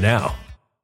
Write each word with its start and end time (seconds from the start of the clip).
now. 0.00 0.34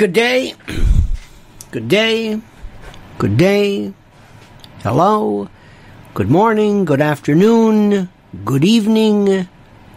Good 0.00 0.14
day. 0.14 0.54
Good 1.72 1.88
day. 1.88 2.40
Good 3.18 3.36
day. 3.36 3.92
Hello. 4.82 5.50
Good 6.14 6.30
morning. 6.30 6.86
Good 6.86 7.02
afternoon. 7.02 8.08
Good 8.42 8.64
evening. 8.64 9.46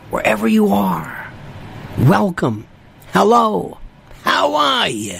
Wherever 0.10 0.46
you 0.46 0.68
are. 0.68 1.32
Welcome. 1.98 2.68
Hello. 3.14 3.78
How 4.24 4.56
are 4.56 4.90
you? 4.90 5.20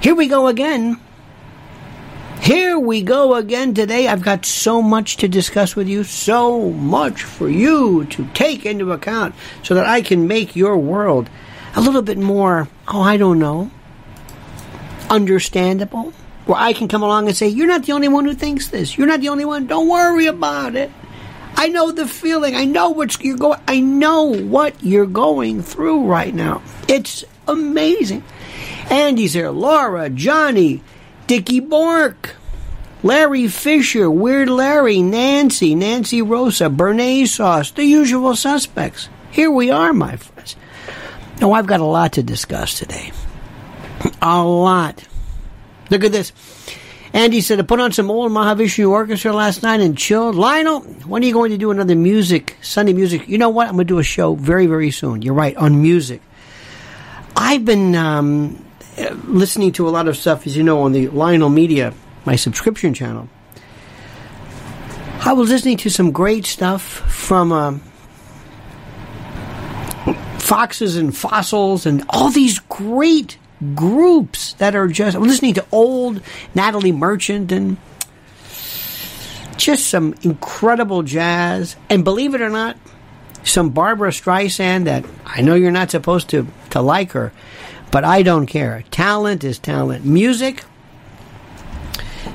Here 0.00 0.16
we 0.16 0.26
go 0.26 0.48
again. 0.48 0.98
Here 2.40 2.76
we 2.76 3.00
go 3.00 3.36
again 3.36 3.74
today. 3.74 4.08
I've 4.08 4.22
got 4.22 4.44
so 4.44 4.82
much 4.82 5.18
to 5.18 5.28
discuss 5.28 5.76
with 5.76 5.86
you, 5.86 6.02
so 6.02 6.72
much 6.72 7.22
for 7.22 7.48
you 7.48 8.06
to 8.06 8.26
take 8.34 8.66
into 8.66 8.90
account 8.90 9.36
so 9.62 9.76
that 9.76 9.86
I 9.86 10.02
can 10.02 10.26
make 10.26 10.56
your 10.56 10.76
world 10.76 11.30
a 11.76 11.80
little 11.80 12.02
bit 12.02 12.18
more, 12.18 12.68
oh, 12.88 13.02
I 13.02 13.18
don't 13.18 13.38
know, 13.38 13.70
understandable. 15.10 16.12
Where 16.46 16.58
I 16.58 16.72
can 16.72 16.88
come 16.88 17.02
along 17.02 17.26
and 17.26 17.36
say, 17.36 17.48
You're 17.48 17.66
not 17.66 17.84
the 17.84 17.92
only 17.92 18.08
one 18.08 18.24
who 18.24 18.34
thinks 18.34 18.68
this. 18.68 18.96
You're 18.96 19.08
not 19.08 19.20
the 19.20 19.28
only 19.28 19.44
one. 19.44 19.66
Don't 19.66 19.88
worry 19.88 20.26
about 20.26 20.76
it. 20.76 20.90
I 21.56 21.68
know 21.68 21.90
the 21.90 22.06
feeling. 22.06 22.54
I 22.54 22.64
know 22.64 22.90
what 22.90 23.22
you're 23.22 23.36
going 23.36 23.60
I 23.66 23.80
know 23.80 24.24
what 24.24 24.82
you're 24.82 25.06
going 25.06 25.62
through 25.62 26.04
right 26.04 26.32
now. 26.32 26.62
It's 26.88 27.24
amazing. 27.48 28.22
Andy's 28.90 29.32
here, 29.32 29.50
Laura, 29.50 30.08
Johnny, 30.08 30.82
Dickie 31.26 31.60
Bork. 31.60 32.36
Larry 33.02 33.46
Fisher, 33.46 34.10
Weird 34.10 34.48
Larry, 34.48 35.00
Nancy, 35.02 35.74
Nancy 35.74 36.22
Rosa, 36.22 36.68
Bernays 36.68 37.28
Sauce, 37.28 37.70
the 37.70 37.84
usual 37.84 38.34
suspects. 38.34 39.08
Here 39.30 39.50
we 39.50 39.70
are, 39.70 39.92
my 39.92 40.16
friends. 40.16 40.56
Now, 41.40 41.52
I've 41.52 41.66
got 41.66 41.80
a 41.80 41.84
lot 41.84 42.14
to 42.14 42.22
discuss 42.22 42.78
today. 42.78 43.12
A 44.22 44.42
lot. 44.42 45.04
Look 45.90 46.04
at 46.04 46.12
this. 46.12 46.32
Andy 47.12 47.40
said, 47.40 47.58
I 47.58 47.62
put 47.62 47.80
on 47.80 47.92
some 47.92 48.10
old 48.10 48.32
Mahavishnu 48.32 48.90
Orchestra 48.90 49.32
last 49.32 49.62
night 49.62 49.80
and 49.80 49.96
chilled. 49.96 50.34
Lionel, 50.34 50.80
when 50.80 51.22
are 51.22 51.26
you 51.26 51.32
going 51.32 51.50
to 51.50 51.58
do 51.58 51.70
another 51.70 51.94
music, 51.94 52.56
Sunday 52.60 52.92
music? 52.92 53.28
You 53.28 53.38
know 53.38 53.48
what? 53.48 53.68
I'm 53.68 53.74
going 53.74 53.86
to 53.86 53.94
do 53.94 53.98
a 53.98 54.02
show 54.04 54.34
very, 54.34 54.66
very 54.66 54.90
soon. 54.90 55.22
You're 55.22 55.34
right, 55.34 55.56
on 55.56 55.80
music. 55.80 56.20
I've 57.34 57.64
been 57.64 57.94
um, 57.94 58.64
listening 59.24 59.72
to 59.72 59.88
a 59.88 59.90
lot 59.90 60.08
of 60.08 60.16
stuff, 60.16 60.46
as 60.46 60.56
you 60.56 60.62
know, 60.62 60.82
on 60.82 60.92
the 60.92 61.08
Lionel 61.08 61.48
Media, 61.48 61.94
my 62.24 62.36
subscription 62.36 62.92
channel. 62.92 63.28
I 65.20 65.32
was 65.32 65.50
listening 65.50 65.76
to 65.78 65.90
some 65.90 66.12
great 66.12 66.46
stuff 66.46 66.82
from 66.82 67.52
uh, 67.52 67.78
Foxes 70.46 70.96
and 70.96 71.16
Fossils 71.16 71.86
and 71.86 72.04
all 72.08 72.30
these 72.30 72.60
great 72.60 73.36
groups 73.74 74.52
that 74.54 74.76
are 74.76 74.86
just 74.86 75.16
I'm 75.16 75.24
listening 75.24 75.54
to 75.54 75.66
old 75.72 76.22
Natalie 76.54 76.92
Merchant 76.92 77.50
and 77.50 77.78
just 79.56 79.88
some 79.88 80.14
incredible 80.22 81.02
jazz. 81.02 81.74
And 81.90 82.04
believe 82.04 82.36
it 82.36 82.40
or 82.40 82.48
not 82.48 82.76
some 83.42 83.70
Barbra 83.70 84.10
Streisand 84.10 84.84
that 84.84 85.04
I 85.24 85.40
know 85.40 85.56
you're 85.56 85.72
not 85.72 85.90
supposed 85.90 86.28
to 86.30 86.46
to 86.70 86.80
like 86.80 87.10
her 87.12 87.32
but 87.90 88.04
I 88.04 88.22
don't 88.22 88.46
care. 88.46 88.84
Talent 88.92 89.42
is 89.42 89.58
talent. 89.58 90.04
Music 90.04 90.64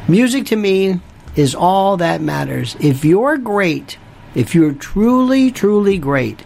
music 0.09 0.47
to 0.47 0.57
me 0.57 0.99
is 1.37 1.55
all 1.55 1.95
that 1.95 2.19
matters. 2.19 2.75
If 2.81 3.05
you're 3.05 3.37
great 3.37 3.97
if 4.35 4.53
you're 4.53 4.73
truly 4.73 5.49
truly 5.49 5.97
great 5.97 6.43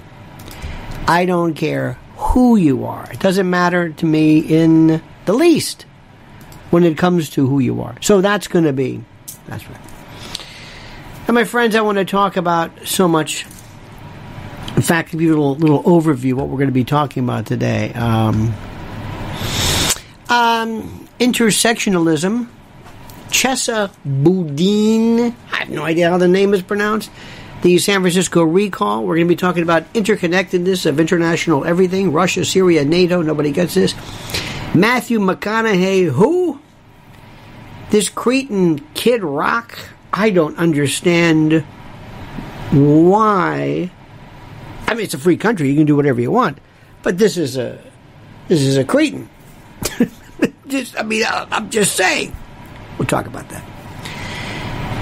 I 1.08 1.26
don't 1.26 1.54
care 1.54 1.94
who 2.18 2.56
you 2.56 2.86
are. 2.86 3.10
It 3.12 3.20
doesn't 3.20 3.50
matter 3.50 3.90
to 3.90 4.06
me 4.06 4.40
in 4.40 5.02
the 5.26 5.34
least 5.34 5.86
when 6.72 6.84
it 6.84 6.98
comes 6.98 7.30
to 7.32 7.48
who 7.48 7.60
you 7.60 7.82
are. 7.82 7.96
So 8.02 8.22
that's 8.22 8.48
going 8.48 8.66
to 8.66 8.74
be, 8.74 9.04
that's 9.48 9.68
right. 9.70 9.80
And 11.28 11.36
my 11.36 11.44
friends, 11.44 11.76
I 11.76 11.82
want 11.82 11.98
to 11.98 12.06
talk 12.06 12.38
about 12.38 12.72
so 12.86 13.08
much. 13.08 13.46
In 14.76 14.82
fact, 14.82 15.12
give 15.12 15.22
you 15.22 15.30
a 15.30 15.38
little, 15.38 15.56
little 15.56 15.84
overview 15.84 16.34
what 16.34 16.50
we're 16.50 16.58
going 16.58 16.68
to 16.68 16.74
be 16.74 16.84
talking 16.84 17.24
about 17.24 17.46
today. 17.46 17.94
Um, 17.94 18.54
um, 20.30 21.08
intersectionalism. 21.20 22.48
Chesa 23.30 23.92
Boudin. 24.06 25.36
I 25.52 25.56
have 25.58 25.70
no 25.70 25.84
idea 25.84 26.10
how 26.10 26.18
the 26.18 26.28
name 26.28 26.54
is 26.54 26.62
pronounced 26.62 27.10
the 27.66 27.80
San 27.80 28.02
Francisco 28.02 28.44
recall. 28.44 29.04
We're 29.04 29.16
going 29.16 29.28
to 29.28 29.32
be 29.32 29.36
talking 29.36 29.64
about 29.64 29.92
interconnectedness 29.94 30.86
of 30.86 31.00
international 31.00 31.66
everything 31.66 32.12
Russia, 32.12 32.46
Syria, 32.46 32.86
NATO. 32.86 33.24
Nobody 33.24 33.52
gets 33.52 33.74
this. 33.74 33.96
Matthew 34.76 35.18
McConaughey, 35.18 36.12
who? 36.12 36.60
This 37.90 38.08
cretin 38.08 38.86
Kid 38.94 39.24
Rock? 39.24 39.80
I 40.14 40.30
don't 40.30 40.56
understand 40.60 41.62
why. 42.72 43.90
I 44.86 44.94
mean, 44.94 45.04
it's 45.04 45.16
a 45.16 45.18
free 45.18 45.38
country. 45.38 45.68
You 45.68 45.76
can 45.76 45.88
do 45.88 45.96
whatever 45.96 46.22
you 46.22 46.30
want. 46.30 46.60
But 47.02 47.18
this 47.18 47.36
is 47.36 47.58
a 47.58 47.80
this 48.48 48.62
is 48.62 48.78
a 48.78 48.86
cretin. 48.86 49.28
just, 50.68 51.00
I 51.00 51.02
mean, 51.02 51.24
I'm 51.28 51.72
just 51.72 51.96
saying. 51.96 52.36
We'll 53.00 53.08
talk 53.08 53.26
about 53.26 53.50
that. 53.50 53.75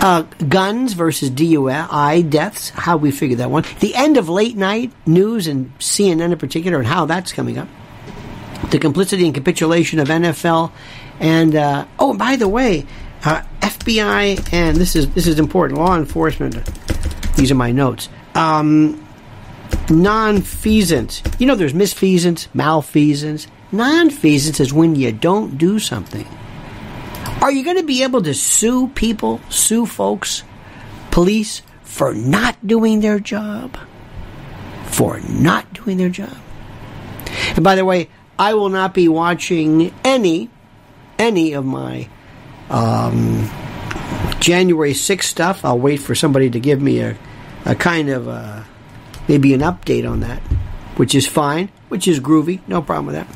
Uh, 0.03 0.23
guns 0.49 0.91
versus 0.91 1.31
DUI 1.31 2.29
deaths, 2.29 2.71
how 2.71 2.97
we 2.97 3.09
figure 3.09 3.37
that 3.37 3.49
one. 3.49 3.63
The 3.79 3.95
end 3.95 4.17
of 4.17 4.27
late 4.27 4.57
night 4.57 4.91
news 5.05 5.47
and 5.47 5.71
CNN 5.79 6.33
in 6.33 6.37
particular, 6.37 6.77
and 6.77 6.85
how 6.85 7.05
that's 7.05 7.31
coming 7.31 7.57
up. 7.57 7.69
The 8.69 8.79
complicity 8.79 9.23
and 9.23 9.33
capitulation 9.33 9.99
of 9.99 10.09
NFL, 10.09 10.73
and 11.21 11.55
uh, 11.55 11.85
oh, 11.99 12.17
by 12.17 12.35
the 12.35 12.49
way, 12.49 12.85
uh, 13.23 13.43
FBI 13.61 14.51
and 14.51 14.75
this 14.75 14.97
is 14.97 15.09
this 15.11 15.25
is 15.25 15.39
important. 15.39 15.79
Law 15.79 15.95
enforcement. 15.95 16.55
These 17.37 17.49
are 17.49 17.55
my 17.55 17.71
notes. 17.71 18.09
Um, 18.35 19.07
non-feasance. 19.89 21.39
You 21.39 21.47
know, 21.47 21.55
there's 21.55 21.71
misfeasance, 21.71 22.49
malfeasance. 22.53 23.47
Non-feasance 23.71 24.59
is 24.59 24.73
when 24.73 24.95
you 24.95 25.13
don't 25.13 25.57
do 25.57 25.79
something. 25.79 26.27
Are 27.43 27.51
you 27.51 27.65
going 27.65 27.75
to 27.75 27.83
be 27.83 28.03
able 28.03 28.21
to 28.21 28.33
sue 28.33 28.87
people, 28.87 29.41
sue 29.49 29.85
folks, 29.85 30.43
police, 31.11 31.61
for 31.81 32.13
not 32.13 32.65
doing 32.65 33.01
their 33.01 33.19
job? 33.19 33.77
For 34.85 35.19
not 35.19 35.73
doing 35.73 35.97
their 35.97 36.07
job. 36.07 36.37
And 37.53 37.61
by 37.61 37.75
the 37.75 37.83
way, 37.83 38.07
I 38.39 38.53
will 38.53 38.69
not 38.69 38.93
be 38.93 39.09
watching 39.09 39.93
any, 40.05 40.51
any 41.19 41.51
of 41.51 41.65
my 41.65 42.07
um, 42.69 43.51
January 44.39 44.93
6th 44.93 45.23
stuff. 45.23 45.65
I'll 45.65 45.77
wait 45.77 45.97
for 45.97 46.15
somebody 46.15 46.49
to 46.49 46.61
give 46.61 46.81
me 46.81 47.01
a, 47.01 47.17
a 47.65 47.75
kind 47.75 48.07
of 48.07 48.29
a, 48.29 48.65
maybe 49.27 49.53
an 49.53 49.59
update 49.59 50.09
on 50.09 50.21
that, 50.21 50.39
which 50.95 51.13
is 51.13 51.27
fine, 51.27 51.69
which 51.89 52.07
is 52.07 52.21
groovy, 52.21 52.61
no 52.69 52.81
problem 52.81 53.07
with 53.07 53.15
that. 53.15 53.27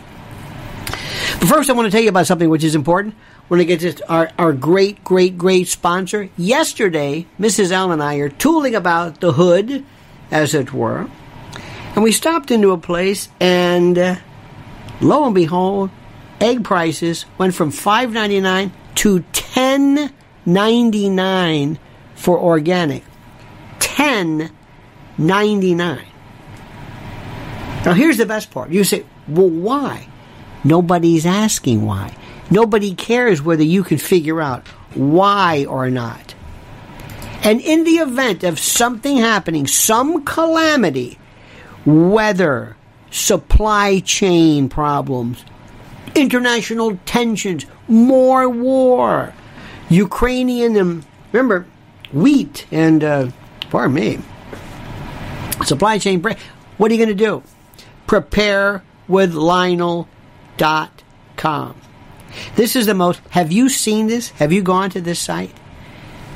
But 1.41 1.49
first, 1.49 1.69
I 1.69 1.73
want 1.73 1.87
to 1.87 1.91
tell 1.91 2.01
you 2.01 2.07
about 2.07 2.25
something 2.25 2.49
which 2.49 2.63
is 2.63 2.73
important 2.73 3.13
when 3.47 3.59
it 3.59 3.65
gets 3.65 3.83
to 3.83 4.09
our, 4.09 4.31
our 4.37 4.53
great, 4.53 5.03
great, 5.03 5.37
great 5.37 5.67
sponsor. 5.67 6.29
Yesterday, 6.37 7.25
Mrs. 7.39 7.71
L 7.71 7.91
and 7.91 8.03
I 8.03 8.15
are 8.15 8.29
tooling 8.29 8.75
about 8.75 9.21
the 9.21 9.33
hood, 9.33 9.85
as 10.31 10.53
it 10.53 10.73
were, 10.73 11.09
and 11.95 12.03
we 12.03 12.11
stopped 12.11 12.51
into 12.51 12.71
a 12.71 12.77
place, 12.77 13.29
and 13.39 13.97
uh, 13.97 14.15
lo 15.01 15.25
and 15.25 15.33
behold, 15.33 15.89
egg 16.39 16.63
prices 16.63 17.25
went 17.37 17.55
from 17.55 17.71
five 17.71 18.11
ninety 18.11 18.39
nine 18.39 18.71
to 18.95 19.21
ten 19.31 20.13
ninety 20.45 21.09
nine 21.09 21.79
for 22.15 22.37
organic. 22.37 23.03
Ten 23.79 24.51
ninety 25.17 25.73
nine. 25.73 26.05
Now 27.85 27.93
here's 27.93 28.17
the 28.17 28.25
best 28.25 28.51
part. 28.51 28.69
You 28.69 28.83
say, 28.83 29.05
well, 29.27 29.49
why? 29.49 30.07
Nobody's 30.63 31.25
asking 31.25 31.85
why. 31.85 32.15
Nobody 32.49 32.93
cares 32.95 33.41
whether 33.41 33.63
you 33.63 33.83
can 33.83 33.97
figure 33.97 34.41
out 34.41 34.67
why 34.93 35.65
or 35.65 35.89
not. 35.89 36.35
And 37.43 37.61
in 37.61 37.83
the 37.83 37.97
event 37.97 38.43
of 38.43 38.59
something 38.59 39.17
happening, 39.17 39.67
some 39.67 40.23
calamity, 40.25 41.17
weather, 41.85 42.75
supply 43.11 43.99
chain 43.99 44.69
problems, 44.69 45.43
international 46.15 46.97
tensions, 47.05 47.65
more 47.87 48.49
war, 48.49 49.33
Ukrainian, 49.89 50.75
and 50.75 51.05
remember, 51.31 51.65
wheat 52.11 52.65
and, 52.71 53.03
uh, 53.03 53.29
pardon 53.69 53.93
me, 53.93 54.19
supply 55.63 55.97
chain, 55.99 56.19
break. 56.19 56.37
what 56.77 56.91
are 56.91 56.93
you 56.93 57.05
going 57.05 57.15
to 57.17 57.25
do? 57.25 57.43
Prepare 58.07 58.83
with 59.07 59.33
Lionel.com. 59.33 60.07
This 62.55 62.75
is 62.75 62.85
the 62.85 62.93
most. 62.93 63.21
Have 63.29 63.51
you 63.51 63.69
seen 63.69 64.07
this? 64.07 64.29
Have 64.31 64.51
you 64.51 64.61
gone 64.61 64.89
to 64.91 65.01
this 65.01 65.19
site? 65.19 65.53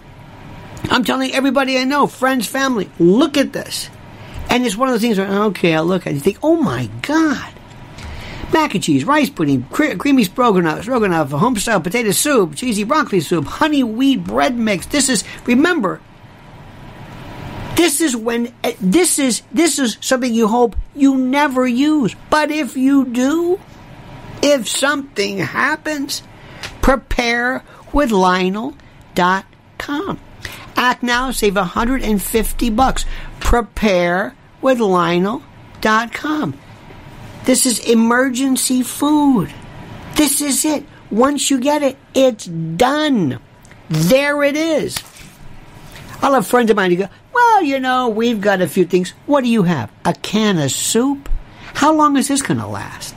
I'm 0.90 1.04
telling 1.04 1.34
everybody 1.34 1.78
I 1.78 1.84
know, 1.84 2.08
friends, 2.08 2.48
family, 2.48 2.90
look 3.00 3.36
at 3.38 3.52
this. 3.52 3.90
And 4.50 4.66
it's 4.66 4.78
one 4.78 4.88
of 4.88 4.94
those 4.94 5.02
things 5.02 5.20
where, 5.20 5.28
okay, 5.28 5.76
I 5.76 5.82
look 5.82 6.08
at 6.08 6.14
it, 6.14 6.16
you 6.16 6.22
think, 6.22 6.40
oh 6.42 6.56
my 6.56 6.90
God. 7.02 7.54
Mac 8.52 8.74
and 8.74 8.84
cheese, 8.84 9.06
rice 9.06 9.30
pudding, 9.30 9.64
cre- 9.66 9.96
creamy 9.96 10.24
stroganoff, 10.24 10.82
stroganoff, 10.82 11.30
home-style 11.30 11.82
potato 11.82 12.10
soup, 12.12 12.56
cheesy 12.56 12.84
broccoli 12.84 13.20
soup, 13.20 13.46
honey 13.46 13.84
wheat 13.84 14.24
bread 14.24 14.58
mix. 14.58 14.88
This 14.88 15.10
is, 15.10 15.24
remember, 15.46 16.02
this 17.80 18.02
is 18.02 18.14
when 18.14 18.54
uh, 18.62 18.74
this 18.82 19.20
is 19.20 19.42
this 19.54 19.80
is 19.80 19.98
something 20.02 20.34
you 20.34 20.50
hope 20.50 20.76
you 20.94 21.16
never 21.16 21.66
use. 21.66 22.14
But 22.30 22.52
if 22.52 22.76
you 22.76 23.06
do, 23.06 23.58
if 24.44 24.68
something 24.68 25.38
happens, 25.38 26.22
prepare 26.82 27.64
with 27.94 28.12
Lionel.com. 28.12 30.20
Act 30.76 31.04
now, 31.04 31.32
save 31.32 31.56
150 31.56 32.70
bucks. 32.72 33.06
Prepare 33.40 34.36
with 34.62 34.82
Lionel.com. 34.82 36.60
This 37.46 37.66
is 37.66 37.80
emergency 37.80 38.84
food. 38.84 39.54
This 40.16 40.42
is 40.42 40.66
it. 40.66 40.84
Once 41.10 41.50
you 41.50 41.62
get 41.62 41.82
it, 41.82 41.98
it's 42.14 42.46
done. 42.46 43.40
There 43.88 44.44
it 44.44 44.58
is. 44.58 45.02
I'll 46.22 46.34
have 46.34 46.46
friends 46.46 46.70
of 46.70 46.76
mine 46.76 46.92
who 46.92 46.98
go, 46.98 47.10
Well, 47.40 47.64
you 47.64 47.80
know, 47.80 48.10
we've 48.10 48.42
got 48.42 48.60
a 48.60 48.68
few 48.68 48.84
things. 48.84 49.12
What 49.26 49.46
do 49.46 49.50
you 49.50 49.64
have? 49.64 49.90
A 50.04 50.14
can 50.14 50.58
of 50.58 50.72
soup? 50.72 51.30
How 51.74 51.94
long 51.94 52.18
is 52.18 52.28
this 52.28 52.42
going 52.42 52.60
to 52.60 52.68
last? 52.68 53.16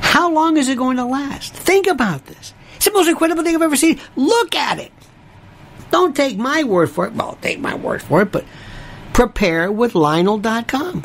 How 0.00 0.32
long 0.32 0.56
is 0.56 0.68
it 0.68 0.76
going 0.76 0.96
to 0.96 1.04
last? 1.04 1.52
Think 1.52 1.86
about 1.86 2.26
this. 2.26 2.52
It's 2.74 2.86
the 2.86 2.92
most 2.92 3.08
incredible 3.08 3.44
thing 3.44 3.54
I've 3.54 3.62
ever 3.62 3.76
seen. 3.76 4.00
Look 4.16 4.56
at 4.56 4.80
it. 4.80 4.90
Don't 5.92 6.16
take 6.16 6.36
my 6.36 6.64
word 6.64 6.90
for 6.90 7.06
it. 7.06 7.12
Well, 7.12 7.38
take 7.40 7.60
my 7.60 7.76
word 7.76 8.02
for 8.02 8.22
it, 8.22 8.32
but 8.32 8.44
prepare 9.12 9.70
with 9.70 9.94
Lionel.com. 9.94 11.04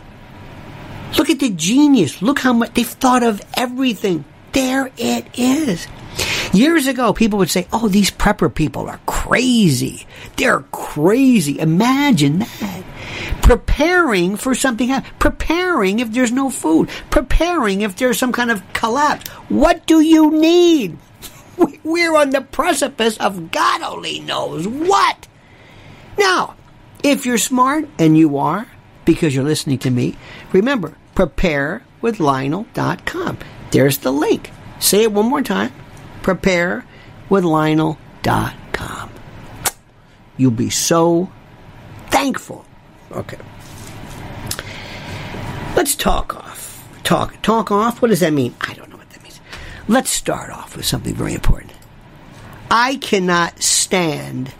Look 1.19 1.29
at 1.29 1.39
the 1.39 1.51
genius. 1.51 2.21
Look 2.23 2.39
how 2.39 2.53
much 2.53 2.73
they've 2.73 2.87
thought 2.87 3.21
of 3.21 3.41
everything. 3.55 4.25
There 4.53 4.91
it 4.97 5.27
is. 5.37 5.87
Years 6.55 6.87
ago, 6.87 7.11
people 7.11 7.39
would 7.39 7.49
say, 7.49 7.67
Oh, 7.73 7.87
these 7.87 8.11
prepper 8.11 8.53
people 8.53 8.87
are 8.87 8.99
crazy. 9.05 10.07
They're 10.37 10.61
crazy. 10.71 11.59
Imagine 11.59 12.39
that. 12.39 12.83
Preparing 13.41 14.37
for 14.37 14.55
something, 14.55 14.89
preparing 15.19 15.99
if 15.99 16.11
there's 16.11 16.31
no 16.31 16.49
food, 16.49 16.89
preparing 17.09 17.81
if 17.81 17.97
there's 17.97 18.17
some 18.17 18.31
kind 18.31 18.51
of 18.51 18.63
collapse. 18.73 19.29
What 19.49 19.85
do 19.85 20.01
you 20.01 20.31
need? 20.31 20.97
We're 21.83 22.15
on 22.15 22.31
the 22.31 22.41
precipice 22.41 23.17
of 23.17 23.51
God 23.51 23.81
only 23.81 24.19
knows 24.19 24.67
what. 24.67 25.27
Now, 26.17 26.55
if 27.03 27.25
you're 27.25 27.37
smart, 27.37 27.87
and 27.99 28.17
you 28.17 28.37
are, 28.37 28.67
because 29.05 29.35
you're 29.35 29.43
listening 29.43 29.79
to 29.79 29.91
me, 29.91 30.15
remember, 30.51 30.95
preparewithlionel.com. 31.15 33.37
There's 33.71 33.97
the 33.99 34.11
link. 34.11 34.51
Say 34.79 35.03
it 35.03 35.11
one 35.11 35.29
more 35.29 35.41
time. 35.41 35.71
Preparewithlionel.com. 36.25 39.09
You'll 40.37 40.51
be 40.51 40.69
so 40.71 41.29
thankful. 42.07 42.65
Okay. 43.11 43.37
Let's 45.75 45.95
talk 45.95 46.35
off. 46.35 46.83
Talk 47.03 47.39
talk 47.43 47.71
off. 47.71 48.01
What 48.01 48.07
does 48.07 48.21
that 48.21 48.33
mean? 48.33 48.55
I 48.59 48.73
don't 48.73 48.89
know 48.89 48.97
what 48.97 49.07
that 49.11 49.21
means. 49.21 49.39
Let's 49.87 50.09
start 50.09 50.49
off 50.49 50.75
with 50.75 50.87
something 50.87 51.13
very 51.13 51.35
important. 51.35 51.73
I 52.71 52.95
cannot 52.95 53.61
stand 53.61 54.51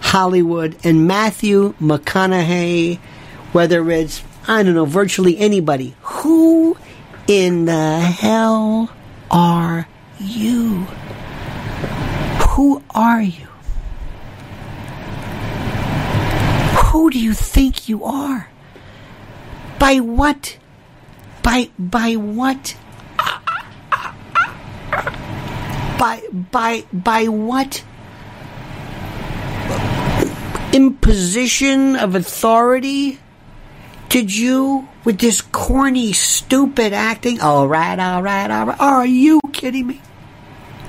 Hollywood 0.00 0.76
and 0.84 1.08
Matthew 1.08 1.74
McConaughey, 1.80 3.00
whether 3.50 3.90
it's 3.90 4.22
I 4.46 4.62
don't 4.62 4.76
know, 4.76 4.84
virtually 4.84 5.36
anybody. 5.36 5.96
Who 6.02 6.76
in 7.26 7.64
the 7.64 7.98
hell 7.98 8.92
are 9.32 9.88
you? 10.20 10.86
Who 12.58 12.82
are 12.90 13.22
you? 13.22 13.46
Who 16.86 17.08
do 17.08 17.16
you 17.16 17.32
think 17.32 17.88
you 17.88 18.02
are? 18.02 18.50
By 19.78 20.00
what? 20.00 20.58
By 21.44 21.70
by 21.78 22.14
what? 22.16 22.76
By 26.00 26.20
by 26.50 26.84
by 26.92 27.28
what? 27.28 27.84
Imposition 30.72 31.94
of 31.94 32.16
authority? 32.16 33.20
Did 34.08 34.34
you, 34.34 34.88
with 35.04 35.20
this 35.20 35.42
corny, 35.42 36.12
stupid 36.12 36.92
acting, 36.92 37.40
all 37.40 37.68
right, 37.68 38.00
all 38.00 38.20
right, 38.20 38.50
all 38.50 38.66
right, 38.66 38.80
are 38.80 39.06
you 39.06 39.40
kidding 39.52 39.86
me? 39.86 40.00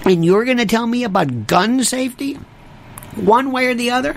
And 0.05 0.25
you're 0.25 0.45
going 0.45 0.57
to 0.57 0.65
tell 0.65 0.87
me 0.87 1.03
about 1.03 1.47
gun 1.47 1.83
safety? 1.83 2.35
One 3.15 3.51
way 3.51 3.67
or 3.67 3.73
the 3.73 3.91
other? 3.91 4.13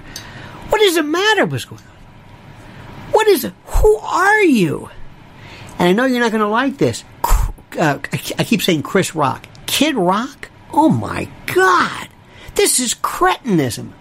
What 0.69 0.81
does 0.81 0.97
it 0.97 1.05
matter 1.05 1.45
what's 1.45 1.65
going 1.65 1.83
on? 1.83 3.13
What 3.13 3.27
is 3.27 3.45
it? 3.45 3.53
Who 3.67 3.97
are 3.97 4.43
you? 4.43 4.89
And 5.79 5.89
I 5.89 5.93
know 5.93 6.05
you're 6.05 6.21
not 6.21 6.31
going 6.33 6.41
to 6.43 6.49
like 6.49 6.79
this. 6.79 7.05
Uh, 7.79 7.99
I 8.39 8.45
keep 8.45 8.63
saying 8.63 8.83
Chris 8.83 9.15
Rock. 9.15 9.47
Kid 9.67 9.97
Rock? 9.97 10.51
Oh 10.73 10.89
my 10.89 11.29
God. 11.47 12.09
This 12.55 12.81
is 12.81 12.95
cretinism. 12.95 13.93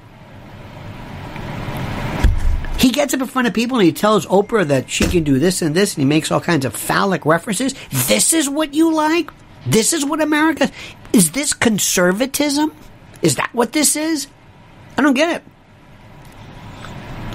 He 2.77 2.89
gets 2.91 3.13
up 3.13 3.21
in 3.21 3.27
front 3.27 3.47
of 3.47 3.53
people 3.53 3.77
and 3.77 3.85
he 3.85 3.93
tells 3.93 4.25
Oprah 4.25 4.65
that 4.67 4.89
she 4.89 5.05
can 5.05 5.23
do 5.23 5.39
this 5.39 5.61
and 5.61 5.75
this, 5.75 5.93
and 5.93 6.01
he 6.01 6.05
makes 6.05 6.31
all 6.31 6.41
kinds 6.41 6.65
of 6.65 6.75
phallic 6.75 7.25
references. 7.25 7.75
This 7.91 8.33
is 8.33 8.49
what 8.49 8.73
you 8.73 8.93
like? 8.93 9.29
This 9.65 9.93
is 9.93 10.05
what 10.05 10.21
America 10.21 10.69
is. 11.13 11.31
This 11.31 11.53
conservatism? 11.53 12.73
Is 13.21 13.35
that 13.35 13.49
what 13.53 13.71
this 13.73 13.95
is? 13.95 14.27
I 14.97 15.01
don't 15.01 15.13
get 15.13 15.37
it. 15.37 15.43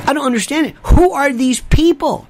I 0.07 0.13
don't 0.13 0.27
understand 0.27 0.67
it. 0.67 0.75
Who 0.85 1.13
are 1.13 1.33
these 1.33 1.61
people? 1.61 2.27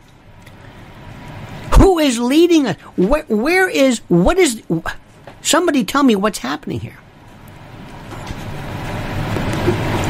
Who 1.79 1.99
is 1.99 2.19
leading 2.19 2.67
us? 2.67 2.77
Where, 2.97 3.25
where 3.25 3.69
is 3.69 4.01
what 4.09 4.39
is? 4.39 4.63
Somebody 5.43 5.85
tell 5.85 6.03
me 6.03 6.17
what's 6.17 6.39
happening 6.39 6.81
here. 6.81 6.97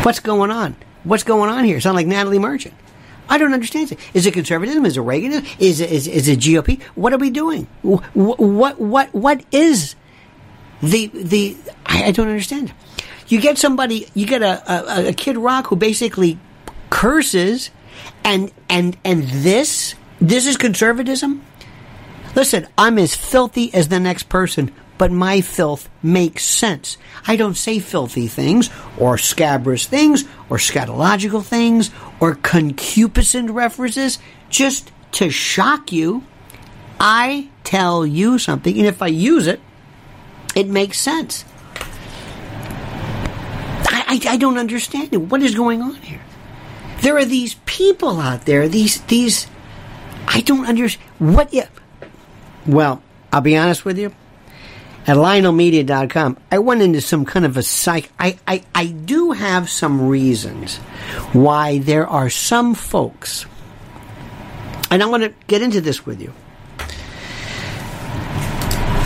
What's 0.03 0.21
going 0.21 0.51
on? 0.51 0.77
What's 1.05 1.25
going 1.25 1.51
on 1.51 1.65
here? 1.65 1.81
Sound 1.81 1.97
like 1.97 2.07
Natalie 2.07 2.39
Merchant. 2.39 2.75
I 3.29 3.39
don't 3.39 3.53
understand 3.53 3.93
it. 3.93 3.99
Is 4.15 4.27
it 4.27 4.35
conservatism? 4.35 4.87
Is 4.87 4.97
it 4.97 5.01
Reaganism? 5.01 5.47
Is 5.59 5.81
it, 5.81 5.91
is, 5.91 6.07
is 6.07 6.29
it 6.29 6.39
GOP? 6.39 6.83
What 6.95 7.13
are 7.13 7.19
we 7.19 7.31
doing? 7.31 7.67
What, 7.83 8.05
what, 8.15 8.81
what, 8.81 9.15
what 9.15 9.45
is 9.53 9.97
the, 10.83 11.07
the, 11.09 11.57
I, 11.85 12.05
I 12.05 12.11
don't 12.13 12.29
understand. 12.29 12.73
You 13.29 13.41
get 13.41 13.59
somebody, 13.59 14.09
you 14.15 14.27
get 14.27 14.43
a, 14.43 14.73
a, 14.73 15.09
a 15.09 15.13
Kid 15.13 15.37
Rock 15.37 15.67
who 15.69 15.77
basically 15.77 16.39
curses 16.91 17.71
and, 18.23 18.53
and, 18.69 18.97
and 19.05 19.25
this, 19.25 19.95
this 20.21 20.47
is 20.47 20.57
conservatism? 20.57 21.45
Listen, 22.37 22.69
I'm 22.77 22.99
as 22.99 23.15
filthy 23.15 23.73
as 23.75 23.89
the 23.89 23.99
next 23.99 24.29
person, 24.29 24.73
but 24.99 25.13
my 25.13 25.41
filth 25.41 25.89
makes 26.03 26.45
sense. 26.45 26.97
I 27.27 27.37
don't 27.37 27.57
say 27.57 27.79
filthy 27.79 28.27
things, 28.29 28.71
or 28.99 29.19
scabrous 29.19 29.87
things, 29.87 30.25
or 30.49 30.57
scatological 30.57 31.45
things, 31.45 31.91
or 32.21 32.35
concupiscent 32.35 33.51
references, 33.51 34.19
just 34.49 34.91
to 35.13 35.31
shock 35.31 35.93
you. 35.93 36.25
I 36.99 37.49
tell 37.65 38.07
you 38.07 38.39
something, 38.39 38.77
and 38.79 38.87
if 38.87 39.03
I 39.03 39.09
use 39.09 39.47
it, 39.47 39.61
it 40.55 40.69
makes 40.69 40.99
sense. 40.99 41.45
I, 43.89 44.21
I, 44.25 44.33
I 44.33 44.37
don't 44.39 44.57
understand 44.57 45.11
it. 45.13 45.19
What 45.19 45.43
is 45.43 45.55
going 45.55 45.83
on 45.83 45.97
here? 45.97 46.23
There 47.03 47.19
are 47.19 47.25
these 47.27 47.55
people 47.67 48.19
out 48.21 48.47
there, 48.47 48.69
these, 48.69 49.03
these, 49.03 49.47
I 50.27 50.41
don't 50.41 50.67
understand. 50.67 51.11
What, 51.19 51.53
if, 51.53 51.71
well, 52.67 53.03
I'll 53.31 53.43
be 53.43 53.57
honest 53.57 53.85
with 53.85 53.99
you 53.99 54.15
at 55.07 55.17
lionelmedia.com, 55.17 56.37
I 56.51 56.59
went 56.59 56.83
into 56.83 57.01
some 57.01 57.25
kind 57.25 57.45
of 57.45 57.57
a 57.57 57.63
psych. 57.63 58.11
I, 58.19 58.39
I, 58.47 58.65
I 58.75 58.87
do 58.87 59.33
have 59.33 59.71
some 59.71 60.09
reasons 60.09 60.79
why 61.33 61.79
there 61.79 62.09
are 62.09 62.29
some 62.29 62.75
folks, 62.75 63.47
and 64.91 65.03
I 65.03 65.07
want 65.07 65.23
to 65.23 65.33
get 65.47 65.63
into 65.63 65.81
this 65.81 66.05
with 66.05 66.21
you. 66.21 66.33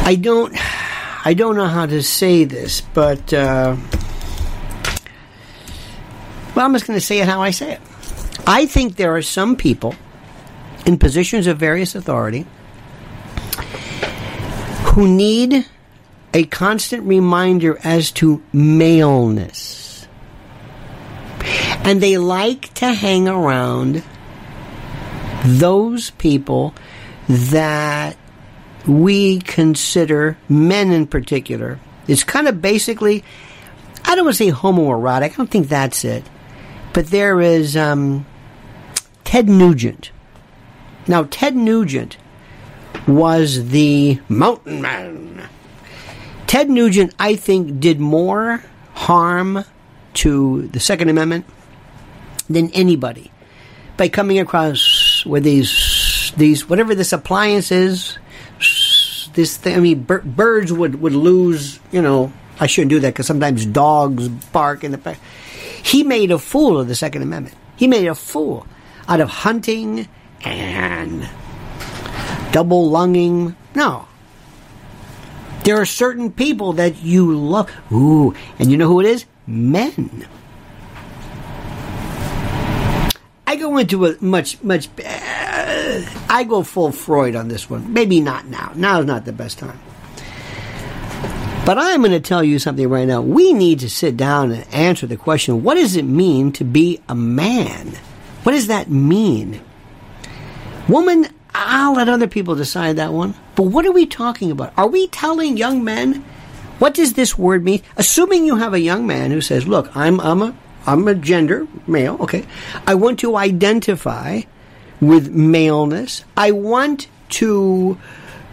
I 0.03 0.15
don't, 0.15 0.55
I 1.27 1.35
don't 1.35 1.55
know 1.55 1.69
how 1.69 1.85
to 1.85 2.03
say 2.03 2.45
this, 2.45 2.81
but 2.81 3.33
uh, 3.35 3.77
well, 6.55 6.65
I'm 6.65 6.73
just 6.73 6.87
going 6.87 6.99
to 6.99 7.05
say 7.05 7.21
it 7.21 7.29
how 7.29 7.43
I 7.43 7.51
say 7.51 7.73
it. 7.73 7.81
I 8.47 8.65
think 8.65 8.97
there 8.97 9.15
are 9.15 9.23
some 9.23 9.55
people 9.55 9.95
in 10.87 10.99
positions 10.99 11.47
of 11.47 11.59
various 11.59 11.95
authority 11.95 12.47
who 14.95 15.07
need 15.07 15.67
a 16.33 16.45
constant 16.45 17.05
reminder 17.05 17.79
as 17.83 18.11
to 18.13 18.43
maleness. 18.53 20.07
And 21.85 22.01
they 22.01 22.19
like 22.19 22.73
to 22.75 22.93
hang 22.93 23.27
around 23.27 24.03
those 25.45 26.11
people 26.11 26.75
that 27.29 28.17
we 28.87 29.41
consider, 29.41 30.37
men 30.49 30.93
in 30.93 31.07
particular, 31.07 31.79
it's 32.07 32.25
kind 32.25 32.49
of 32.49 32.61
basically, 32.61 33.25
I 34.05 34.15
don't 34.15 34.25
want 34.25 34.37
to 34.37 34.45
say 34.45 34.51
homoerotic, 34.51 35.23
I 35.23 35.29
don't 35.29 35.51
think 35.51 35.69
that's 35.69 36.05
it. 36.05 36.25
But 36.93 37.07
there 37.07 37.41
is 37.41 37.77
um, 37.77 38.27
Ted 39.25 39.49
Nugent. 39.49 40.11
Now, 41.07 41.27
Ted 41.31 41.57
Nugent 41.57 42.17
was 43.07 43.69
the 43.69 44.21
mountain 44.29 44.83
man. 44.83 45.49
Ted 46.51 46.69
Nugent, 46.69 47.15
I 47.17 47.37
think, 47.37 47.79
did 47.79 48.01
more 48.01 48.61
harm 48.93 49.65
to 50.15 50.67
the 50.67 50.81
Second 50.81 51.09
Amendment 51.09 51.47
than 52.49 52.73
anybody 52.73 53.31
by 53.97 54.09
coming 54.09 54.41
across 54.41 55.25
with 55.25 55.45
these 55.45 56.33
these 56.37 56.69
whatever 56.69 56.97
this 56.97 57.13
appliance 57.13 57.71
is. 57.71 58.19
This 59.35 59.59
thing, 59.59 59.77
I 59.77 59.79
mean, 59.79 60.03
bir- 60.03 60.23
birds 60.23 60.73
would 60.73 61.01
would 61.01 61.15
lose. 61.15 61.79
You 61.93 62.03
know, 62.03 62.33
I 62.59 62.67
shouldn't 62.67 62.91
do 62.91 62.99
that 62.99 63.15
because 63.15 63.29
sometimes 63.29 63.65
dogs 63.65 64.27
bark 64.27 64.83
in 64.83 64.91
the 64.91 64.99
back. 64.99 65.21
He 65.85 66.03
made 66.03 66.33
a 66.33 66.39
fool 66.41 66.81
of 66.81 66.89
the 66.89 66.97
Second 66.97 67.23
Amendment. 67.23 67.55
He 67.77 67.87
made 67.87 68.09
a 68.09 68.15
fool 68.17 68.67
out 69.07 69.21
of 69.21 69.29
hunting 69.29 70.09
and 70.43 71.29
double 72.51 72.91
lunging. 72.91 73.55
No. 73.77 74.09
There 75.65 75.81
are 75.81 75.87
certain 75.87 76.33
people 76.33 76.75
that 76.75 77.03
you 77.03 77.37
love. 77.37 77.71
Ooh, 77.93 78.35
and 78.59 78.71
you 78.71 78.77
know 78.77 78.89
who 78.89 79.01
it 79.01 79.07
is? 79.07 79.27
Men. 79.47 80.27
I 83.47 83.57
go 83.57 83.77
into 83.79 84.07
a 84.07 84.17
much, 84.21 84.63
much. 84.63 84.89
Uh, 85.05 86.05
I 86.29 86.45
go 86.49 86.63
full 86.63 86.93
Freud 86.93 87.35
on 87.35 87.49
this 87.49 87.69
one. 87.69 87.93
Maybe 87.93 88.21
not 88.21 88.47
now. 88.47 88.73
Now 88.75 89.01
is 89.01 89.07
not 89.07 89.25
the 89.25 89.33
best 89.33 89.59
time. 89.59 89.79
But 91.67 91.77
I'm 91.77 92.01
going 92.01 92.13
to 92.13 92.21
tell 92.21 92.43
you 92.43 92.59
something 92.59 92.89
right 92.89 93.07
now. 93.07 93.21
We 93.21 93.53
need 93.53 93.81
to 93.81 93.91
sit 93.91 94.17
down 94.17 94.51
and 94.51 94.75
answer 94.75 95.07
the 95.07 95.17
question 95.17 95.63
what 95.63 95.75
does 95.75 95.95
it 95.95 96.05
mean 96.05 96.53
to 96.53 96.65
be 96.65 97.01
a 97.09 97.15
man? 97.15 97.99
What 98.45 98.53
does 98.53 98.69
that 98.69 98.91
mean? 98.91 99.61
Woman, 100.89 101.27
I'll 101.55 101.95
let 101.95 102.09
other 102.09 102.27
people 102.27 102.55
decide 102.55 102.97
that 102.97 103.13
one. 103.13 103.35
But 103.55 103.65
what 103.65 103.87
are 103.87 103.93
we 103.93 104.07
talking 104.07 104.51
about? 104.51 104.73
Are 104.77 104.87
we 104.87 105.09
telling 105.09 105.57
young 105.57 105.85
men 105.85 106.25
what 106.81 106.95
does 106.95 107.13
this 107.13 107.37
word 107.37 107.63
mean? 107.63 107.83
Assuming 107.99 108.47
you 108.47 108.57
have 108.57 108.73
a 108.73 108.81
young 108.81 109.07
man 109.07 109.31
who 109.31 109.43
says, 109.43 109.69
"Look, 109.69 109.95
I'm 109.95 110.19
I'm 110.21 110.41
a 110.41 110.57
I'm 110.87 111.07
a 111.07 111.15
gender 111.15 111.67
male. 111.87 112.17
Okay, 112.21 112.47
I 112.87 112.95
want 112.95 113.19
to 113.21 113.37
identify 113.37 114.41
with 114.99 115.29
maleness. 115.31 116.25
I 116.39 116.53
want 116.53 117.09
to 117.41 117.99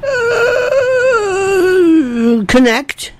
uh, 0.03 0.67
connect. 2.47 3.13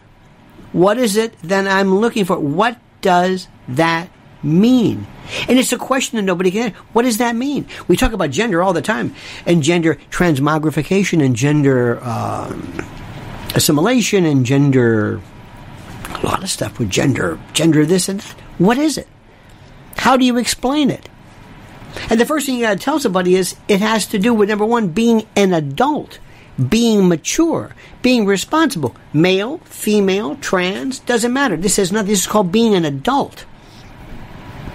What 0.74 0.98
is 0.98 1.15
it 1.15 1.41
that 1.43 1.65
I'm 1.67 1.96
looking 1.96 2.25
for? 2.25 2.38
What 2.38 2.77
does 3.01 3.48
that 3.69 4.10
mean?" 4.43 5.07
And 5.48 5.60
it's 5.60 5.74
a 5.74 5.77
question 5.77 6.17
that 6.17 6.24
nobody 6.24 6.51
can. 6.51 6.74
What 6.93 7.03
does 7.03 7.17
that 7.17 7.36
mean? 7.36 7.67
We 7.88 7.98
talk 7.98 8.13
about 8.13 8.31
gender 8.31 8.62
all 8.62 8.74
the 8.74 8.81
time, 8.81 9.13
and 9.46 9.62
gender 9.63 9.96
transmogrification, 10.10 11.24
and 11.24 11.36
gender 11.36 12.03
um, 12.03 12.86
assimilation, 13.55 14.25
and 14.25 14.46
gender 14.46 15.22
a 16.10 16.25
lot 16.25 16.43
of 16.43 16.50
stuff 16.50 16.79
with 16.79 16.89
gender, 16.89 17.39
gender 17.53 17.86
this 17.86 18.10
and 18.10 18.19
that. 18.19 18.36
What 18.57 18.77
is 18.77 18.98
it? 18.98 19.07
How 19.98 20.17
do 20.17 20.25
you 20.25 20.38
explain 20.38 20.89
it? 20.89 21.10
And 22.10 22.19
the 22.19 22.25
first 22.25 22.45
thing 22.45 22.56
you 22.56 22.65
got 22.65 22.78
to 22.78 22.84
tell 22.84 22.99
somebody 22.99 23.36
is 23.36 23.56
it 23.67 23.82
has 23.82 24.08
to 24.08 24.19
do 24.19 24.34
with 24.34 24.49
number 24.49 24.65
one, 24.65 24.89
being 24.89 25.28
an 25.36 25.54
adult, 25.54 26.19
being 26.69 27.08
mature, 27.08 27.75
being 28.02 28.25
responsible. 28.25 28.95
Male, 29.13 29.60
female, 29.60 30.36
trans, 30.36 30.99
doesn't 30.99 31.34
matter. 31.34 31.58
This 31.58 31.80
is 31.80 31.91
not. 31.91 32.06
This 32.06 32.21
is 32.21 32.28
called 32.28 32.52
being 32.52 32.75
an 32.75 32.86
adult 32.86 33.45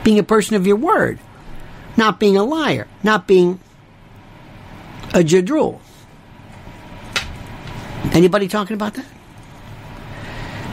being 0.05 0.19
a 0.19 0.23
person 0.23 0.57
of 0.57 0.67
your 0.67 0.77
word, 0.77 1.19
not 1.97 2.19
being 2.19 2.37
a 2.37 2.45
liar, 2.45 2.87
not 3.03 3.27
being 3.27 3.61
a 5.15 5.19
jadrul. 5.19 5.81
Anybody 8.13 8.49
talking 8.49 8.75
about 8.75 8.95
that? 8.95 9.07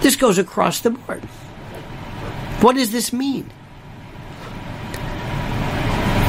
This 0.02 0.16
goes 0.16 0.38
across 0.38 0.80
the 0.80 0.92
board. 0.92 1.24
What 2.62 2.76
does 2.76 2.92
this 2.92 3.14
mean? 3.14 3.50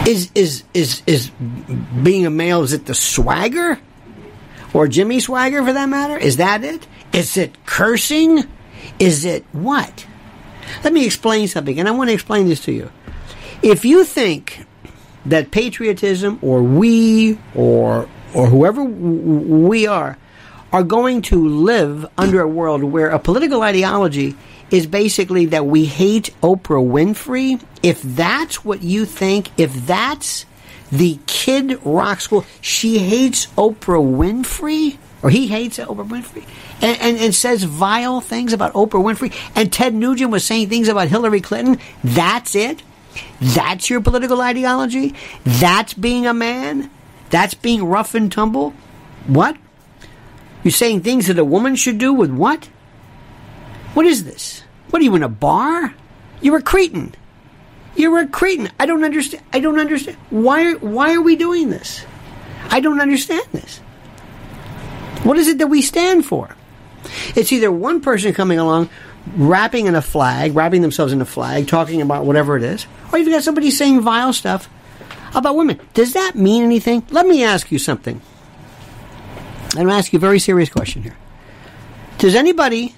Is 0.06 0.30
is 0.34 0.64
is 0.74 1.02
is 1.06 1.30
being 1.30 2.26
a 2.26 2.30
male? 2.30 2.62
Is 2.62 2.72
it 2.72 2.86
the 2.86 2.94
swagger, 2.94 3.78
or 4.72 4.88
Jimmy 4.88 5.18
Swaggart 5.18 5.64
for 5.64 5.72
that 5.72 5.88
matter? 5.88 6.16
Is 6.16 6.38
that 6.38 6.64
it? 6.64 6.86
Is 7.12 7.36
it 7.36 7.64
cursing? 7.64 8.44
Is 8.98 9.24
it 9.24 9.44
what? 9.52 10.06
Let 10.84 10.92
me 10.92 11.04
explain 11.04 11.48
something, 11.48 11.78
and 11.78 11.88
I 11.88 11.92
want 11.92 12.08
to 12.10 12.14
explain 12.14 12.48
this 12.48 12.64
to 12.64 12.72
you. 12.72 12.90
If 13.62 13.84
you 13.84 14.04
think 14.04 14.64
that 15.26 15.50
patriotism 15.50 16.38
or 16.42 16.62
we 16.62 17.38
or 17.54 18.08
or 18.34 18.46
whoever 18.46 18.82
we 18.82 19.86
are 19.86 20.16
are 20.72 20.82
going 20.82 21.20
to 21.20 21.48
live 21.48 22.06
under 22.16 22.40
a 22.40 22.48
world 22.48 22.84
where 22.84 23.10
a 23.10 23.18
political 23.18 23.62
ideology 23.62 24.36
is 24.70 24.86
basically 24.86 25.46
that 25.46 25.66
we 25.66 25.84
hate 25.84 26.30
Oprah 26.42 26.86
Winfrey, 26.86 27.60
if 27.82 28.00
that's 28.02 28.64
what 28.64 28.82
you 28.82 29.04
think, 29.04 29.50
if 29.58 29.72
that's 29.86 30.46
the 30.92 31.18
kid 31.26 31.84
rock 31.84 32.20
school, 32.20 32.44
she 32.60 32.98
hates 32.98 33.46
Oprah 33.56 34.00
Winfrey, 34.00 34.96
or 35.22 35.30
he 35.30 35.46
hates 35.46 35.78
Oprah 35.78 36.08
Winfrey, 36.08 36.44
and, 36.80 37.00
and, 37.00 37.18
and, 37.18 37.34
says 37.34 37.64
vile 37.64 38.20
things 38.20 38.52
about 38.52 38.72
Oprah 38.72 39.02
Winfrey, 39.02 39.34
and 39.54 39.72
Ted 39.72 39.94
Nugent 39.94 40.30
was 40.30 40.44
saying 40.44 40.68
things 40.68 40.88
about 40.88 41.08
Hillary 41.08 41.40
Clinton, 41.40 41.78
that's 42.02 42.54
it? 42.54 42.82
That's 43.40 43.90
your 43.90 44.00
political 44.00 44.40
ideology? 44.40 45.14
That's 45.44 45.94
being 45.94 46.26
a 46.26 46.34
man? 46.34 46.90
That's 47.30 47.54
being 47.54 47.84
rough 47.84 48.14
and 48.14 48.30
tumble? 48.30 48.70
What? 49.26 49.56
You're 50.62 50.72
saying 50.72 51.02
things 51.02 51.26
that 51.26 51.38
a 51.38 51.44
woman 51.44 51.76
should 51.76 51.98
do 51.98 52.12
with 52.12 52.30
what? 52.30 52.66
What 53.94 54.06
is 54.06 54.24
this? 54.24 54.62
What 54.90 55.00
are 55.00 55.04
you 55.04 55.14
in 55.14 55.22
a 55.22 55.28
bar? 55.28 55.94
You're 56.40 56.58
a 56.58 56.62
cretin. 56.62 57.14
You're 57.96 58.20
a 58.20 58.26
cretin. 58.26 58.70
I 58.78 58.86
don't 58.86 59.04
understand. 59.04 59.44
I 59.52 59.60
don't 59.60 59.78
understand. 59.78 60.16
Why, 60.30 60.74
why 60.74 61.14
are 61.14 61.20
we 61.20 61.36
doing 61.36 61.70
this? 61.70 62.04
I 62.68 62.80
don't 62.80 63.00
understand 63.00 63.46
this. 63.52 63.80
What 65.24 65.36
is 65.38 65.48
it 65.48 65.58
that 65.58 65.66
we 65.66 65.82
stand 65.82 66.24
for? 66.24 66.56
It's 67.34 67.52
either 67.52 67.70
one 67.70 68.00
person 68.00 68.32
coming 68.32 68.58
along 68.58 68.88
wrapping 69.36 69.86
in 69.86 69.94
a 69.94 70.02
flag, 70.02 70.54
wrapping 70.54 70.82
themselves 70.82 71.12
in 71.12 71.20
a 71.20 71.26
flag, 71.26 71.68
talking 71.68 72.00
about 72.00 72.24
whatever 72.24 72.56
it 72.56 72.62
is, 72.62 72.86
or 73.12 73.18
you've 73.18 73.28
got 73.28 73.42
somebody 73.42 73.70
saying 73.70 74.00
vile 74.00 74.32
stuff 74.32 74.68
about 75.34 75.56
women. 75.56 75.78
Does 75.94 76.14
that 76.14 76.34
mean 76.34 76.64
anything? 76.64 77.06
Let 77.10 77.26
me 77.26 77.44
ask 77.44 77.70
you 77.70 77.78
something. 77.78 78.20
I'm 79.70 79.74
going 79.74 79.88
to 79.88 79.94
ask 79.94 80.12
you 80.12 80.18
a 80.18 80.20
very 80.20 80.40
serious 80.40 80.68
question 80.68 81.02
here. 81.02 81.16
Does 82.18 82.34
anybody 82.34 82.94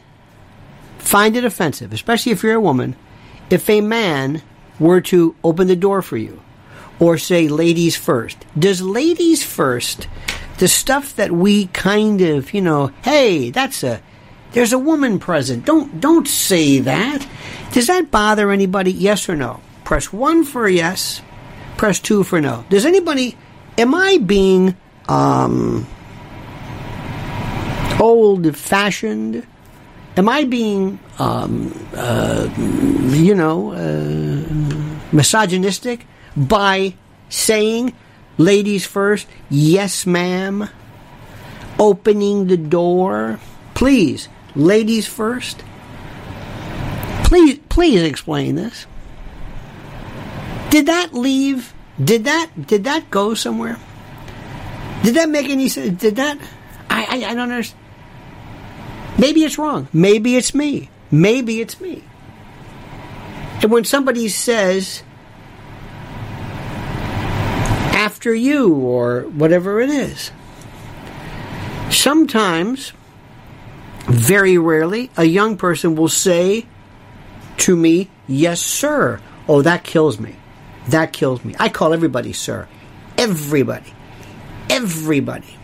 find 0.98 1.36
it 1.36 1.44
offensive, 1.44 1.92
especially 1.92 2.32
if 2.32 2.42
you're 2.42 2.54
a 2.54 2.60
woman, 2.60 2.96
if 3.50 3.68
a 3.68 3.80
man 3.80 4.42
were 4.78 5.00
to 5.00 5.36
open 5.44 5.66
the 5.66 5.76
door 5.76 6.00
for 6.00 6.16
you 6.16 6.40
or 6.98 7.18
say 7.18 7.48
ladies 7.48 7.96
first? 7.96 8.44
Does 8.58 8.82
ladies 8.82 9.42
first, 9.42 10.08
the 10.58 10.68
stuff 10.68 11.16
that 11.16 11.32
we 11.32 11.66
kind 11.66 12.20
of, 12.20 12.54
you 12.54 12.60
know, 12.60 12.92
hey, 13.02 13.50
that's 13.50 13.82
a 13.82 14.00
there's 14.52 14.72
a 14.72 14.78
woman 14.78 15.18
present. 15.18 15.64
Don't 15.64 16.00
don't 16.00 16.28
say 16.28 16.78
that. 16.80 17.26
Does 17.72 17.86
that 17.86 18.10
bother 18.10 18.50
anybody? 18.50 18.92
Yes 18.92 19.28
or 19.28 19.36
no? 19.36 19.60
Press 19.84 20.12
one 20.12 20.44
for 20.44 20.68
yes. 20.68 21.22
Press 21.76 21.98
two 21.98 22.22
for 22.22 22.40
no. 22.40 22.64
Does 22.68 22.84
anybody? 22.84 23.36
Am 23.78 23.94
I 23.94 24.18
being 24.18 24.76
um, 25.08 25.86
old 27.98 28.56
fashioned? 28.56 29.46
Am 30.16 30.28
I 30.28 30.44
being 30.44 31.00
um, 31.18 31.72
uh, 31.96 32.48
you 33.10 33.34
know 33.34 33.72
uh, 33.72 34.52
misogynistic 35.12 36.06
by 36.36 36.94
saying 37.28 37.94
ladies 38.38 38.86
first? 38.86 39.26
Yes, 39.50 40.06
ma'am. 40.06 40.68
Opening 41.78 42.46
the 42.46 42.56
door. 42.56 43.38
Please 43.74 44.28
ladies 44.54 45.06
first? 45.06 45.62
Please, 47.24 47.58
please 47.68 48.02
explain 48.02 48.56
this. 48.56 48.86
Did 50.70 50.86
that 50.86 51.14
leave? 51.14 51.72
Did 52.02 52.24
that 52.24 52.50
did 52.66 52.84
that 52.84 53.10
go 53.10 53.34
somewhere? 53.34 53.78
Did 55.02 55.14
that 55.14 55.28
make 55.28 55.48
any 55.48 55.68
sense? 55.68 56.00
Did 56.00 56.16
that? 56.16 56.38
I, 56.88 57.04
I, 57.04 57.30
I 57.30 57.34
don't 57.34 57.50
understand. 57.50 57.80
Maybe 59.18 59.44
it's 59.44 59.58
wrong. 59.58 59.88
Maybe 59.92 60.36
it's 60.36 60.54
me. 60.54 60.88
Maybe 61.10 61.60
it's 61.60 61.80
me. 61.80 62.02
And 63.62 63.70
when 63.70 63.84
somebody 63.84 64.28
says, 64.28 65.02
after 68.02 68.34
you, 68.34 68.74
or 68.74 69.22
whatever 69.28 69.80
it 69.80 69.88
is, 69.88 70.32
sometimes, 71.88 72.92
very 74.06 74.58
rarely, 74.58 75.08
a 75.16 75.22
young 75.24 75.56
person 75.56 75.94
will 75.94 76.08
say 76.08 76.66
to 77.58 77.76
me, 77.76 78.10
Yes, 78.26 78.60
sir. 78.60 79.20
Oh, 79.48 79.62
that 79.62 79.84
kills 79.84 80.18
me. 80.18 80.34
That 80.88 81.12
kills 81.12 81.44
me. 81.44 81.54
I 81.60 81.68
call 81.68 81.92
everybody 81.92 82.32
sir. 82.32 82.66
Everybody. 83.16 83.94
Everybody. 84.68 85.56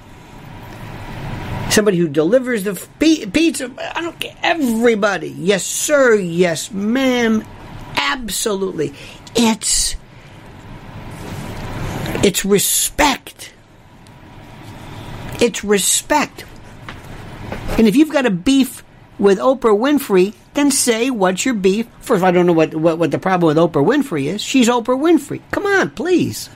Somebody 1.70 1.96
who 1.96 2.06
delivers 2.06 2.62
the 2.62 2.74
pizza. 3.00 3.72
I 3.96 4.00
don't 4.00 4.18
care. 4.20 4.36
Everybody. 4.44 5.30
Yes, 5.30 5.64
sir. 5.64 6.14
Yes, 6.14 6.70
ma'am. 6.70 7.44
Absolutely. 7.96 8.94
It's. 9.34 9.97
It's 12.28 12.44
respect. 12.44 13.54
It's 15.40 15.64
respect. 15.64 16.44
And 17.78 17.88
if 17.88 17.96
you've 17.96 18.12
got 18.12 18.26
a 18.26 18.30
beef 18.30 18.84
with 19.18 19.38
Oprah 19.38 19.74
Winfrey, 19.74 20.34
then 20.52 20.70
say 20.70 21.08
what's 21.08 21.46
your 21.46 21.54
beef. 21.54 21.86
First, 22.00 22.22
I 22.22 22.30
don't 22.30 22.44
know 22.44 22.52
what, 22.52 22.74
what, 22.74 22.98
what 22.98 23.12
the 23.12 23.18
problem 23.18 23.48
with 23.48 23.56
Oprah 23.56 23.82
Winfrey 23.82 24.26
is. 24.26 24.42
She's 24.42 24.68
Oprah 24.68 25.00
Winfrey. 25.00 25.40
Come 25.52 25.64
on, 25.64 25.88
please. 25.88 26.50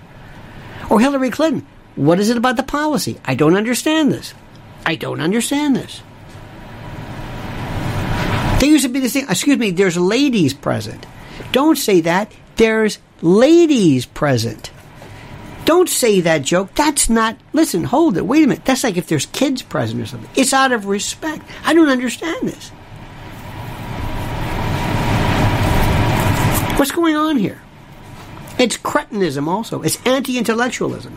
Or 0.90 1.00
Hillary 1.00 1.30
Clinton. 1.30 1.66
What 1.96 2.20
is 2.20 2.28
it 2.28 2.37
about 2.37 2.58
the 2.58 2.64
policy? 2.64 3.18
I 3.24 3.35
don't 3.35 3.56
understand 3.56 4.12
this. 4.12 4.35
I 4.85 4.94
don't 4.94 5.22
understand 5.22 5.74
this. 5.74 6.02
There 8.61 8.68
used 8.68 8.85
to 8.85 8.90
be 8.90 9.00
this 9.00 9.14
thing, 9.14 9.24
excuse 9.26 9.56
me, 9.56 9.70
there's 9.70 9.96
ladies 9.96 10.52
present. 10.52 11.06
Don't 11.52 11.78
say 11.78 12.02
that. 12.02 12.30
There's 12.56 12.98
ladies 13.22 14.04
present. 14.04 14.70
Don't 15.64 15.88
say 15.88 16.20
that 16.20 16.42
joke. 16.42 16.75
That's 16.75 17.09
not, 17.09 17.37
listen, 17.53 17.85
hold 17.85 18.16
it. 18.16 18.27
Wait 18.27 18.42
a 18.42 18.46
minute. 18.46 18.64
That's 18.64 18.83
like 18.83 18.96
if 18.96 19.07
there's 19.07 19.27
kids 19.27 19.62
present 19.62 20.01
or 20.01 20.07
something. 20.07 20.31
It's 20.35 20.53
out 20.53 20.72
of 20.72 20.87
respect. 20.87 21.44
I 21.64 21.72
don't 21.75 21.88
understand 21.88 22.48
this. 22.48 22.70
What's 26.79 26.90
going 26.90 27.14
on 27.14 27.37
here? 27.37 27.61
It's 28.59 28.77
cretinism 28.77 29.46
also. 29.46 29.83
It's 29.83 30.05
anti 30.05 30.37
intellectualism. 30.37 31.16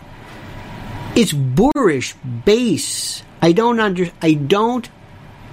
It's 1.15 1.34
boorish, 1.34 2.13
base. 2.45 3.23
I 3.41 3.51
don't 3.51 3.79
under 3.79 4.12
I 4.21 4.34
don't 4.34 4.89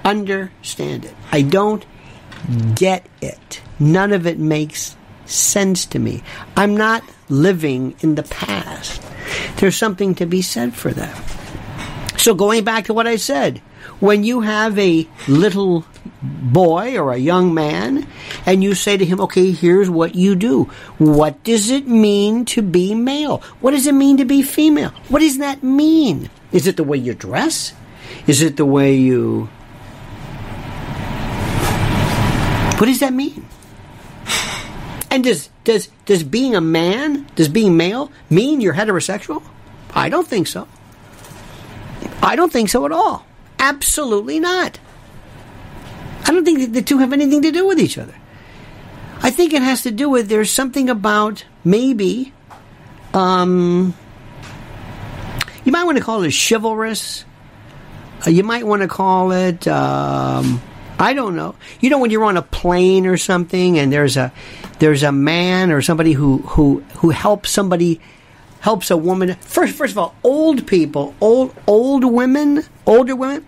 understand 0.05 1.05
it. 1.05 1.15
I 1.31 1.43
don't 1.43 1.85
get 2.75 3.07
it. 3.21 3.63
None 3.79 4.13
of 4.13 4.27
it 4.27 4.39
makes 4.39 4.97
sense 5.25 5.87
to 5.87 5.99
me. 5.99 6.23
I'm 6.57 6.77
not 6.77 7.03
living 7.33 7.97
in 8.01 8.15
the 8.15 8.23
past. 8.23 9.03
There's 9.57 9.77
something 9.77 10.15
to 10.17 10.27
be 10.27 10.43
said 10.43 10.75
for 10.75 10.93
that. 10.93 11.17
So 12.19 12.35
going 12.35 12.63
back 12.63 12.85
to 12.85 12.95
what 12.95 13.07
I 13.07 13.17
said, 13.17 13.59
when 13.99 14.23
you 14.23 14.43
have 14.43 14.79
a 14.79 15.09
little 15.27 15.87
boy 16.23 16.99
or 16.99 17.13
a 17.13 17.19
young 17.19 17.55
man 17.55 18.07
and 18.45 18.63
you 18.63 18.75
say 18.75 18.97
to 18.97 19.05
him, 19.05 19.21
okay, 19.21 19.51
here's 19.51 19.89
what 19.89 20.15
you 20.15 20.35
do. 20.35 20.65
What 20.99 21.43
does 21.43 21.71
it 21.71 21.89
mean 21.89 22.45
to 22.47 22.63
be 22.63 22.95
male? 22.95 23.39
What 23.61 23.73
does 23.73 23.87
it 23.87 23.95
mean 23.95 24.19
to 24.19 24.25
be 24.25 24.43
female? 24.43 24.91
What 25.09 25.21
does 25.21 25.39
that 25.39 25.63
mean? 25.63 26.31
Is 26.53 26.67
it 26.67 26.77
the 26.77 26.85
way 26.85 26.99
you 26.99 27.15
dress? 27.15 27.73
Is 28.27 28.43
it 28.43 28.57
the 28.57 28.67
way 28.67 28.95
you. 28.95 29.49
What 32.79 32.87
does 32.87 33.01
that 33.01 33.13
mean? 33.13 33.47
And 35.13 35.25
does 35.25 35.51
does 35.65 35.91
does 36.07 36.23
being 36.25 36.55
a 36.55 36.61
man, 36.63 37.27
does 37.35 37.51
being 37.51 37.77
male 37.77 38.11
mean 38.31 38.63
you're 38.63 38.73
heterosexual? 38.73 39.43
I 39.93 40.09
don't 40.09 40.27
think 40.27 40.47
so. 40.47 40.67
I 42.23 42.35
don't 42.35 42.51
think 42.51 42.71
so 42.71 42.87
at 42.87 42.93
all. 42.93 43.27
Absolutely 43.59 44.41
not. 44.41 44.79
I 46.25 46.33
don't 46.33 46.47
think 46.47 46.61
that 46.61 46.73
the 46.73 46.81
two 46.81 46.97
have 46.97 47.13
anything 47.13 47.43
to 47.43 47.51
do 47.53 47.67
with 47.67 47.79
each 47.79 47.99
other. 47.99 48.15
I 49.21 49.31
think 49.31 49.53
it 49.53 49.61
has 49.61 49.83
to 49.83 49.91
do 49.91 50.09
with 50.09 50.31
there's 50.31 50.51
something 50.51 50.89
about 50.89 51.45
maybe 51.63 52.33
um 53.13 53.93
you 55.63 55.73
might 55.73 55.85
want 55.85 55.99
to 55.99 56.05
call 56.05 56.23
it 56.23 56.33
chivalrous. 56.33 57.27
Uh, 58.27 58.31
you 58.31 58.45
might 58.45 58.67
want 58.67 58.81
to 58.81 58.89
call 58.89 59.31
it 59.33 59.69
um, 59.69 60.63
I 61.03 61.15
don't 61.15 61.35
know. 61.35 61.57
You 61.81 61.91
know 61.91 61.99
when 61.99 62.13
you're 62.13 62.23
on 62.23 62.37
a 62.37 62.43
plane 62.43 63.09
or 63.09 63.17
something 63.17 63.77
and 63.77 63.93
there's 63.93 64.17
a 64.17 64.33
there's 64.79 65.03
a 65.03 65.11
man 65.11 65.73
or 65.73 65.83
somebody 65.83 66.13
who 66.13 66.39
who 66.43 66.85
who 66.99 67.11
helps 67.11 67.51
somebody 67.51 68.01
helps 68.61 68.89
a 68.89 68.97
woman. 68.97 69.35
First 69.41 69.75
first 69.75 69.91
of 69.91 69.99
all 69.99 70.15
old 70.23 70.65
people 70.69 71.17
old 71.21 71.57
old 71.67 72.05
women 72.05 72.63
older 72.87 73.17
women. 73.17 73.45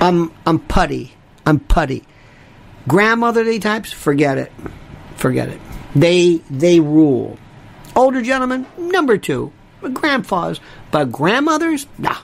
I'm 0.00 0.32
I'm 0.46 0.58
putty. 0.58 1.12
I'm 1.44 1.60
putty. 1.60 2.02
Grandmotherly 2.88 3.58
types 3.58 3.92
forget 3.92 4.38
it. 4.38 4.50
Forget 5.16 5.50
it. 5.50 5.60
They 5.94 6.36
they 6.48 6.80
rule. 6.80 7.38
Older 7.94 8.22
gentlemen 8.22 8.64
number 8.78 9.18
two. 9.18 9.52
Grandfathers 9.82 10.60
but 10.90 11.12
grandmothers 11.12 11.86
nah. 11.98 12.16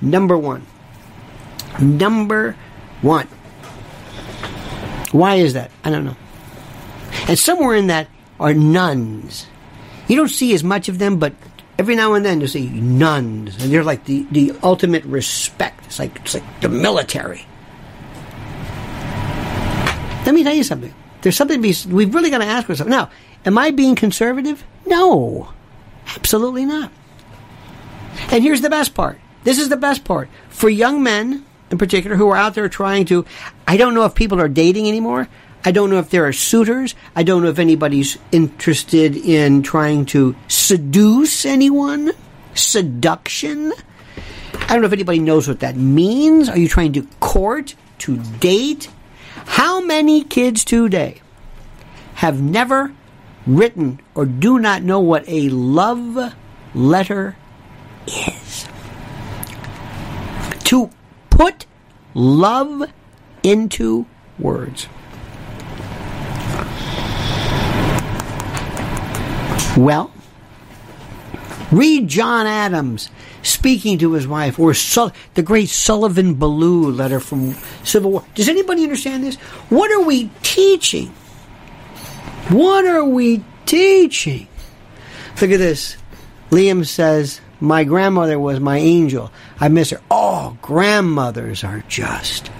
Number 0.00 0.38
one 0.38 0.64
Number 1.78 2.56
one. 3.02 3.28
Why 5.12 5.36
is 5.36 5.54
that? 5.54 5.70
I 5.84 5.90
don't 5.90 6.04
know. 6.04 6.16
And 7.28 7.38
somewhere 7.38 7.76
in 7.76 7.88
that 7.88 8.08
are 8.38 8.54
nuns. 8.54 9.46
You 10.08 10.16
don't 10.16 10.28
see 10.28 10.54
as 10.54 10.64
much 10.64 10.88
of 10.88 10.98
them, 10.98 11.18
but 11.18 11.34
every 11.78 11.94
now 11.94 12.14
and 12.14 12.24
then 12.24 12.40
you 12.40 12.46
see 12.46 12.68
nuns, 12.68 13.62
and 13.62 13.72
they're 13.72 13.84
like 13.84 14.04
the, 14.04 14.26
the 14.30 14.52
ultimate 14.62 15.04
respect. 15.04 15.86
It's 15.86 15.98
like 15.98 16.16
it's 16.20 16.34
like 16.34 16.60
the 16.60 16.68
military. 16.68 17.46
Let 20.26 20.34
me 20.34 20.44
tell 20.44 20.54
you 20.54 20.64
something. 20.64 20.94
There's 21.22 21.36
something 21.36 21.60
be. 21.60 21.74
We've 21.88 22.14
really 22.14 22.30
got 22.30 22.38
to 22.38 22.44
ask 22.44 22.68
ourselves 22.68 22.90
now. 22.90 23.10
Am 23.44 23.56
I 23.56 23.70
being 23.70 23.94
conservative? 23.94 24.64
No, 24.86 25.52
absolutely 26.16 26.64
not. 26.64 26.92
And 28.30 28.42
here's 28.42 28.60
the 28.60 28.70
best 28.70 28.94
part. 28.94 29.18
This 29.44 29.58
is 29.58 29.68
the 29.68 29.76
best 29.76 30.04
part 30.04 30.28
for 30.50 30.68
young 30.68 31.02
men 31.02 31.46
in 31.70 31.78
particular 31.78 32.16
who 32.16 32.28
are 32.28 32.36
out 32.36 32.54
there 32.54 32.68
trying 32.68 33.06
to. 33.06 33.24
I 33.66 33.76
don't 33.76 33.94
know 33.94 34.04
if 34.04 34.14
people 34.14 34.40
are 34.40 34.48
dating 34.48 34.88
anymore. 34.88 35.28
I 35.64 35.72
don't 35.72 35.90
know 35.90 35.98
if 35.98 36.10
there 36.10 36.26
are 36.26 36.32
suitors. 36.32 36.94
I 37.14 37.22
don't 37.22 37.42
know 37.42 37.50
if 37.50 37.58
anybody's 37.58 38.18
interested 38.32 39.16
in 39.16 39.62
trying 39.62 40.06
to 40.06 40.34
seduce 40.48 41.44
anyone. 41.44 42.12
Seduction. 42.54 43.72
I 44.54 44.74
don't 44.74 44.80
know 44.80 44.86
if 44.86 44.92
anybody 44.92 45.18
knows 45.18 45.48
what 45.48 45.60
that 45.60 45.76
means. 45.76 46.48
Are 46.48 46.58
you 46.58 46.68
trying 46.68 46.92
to 46.94 47.06
court, 47.20 47.74
to 47.98 48.16
date? 48.38 48.88
How 49.46 49.80
many 49.80 50.24
kids 50.24 50.64
today 50.64 51.20
have 52.14 52.40
never 52.40 52.92
written 53.46 54.00
or 54.14 54.26
do 54.26 54.58
not 54.58 54.82
know 54.82 55.00
what 55.00 55.28
a 55.28 55.48
love 55.50 56.34
letter 56.74 57.36
is? 58.06 58.66
To 60.64 60.90
put 61.40 61.64
love 62.12 62.92
into 63.42 64.04
words. 64.38 64.86
Well, 69.74 70.12
read 71.72 72.08
John 72.08 72.46
Adams 72.46 73.08
speaking 73.42 73.96
to 74.00 74.12
his 74.12 74.28
wife, 74.28 74.58
or 74.58 74.74
the 74.74 75.42
great 75.42 75.70
Sullivan 75.70 76.34
Ballou 76.34 76.90
letter 76.90 77.20
from 77.20 77.54
Civil 77.84 78.10
War. 78.10 78.24
Does 78.34 78.50
anybody 78.50 78.82
understand 78.82 79.24
this? 79.24 79.36
What 79.70 79.90
are 79.92 80.02
we 80.02 80.30
teaching? 80.42 81.06
What 82.50 82.84
are 82.84 83.04
we 83.04 83.42
teaching? 83.64 84.46
Look 85.40 85.52
at 85.52 85.58
this. 85.58 85.96
Liam 86.50 86.84
says, 86.84 87.40
My 87.60 87.84
grandmother 87.84 88.38
was 88.38 88.58
my 88.58 88.78
angel. 88.78 89.30
I 89.58 89.68
miss 89.68 89.90
her. 89.90 90.00
Oh, 90.10 90.56
grandmothers 90.62 91.62
are 91.62 91.84
just. 91.88 92.50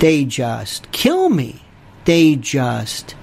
They 0.00 0.24
just 0.24 0.90
kill 0.92 1.28
me. 1.28 1.62
They 2.04 2.36
just 2.36 3.14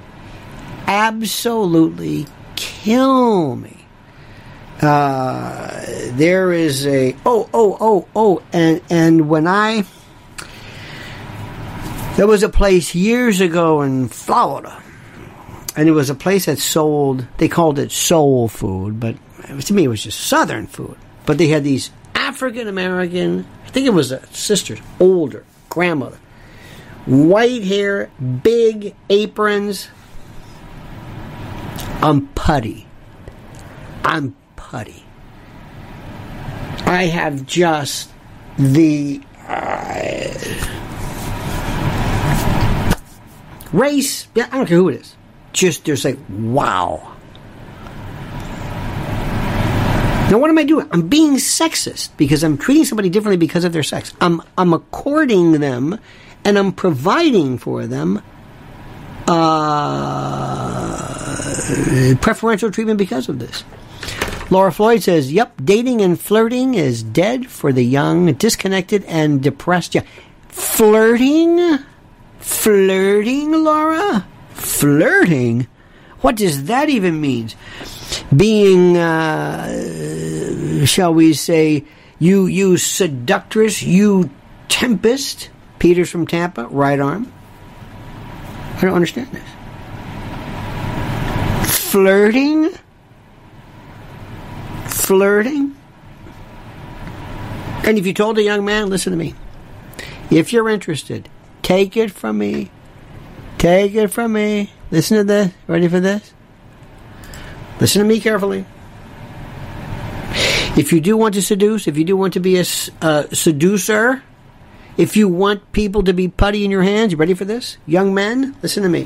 absolutely 0.88 2.27
kill 2.55 3.55
me. 3.55 3.86
Uh, 4.81 5.84
there 6.12 6.51
is 6.51 6.86
a 6.86 7.15
oh 7.25 7.49
oh 7.53 7.77
oh 7.79 8.08
oh 8.15 8.43
and 8.51 8.81
and 8.89 9.29
when 9.29 9.47
I 9.47 9.86
there 12.17 12.27
was 12.27 12.43
a 12.43 12.49
place 12.49 12.93
years 12.93 13.41
ago 13.41 13.81
in 13.81 14.10
Florida, 14.10 14.81
and 15.75 15.89
it 15.89 15.91
was 15.91 16.10
a 16.10 16.15
place 16.15 16.45
that 16.45 16.60
sold. 16.60 17.25
They 17.38 17.47
called 17.47 17.79
it 17.79 17.91
soul 17.91 18.47
food, 18.47 18.99
but 18.99 19.15
to 19.45 19.73
me 19.73 19.86
it 19.86 19.88
was 19.88 20.03
just 20.03 20.19
Southern 20.19 20.67
food 20.67 20.97
but 21.25 21.38
they 21.38 21.47
had 21.47 21.63
these 21.63 21.89
African 22.13 22.67
American, 22.67 23.45
I 23.65 23.69
think 23.69 23.88
it 23.88 23.91
was 23.91 24.12
a 24.12 24.25
sister's 24.27 24.79
older 24.99 25.45
grandmother, 25.69 26.17
white 27.05 27.63
hair, 27.63 28.10
big 28.43 28.95
aprons. 29.10 29.89
I'm 32.01 32.27
putty. 32.27 32.88
I'm 34.03 34.36
putty. 34.55 35.03
I 36.86 37.05
have 37.05 37.45
just 37.45 38.12
the 38.58 39.21
uh, 39.47 40.34
race. 43.73 44.27
Yeah, 44.36 44.47
I 44.51 44.58
don't 44.58 44.67
care 44.67 44.77
who 44.77 44.89
it 44.89 45.01
is. 45.01 45.15
Just 45.53 45.86
there's 45.86 46.05
like 46.05 46.19
wow. 46.29 47.14
Now 50.31 50.39
what 50.39 50.49
am 50.49 50.57
I 50.57 50.63
doing? 50.63 50.88
I'm 50.91 51.07
being 51.07 51.35
sexist 51.35 52.09
because 52.17 52.43
I'm 52.43 52.57
treating 52.57 52.83
somebody 52.83 53.09
differently 53.09 53.38
because 53.38 53.63
of 53.63 53.73
their 53.73 53.83
sex. 53.83 54.13
I'm 54.19 54.41
I'm 54.57 54.73
according 54.73 55.59
them 55.59 55.99
and 56.43 56.57
I'm 56.57 56.71
providing 56.71 57.59
for 57.59 57.85
them 57.85 58.23
uh, 59.27 59.35
preferential 62.21 62.71
treatment 62.71 62.97
because 62.97 63.29
of 63.29 63.38
this. 63.39 63.63
Laura 64.49 64.71
Floyd 64.71 65.03
says, 65.03 65.31
"Yep, 65.31 65.61
dating 65.63 66.01
and 66.01 66.19
flirting 66.19 66.73
is 66.73 67.03
dead 67.03 67.47
for 67.47 67.71
the 67.71 67.83
young, 67.83 68.33
disconnected 68.33 69.03
and 69.05 69.41
depressed." 69.43 69.95
Yeah, 69.95 70.03
flirting, 70.49 71.79
flirting, 72.39 73.51
Laura, 73.51 74.25
flirting. 74.51 75.67
What 76.25 76.38
does 76.38 76.65
that 76.65 76.89
even 76.89 77.21
mean? 77.21 77.51
Being, 78.35 78.97
uh, 78.97 80.83
shall 80.88 81.13
we 81.13 81.33
say, 81.33 81.85
you 82.17 82.47
you 82.47 82.77
seductress, 82.77 83.83
you 83.83 84.31
tempest. 84.67 85.51
Peters 85.77 86.09
from 86.09 86.25
Tampa, 86.25 86.65
right 86.65 86.99
arm. 86.99 87.31
I 88.77 88.81
don't 88.81 88.95
understand 88.95 89.29
this. 89.31 89.47
Flirting 91.91 92.73
flirting. 95.05 95.75
And 97.83 97.99
if 97.99 98.07
you 98.07 98.13
told 98.13 98.39
a 98.39 98.41
young 98.41 98.65
man, 98.65 98.89
listen 98.89 99.11
to 99.11 99.17
me, 99.17 99.35
if 100.31 100.51
you're 100.51 100.67
interested, 100.67 101.29
take 101.61 101.95
it 101.95 102.09
from 102.09 102.39
me. 102.39 102.71
Take 103.59 103.93
it 103.93 104.07
from 104.07 104.33
me. 104.33 104.71
Listen 104.95 105.17
to 105.17 105.23
this. 105.25 105.51
Ready 105.67 105.89
for 105.89 105.99
this? 105.99 106.34
Listen 107.81 108.01
to 108.01 108.08
me 108.08 108.21
carefully. 108.21 108.65
If 110.77 110.93
you 110.93 111.01
do 111.01 111.17
want 111.17 111.36
to 111.36 111.41
seduce, 111.41 111.88
if 111.88 111.97
you 111.97 112.05
do 112.05 112.15
want 112.15 112.34
to 112.34 112.39
be 112.39 112.58
a 112.58 112.65
uh, 113.01 113.23
seducer, 113.34 114.23
if 114.95 115.17
you 115.17 115.27
want 115.27 115.71
people 115.73 116.03
to 116.03 116.13
be 116.13 116.29
putty 116.29 116.63
in 116.63 116.71
your 116.71 116.84
hands, 116.84 117.12
you 117.12 117.17
ready 117.17 117.34
for 117.34 117.43
this? 117.43 117.77
Young 117.86 118.13
men, 118.13 118.55
listen 118.62 118.84
to 118.84 118.89
me. 118.89 119.05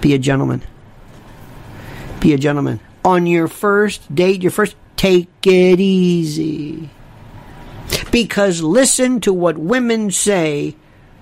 Be 0.00 0.14
a 0.14 0.18
gentleman. 0.18 0.62
Be 2.20 2.32
a 2.32 2.38
gentleman. 2.38 2.80
On 3.04 3.26
your 3.26 3.48
first 3.48 4.14
date, 4.14 4.42
your 4.42 4.50
first 4.50 4.76
Take 4.98 5.46
it 5.46 5.78
easy. 5.78 6.90
Because 8.10 8.62
listen 8.62 9.20
to 9.20 9.32
what 9.32 9.56
women 9.56 10.10
say 10.10 10.74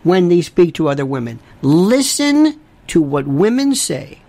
when 0.02 0.28
they 0.28 0.40
speak 0.40 0.74
to 0.76 0.88
other 0.88 1.04
women. 1.04 1.40
Listen 1.60 2.58
to 2.88 3.02
what 3.02 3.26
women 3.26 3.74
say. 3.74 4.20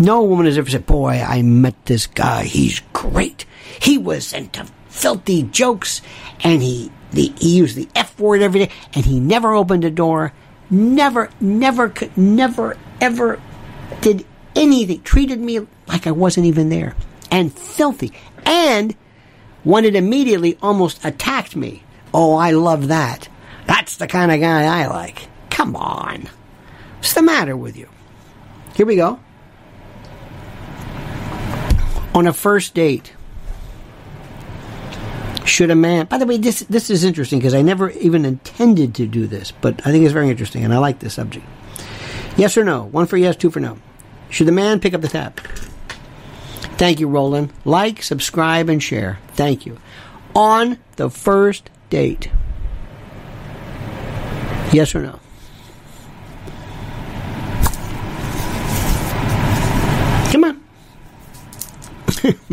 No 0.00 0.22
woman 0.22 0.46
has 0.46 0.58
ever 0.58 0.68
said, 0.68 0.86
Boy, 0.86 1.24
I 1.26 1.42
met 1.42 1.86
this 1.86 2.06
guy. 2.06 2.44
He's 2.44 2.80
great. 2.92 3.46
He 3.80 3.96
was 3.96 4.32
into 4.32 4.66
filthy 4.88 5.42
jokes 5.44 6.02
and 6.40 6.62
he, 6.62 6.90
the, 7.12 7.32
he 7.38 7.56
used 7.56 7.76
the 7.76 7.88
F 7.94 8.18
word 8.20 8.42
every 8.42 8.66
day 8.66 8.72
and 8.94 9.06
he 9.06 9.20
never 9.20 9.54
opened 9.54 9.84
a 9.84 9.90
door. 9.90 10.32
Never, 10.68 11.30
never, 11.40 11.88
could, 11.88 12.16
never, 12.16 12.76
ever 13.00 13.40
did 14.00 14.26
anything, 14.56 15.02
treated 15.02 15.40
me 15.40 15.66
like 15.86 16.06
I 16.06 16.10
wasn't 16.10 16.46
even 16.46 16.70
there, 16.70 16.96
and 17.30 17.52
filthy, 17.52 18.12
and 18.44 18.96
wanted 19.64 19.94
immediately 19.94 20.58
almost 20.60 21.04
attacked 21.04 21.54
me. 21.54 21.82
Oh, 22.12 22.34
I 22.34 22.50
love 22.50 22.88
that. 22.88 23.28
That's 23.66 23.96
the 23.96 24.06
kind 24.06 24.32
of 24.32 24.40
guy 24.40 24.64
I 24.64 24.86
like. 24.86 25.28
Come 25.50 25.76
on. 25.76 26.28
What's 26.98 27.14
the 27.14 27.22
matter 27.22 27.56
with 27.56 27.76
you? 27.76 27.88
Here 28.74 28.86
we 28.86 28.96
go. 28.96 29.20
On 32.14 32.26
a 32.26 32.32
first 32.32 32.74
date, 32.74 33.12
should 35.44 35.70
a 35.70 35.74
man 35.74 36.06
by 36.06 36.18
the 36.18 36.26
way 36.26 36.36
this 36.36 36.60
this 36.64 36.90
is 36.90 37.04
interesting 37.04 37.38
because 37.38 37.54
i 37.54 37.62
never 37.62 37.90
even 37.90 38.24
intended 38.24 38.92
to 38.96 39.06
do 39.06 39.28
this 39.28 39.52
but 39.52 39.80
i 39.86 39.92
think 39.92 40.04
it's 40.04 40.12
very 40.12 40.28
interesting 40.28 40.64
and 40.64 40.74
i 40.74 40.76
like 40.76 40.98
this 40.98 41.14
subject 41.14 41.46
yes 42.36 42.56
or 42.56 42.64
no 42.64 42.82
one 42.86 43.06
for 43.06 43.16
yes 43.16 43.36
two 43.36 43.48
for 43.48 43.60
no 43.60 43.78
should 44.30 44.46
the 44.46 44.52
man 44.52 44.80
pick 44.80 44.94
up 44.94 45.00
the 45.00 45.08
tab? 45.08 45.40
Thank 46.78 47.00
you, 47.00 47.08
Roland. 47.08 47.52
Like, 47.64 48.02
subscribe, 48.02 48.68
and 48.68 48.82
share. 48.82 49.18
Thank 49.28 49.66
you. 49.66 49.78
On 50.34 50.78
the 50.96 51.08
first 51.08 51.70
date. 51.88 52.30
Yes 54.72 54.94
or 54.94 55.02
no? 55.02 55.18
Come 60.32 60.44
on. 60.44 60.64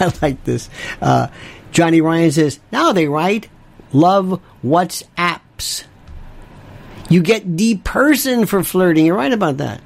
I 0.00 0.12
like 0.22 0.42
this. 0.44 0.68
Uh, 1.00 1.28
Johnny 1.70 2.00
Ryan 2.00 2.32
says, 2.32 2.58
now 2.72 2.92
they 2.92 3.06
write, 3.08 3.48
love 3.92 4.40
WhatsApps. 4.64 5.84
You 7.10 7.22
get 7.22 7.56
the 7.56 7.76
person 7.78 8.46
for 8.46 8.64
flirting. 8.64 9.06
You're 9.06 9.16
right 9.16 9.32
about 9.32 9.58
that. 9.58 9.80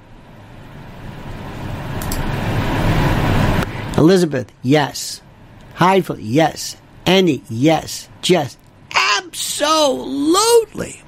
Elizabeth, 3.98 4.50
yes. 4.62 5.20
Heidfeld, 5.76 6.20
yes. 6.20 6.76
Andy, 7.04 7.42
yes. 7.50 8.08
Jess, 8.22 8.56
absolutely. 8.94 11.02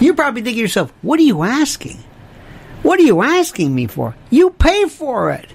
You're 0.00 0.14
probably 0.14 0.42
think 0.42 0.56
to 0.56 0.60
yourself, 0.60 0.92
what 1.02 1.18
are 1.18 1.24
you 1.24 1.42
asking? 1.42 1.98
What 2.82 3.00
are 3.00 3.02
you 3.02 3.22
asking 3.22 3.74
me 3.74 3.86
for? 3.88 4.14
You 4.30 4.50
pay 4.50 4.84
for 4.84 5.32
it. 5.32 5.50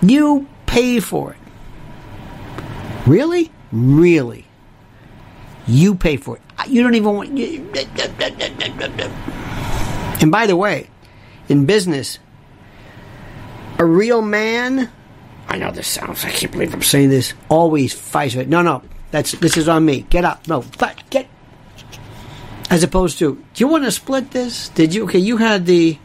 You 0.00 0.46
pay 0.66 1.00
for 1.00 1.32
it. 1.32 1.38
Really? 3.06 3.50
Really? 3.72 4.46
You 5.66 5.94
pay 5.94 6.16
for 6.16 6.36
it. 6.36 6.42
You 6.68 6.82
don't 6.82 6.94
even 6.94 7.14
want. 7.14 7.30
And 10.22 10.30
by 10.30 10.46
the 10.46 10.54
way, 10.56 10.88
in 11.48 11.66
business. 11.66 12.18
A 13.78 13.84
real 13.84 14.22
man, 14.22 14.90
I 15.48 15.58
know 15.58 15.72
this 15.72 15.88
sounds, 15.88 16.24
I 16.24 16.30
can't 16.30 16.52
believe 16.52 16.72
I'm 16.72 16.82
saying 16.82 17.08
this, 17.10 17.34
always 17.48 17.92
fights 17.92 18.36
it. 18.36 18.48
No, 18.48 18.62
no, 18.62 18.82
that's 19.12 19.32
this 19.32 19.56
is 19.56 19.68
on 19.68 19.84
me. 19.84 20.00
Get 20.10 20.24
up. 20.24 20.48
No, 20.48 20.64
but 20.78 21.08
get. 21.10 21.28
As 22.70 22.82
opposed 22.82 23.18
to, 23.18 23.34
do 23.34 23.64
you 23.64 23.68
want 23.68 23.84
to 23.84 23.92
split 23.92 24.30
this? 24.30 24.70
Did 24.70 24.94
you? 24.94 25.04
Okay, 25.04 25.18
you 25.18 25.36
had 25.36 25.66
the, 25.66 25.98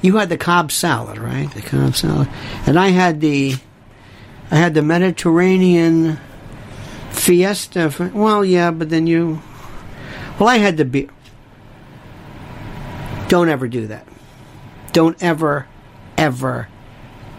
you 0.00 0.16
had 0.16 0.30
the 0.30 0.38
Cobb 0.38 0.72
salad, 0.72 1.18
right? 1.18 1.50
The 1.52 1.60
Cobb 1.60 1.94
salad, 1.94 2.28
and 2.66 2.78
I 2.78 2.88
had 2.88 3.20
the, 3.20 3.54
I 4.50 4.56
had 4.56 4.72
the 4.72 4.80
Mediterranean 4.80 6.18
fiesta. 7.10 7.90
For, 7.90 8.08
well, 8.08 8.42
yeah, 8.42 8.70
but 8.70 8.88
then 8.88 9.06
you, 9.06 9.42
well, 10.40 10.48
I 10.48 10.56
had 10.56 10.78
the 10.78 10.86
beer. 10.86 11.10
Don't 13.28 13.50
ever 13.50 13.68
do 13.68 13.88
that. 13.88 14.08
Don't 14.94 15.22
ever, 15.22 15.66
ever, 16.16 16.68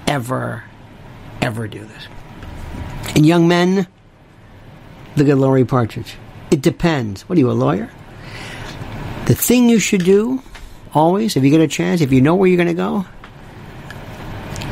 ever, 0.06 0.64
ever 1.42 1.68
do 1.68 1.80
this. 1.80 2.08
And 3.16 3.26
young 3.26 3.48
men, 3.48 3.88
look 5.16 5.28
at 5.28 5.38
Laurie 5.38 5.66
Partridge. 5.66 6.16
It 6.52 6.62
depends. 6.62 7.28
What 7.28 7.38
are 7.38 7.40
you, 7.40 7.50
a 7.50 7.54
lawyer? 7.54 7.90
The 9.26 9.36
thing 9.36 9.70
you 9.70 9.80
should 9.80 10.04
do, 10.04 10.42
always, 10.94 11.36
if 11.36 11.44
you 11.44 11.50
get 11.50 11.62
a 11.62 11.68
chance, 11.68 12.02
if 12.02 12.12
you 12.12 12.22
know 12.22 12.36
where 12.36 12.48
you're 12.48 12.58
going 12.58 12.68
to 12.68 12.74
go, 12.74 13.06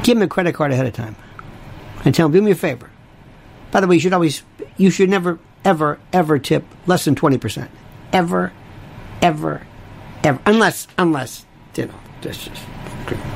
give 0.04 0.18
them 0.18 0.24
a 0.24 0.28
credit 0.28 0.54
card 0.56 0.72
ahead 0.72 0.86
of 0.86 0.94
time. 0.94 1.16
And 2.06 2.14
tell 2.14 2.28
them, 2.28 2.34
do 2.34 2.42
me 2.42 2.52
a 2.52 2.56
favor. 2.56 2.90
By 3.72 3.82
the 3.82 3.88
way, 3.88 3.96
you 3.96 4.02
should 4.02 4.14
always, 4.14 4.44
you 4.78 4.92
should 4.92 5.10
never, 5.10 5.40
ever, 5.66 6.00
ever 6.12 6.38
tip 6.38 6.66
less 6.86 7.06
than 7.06 7.16
20%. 7.16 7.68
Ever, 8.12 8.54
ever, 9.22 9.66
ever. 10.24 10.40
Unless, 10.46 10.88
unless, 10.98 11.46
you 11.76 11.88
know, 11.88 12.00
that's 12.22 12.46
just 12.46 12.62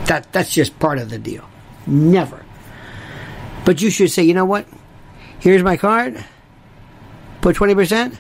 that 0.06 0.32
that's 0.32 0.54
just 0.54 0.78
part 0.80 0.98
of 0.98 1.10
the 1.10 1.20
deal. 1.20 1.48
Never. 1.86 2.46
But 3.66 3.82
you 3.82 3.90
should 3.90 4.12
say, 4.12 4.24
you 4.24 4.34
know 4.34 4.46
what? 4.46 4.68
Here's 5.40 5.64
my 5.64 5.78
card. 5.78 6.24
Put 7.42 7.56
twenty 7.56 7.76
percent. 7.76 8.20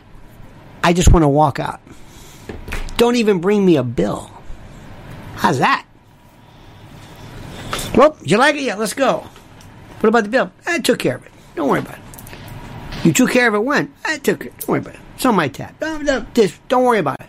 I 0.84 0.93
just 0.93 1.12
want 1.12 1.23
to 1.23 1.27
walk 1.27 1.60
out. 1.60 1.82
Don't 2.97 3.15
even 3.15 3.39
bring 3.39 3.65
me 3.65 3.75
a 3.75 3.84
bill. 3.84 4.32
How's 5.36 5.60
that? 5.60 5.86
Well, 7.95 8.17
you 8.23 8.38
like 8.38 8.56
it? 8.56 8.62
Yeah, 8.62 8.75
let's 8.75 8.93
go. 8.93 9.27
What 9.99 10.10
about 10.10 10.23
the 10.23 10.30
bill? 10.30 10.51
I 10.65 10.80
took 10.80 10.99
care 10.99 11.15
of 11.15 11.25
it. 11.25 11.32
Don't 11.56 11.67
worry 11.67 11.80
about 11.80 11.95
it. 11.95 12.03
You 13.03 13.13
took 13.13 13.32
care 13.32 13.47
of 13.47 13.56
it 13.56 13.63
when? 13.63 13.93
I 14.06 14.17
took 14.17 14.45
it. 14.45 14.58
Don't 14.60 14.69
worry 14.69 14.80
about 14.80 14.95
it. 14.95 14.99
It's 15.15 15.25
on 15.25 15.36
my 15.36 15.47
tab. 15.47 15.73
No, 15.82 15.97
no, 15.97 16.25
this, 16.34 16.58
don't 16.67 16.84
worry 16.84 16.99
about 16.99 17.19
it. 17.19 17.27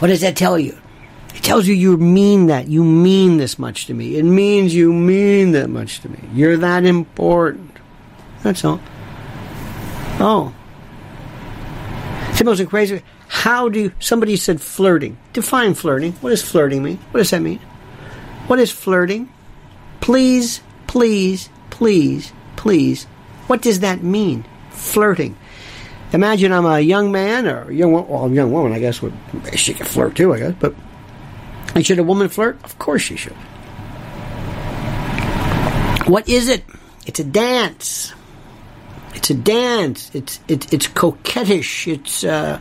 What 0.00 0.08
does 0.08 0.20
that 0.20 0.36
tell 0.36 0.58
you? 0.58 0.76
Tells 1.42 1.66
you 1.66 1.74
you 1.74 1.96
mean 1.96 2.46
that. 2.46 2.68
You 2.68 2.84
mean 2.84 3.36
this 3.36 3.58
much 3.58 3.86
to 3.86 3.94
me. 3.94 4.16
It 4.16 4.24
means 4.24 4.74
you 4.74 4.92
mean 4.92 5.52
that 5.52 5.68
much 5.68 6.00
to 6.00 6.08
me. 6.08 6.18
You're 6.32 6.56
that 6.58 6.84
important. 6.84 7.76
That's 8.42 8.64
all. 8.64 8.80
Oh. 10.20 10.54
It's 12.28 12.38
the 12.38 12.44
most 12.44 12.66
crazy. 12.68 13.02
How 13.28 13.68
do 13.68 13.90
somebody 13.98 14.36
said 14.36 14.60
flirting? 14.60 15.18
Define 15.32 15.74
flirting. 15.74 16.12
What 16.20 16.30
does 16.30 16.42
flirting 16.42 16.82
mean? 16.82 16.98
What 17.10 17.18
does 17.18 17.30
that 17.30 17.42
mean? 17.42 17.58
What 18.46 18.58
is 18.58 18.70
flirting? 18.70 19.32
Please, 20.00 20.60
please, 20.86 21.48
please, 21.70 22.32
please. 22.56 23.04
What 23.46 23.62
does 23.62 23.80
that 23.80 24.02
mean? 24.02 24.44
Flirting. 24.70 25.36
Imagine 26.12 26.52
I'm 26.52 26.66
a 26.66 26.80
young 26.80 27.10
man 27.10 27.48
or 27.48 27.70
young, 27.72 27.92
well, 27.92 28.30
young 28.30 28.52
woman. 28.52 28.72
I 28.72 28.78
guess 28.78 29.00
would 29.00 29.14
she 29.54 29.74
could 29.74 29.86
flirt 29.86 30.14
too. 30.14 30.34
I 30.34 30.38
guess, 30.38 30.54
but 30.60 30.74
and 31.74 31.84
should 31.86 31.98
a 31.98 32.02
woman 32.02 32.28
flirt? 32.28 32.62
Of 32.64 32.78
course 32.78 33.02
she 33.02 33.16
should. 33.16 33.36
What 36.06 36.28
is 36.28 36.48
it? 36.48 36.64
It's 37.06 37.20
a 37.20 37.24
dance. 37.24 38.12
It's 39.14 39.30
a 39.30 39.34
dance. 39.34 40.10
It's 40.14 40.40
it's 40.48 40.72
it's 40.72 40.86
coquettish. 40.88 41.86
It's 41.86 42.24
uh, 42.24 42.60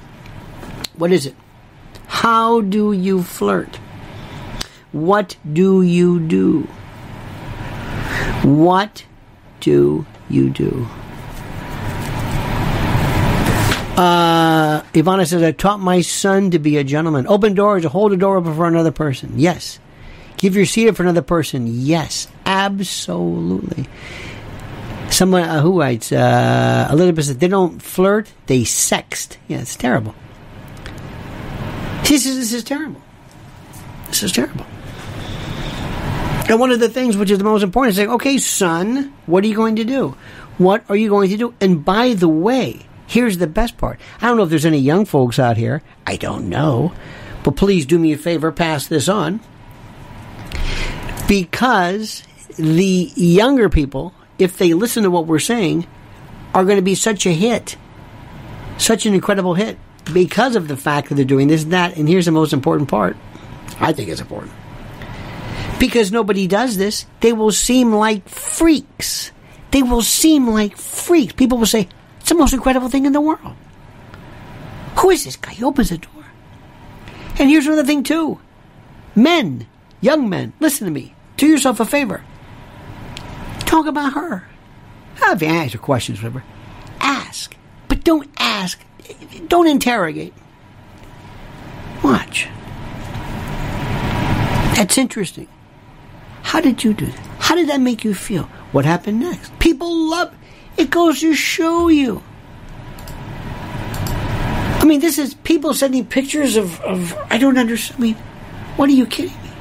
what 0.95 1.11
is 1.11 1.25
it? 1.25 1.35
How 2.07 2.61
do 2.61 2.91
you 2.91 3.23
flirt? 3.23 3.77
What 4.91 5.37
do 5.51 5.81
you 5.81 6.19
do? 6.19 6.67
What 8.43 9.05
do 9.59 10.05
you 10.29 10.49
do? 10.49 10.87
Uh, 13.97 14.50
Ivana 14.93 15.27
says, 15.27 15.43
I 15.43 15.51
taught 15.51 15.79
my 15.79 16.01
son 16.01 16.51
to 16.51 16.59
be 16.59 16.77
a 16.77 16.83
gentleman. 16.83 17.27
Open 17.27 17.53
doors, 17.53 17.83
hold 17.83 18.11
the 18.11 18.17
door 18.17 18.37
open 18.37 18.55
for 18.55 18.67
another 18.67 18.91
person. 18.91 19.33
Yes. 19.35 19.79
Give 20.37 20.55
your 20.55 20.65
seat 20.65 20.87
up 20.87 20.95
for 20.95 21.03
another 21.03 21.21
person. 21.21 21.67
Yes. 21.67 22.27
Absolutely. 22.45 23.85
Someone 25.09 25.43
uh, 25.43 25.61
who 25.61 25.79
writes, 25.79 26.11
uh, 26.11 26.87
Elizabeth 26.91 27.25
says, 27.25 27.37
they 27.37 27.47
don't 27.47 27.81
flirt, 27.81 28.31
they 28.45 28.61
sext. 28.61 29.37
Yeah, 29.47 29.59
it's 29.59 29.75
terrible. 29.75 30.15
She 32.05 32.17
says, 32.17 32.37
this 32.37 32.53
is 32.53 32.63
terrible. 32.63 33.01
This 34.07 34.23
is 34.23 34.31
terrible. 34.31 34.65
And 36.49 36.59
one 36.59 36.71
of 36.71 36.79
the 36.79 36.89
things 36.89 37.15
which 37.15 37.29
is 37.29 37.37
the 37.37 37.43
most 37.43 37.61
important 37.63 37.91
is 37.91 37.95
saying, 37.97 38.09
okay, 38.09 38.37
son, 38.37 39.13
what 39.25 39.43
are 39.43 39.47
you 39.47 39.55
going 39.55 39.75
to 39.77 39.83
do? 39.83 40.15
What 40.57 40.83
are 40.89 40.95
you 40.95 41.09
going 41.09 41.29
to 41.29 41.37
do? 41.37 41.53
And 41.61 41.85
by 41.85 42.13
the 42.13 42.27
way, 42.27 42.81
here's 43.11 43.37
the 43.37 43.47
best 43.47 43.77
part. 43.77 43.99
I 44.21 44.27
don't 44.27 44.37
know 44.37 44.43
if 44.43 44.49
there's 44.49 44.65
any 44.65 44.79
young 44.79 45.05
folks 45.05 45.37
out 45.37 45.57
here. 45.57 45.83
I 46.07 46.15
don't 46.15 46.49
know. 46.49 46.93
But 47.43 47.55
please 47.55 47.85
do 47.85 47.99
me 47.99 48.13
a 48.13 48.17
favor, 48.17 48.51
pass 48.51 48.87
this 48.87 49.09
on. 49.09 49.41
Because 51.27 52.23
the 52.57 53.11
younger 53.15 53.69
people, 53.69 54.13
if 54.39 54.57
they 54.57 54.73
listen 54.73 55.03
to 55.03 55.11
what 55.11 55.27
we're 55.27 55.39
saying, 55.39 55.87
are 56.53 56.63
going 56.63 56.77
to 56.77 56.81
be 56.81 56.95
such 56.95 57.25
a 57.25 57.31
hit. 57.31 57.75
Such 58.77 59.05
an 59.05 59.13
incredible 59.13 59.55
hit. 59.55 59.77
Because 60.13 60.55
of 60.55 60.67
the 60.67 60.77
fact 60.77 61.09
that 61.09 61.15
they're 61.15 61.25
doing 61.25 61.47
this 61.47 61.63
and 61.63 61.73
that. 61.73 61.97
And 61.97 62.07
here's 62.07 62.25
the 62.25 62.31
most 62.31 62.53
important 62.53 62.89
part. 62.89 63.17
I 63.79 63.93
think 63.93 64.09
it's 64.09 64.21
important 64.21 64.53
because 65.81 66.11
nobody 66.11 66.45
does 66.45 66.77
this, 66.77 67.07
they 67.21 67.33
will 67.33 67.51
seem 67.51 67.91
like 67.91 68.29
freaks. 68.29 69.31
They 69.71 69.81
will 69.81 70.03
seem 70.03 70.47
like 70.47 70.77
freaks. 70.77 71.33
People 71.33 71.57
will 71.57 71.65
say, 71.65 71.89
the 72.31 72.37
most 72.37 72.53
incredible 72.53 72.87
thing 72.87 73.05
in 73.05 73.11
the 73.11 73.19
world. 73.19 73.55
Who 74.99 75.09
is 75.09 75.25
this 75.25 75.35
guy? 75.35 75.51
He 75.51 75.65
opens 75.65 75.89
the 75.89 75.97
door. 75.97 76.23
And 77.37 77.49
here's 77.49 77.67
another 77.67 77.83
thing, 77.83 78.03
too. 78.03 78.39
Men, 79.15 79.67
young 79.99 80.29
men, 80.29 80.53
listen 80.61 80.85
to 80.85 80.91
me. 80.91 81.13
Do 81.35 81.45
yourself 81.45 81.81
a 81.81 81.85
favor. 81.85 82.23
Talk 83.59 83.85
about 83.85 84.13
her. 84.13 84.47
If 85.21 85.41
you 85.41 85.49
answer 85.49 85.77
questions, 85.77 86.19
whatever, 86.19 86.43
ask. 87.01 87.53
But 87.89 88.05
don't 88.05 88.29
ask. 88.37 88.79
Don't 89.47 89.67
interrogate. 89.67 90.33
Watch. 92.01 92.47
That's 94.77 94.97
interesting. 94.97 95.49
How 96.43 96.61
did 96.61 96.81
you 96.83 96.93
do 96.93 97.07
that? 97.07 97.27
How 97.39 97.55
did 97.55 97.67
that 97.67 97.81
make 97.81 98.05
you 98.05 98.13
feel? 98.13 98.43
What 98.71 98.85
happened 98.85 99.19
next? 99.19 99.57
People 99.59 100.09
love 100.09 100.33
it 100.77 100.89
goes 100.89 101.19
to 101.21 101.33
show 101.33 101.87
you. 101.87 102.21
I 104.81 104.85
mean, 104.85 104.99
this 104.99 105.17
is 105.17 105.35
people 105.35 105.73
sending 105.73 106.05
pictures 106.05 106.55
of, 106.55 106.81
of 106.81 107.15
I 107.29 107.37
don't 107.37 107.57
understand. 107.57 107.99
I 107.99 108.01
mean, 108.01 108.15
what 108.77 108.89
are 108.89 108.93
you 108.93 109.05
kidding 109.05 109.31
me? 109.43 109.51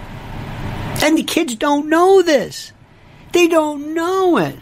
And 1.02 1.18
the 1.18 1.22
kids 1.22 1.54
don't 1.56 1.88
know 1.88 2.22
this. 2.22 2.72
They 3.32 3.46
don't 3.46 3.94
know 3.94 4.38
it. 4.38 4.56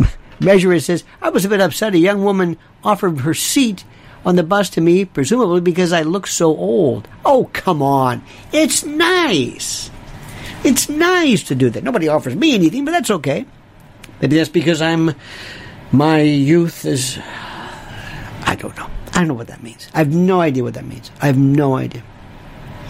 Measurer 0.40 0.80
says, 0.80 1.04
I 1.22 1.30
was 1.30 1.44
a 1.44 1.48
bit 1.48 1.60
upset. 1.60 1.94
A 1.94 1.98
young 1.98 2.22
woman 2.22 2.58
offered 2.84 3.20
her 3.20 3.34
seat 3.34 3.84
on 4.24 4.36
the 4.36 4.42
bus 4.42 4.70
to 4.70 4.80
me, 4.80 5.04
presumably 5.04 5.60
because 5.60 5.92
I 5.92 6.02
look 6.02 6.26
so 6.26 6.48
old. 6.56 7.08
Oh, 7.24 7.48
come 7.52 7.82
on. 7.82 8.22
It's 8.52 8.84
nice. 8.84 9.90
It's 10.62 10.88
nice 10.88 11.42
to 11.44 11.54
do 11.54 11.70
that. 11.70 11.82
Nobody 11.82 12.08
offers 12.08 12.36
me 12.36 12.54
anything, 12.54 12.84
but 12.84 12.92
that's 12.92 13.10
okay. 13.10 13.46
Maybe 14.20 14.36
that's 14.36 14.50
because 14.50 14.82
I'm. 14.82 15.14
My 15.92 16.20
youth 16.20 16.84
is. 16.84 17.18
I 17.22 18.56
don't 18.58 18.76
know. 18.76 18.88
I 19.12 19.18
don't 19.20 19.28
know 19.28 19.34
what 19.34 19.48
that 19.48 19.62
means. 19.62 19.88
I 19.94 19.98
have 19.98 20.14
no 20.14 20.40
idea 20.40 20.62
what 20.62 20.74
that 20.74 20.84
means. 20.84 21.10
I 21.20 21.26
have 21.26 21.38
no 21.38 21.76
idea. 21.76 22.02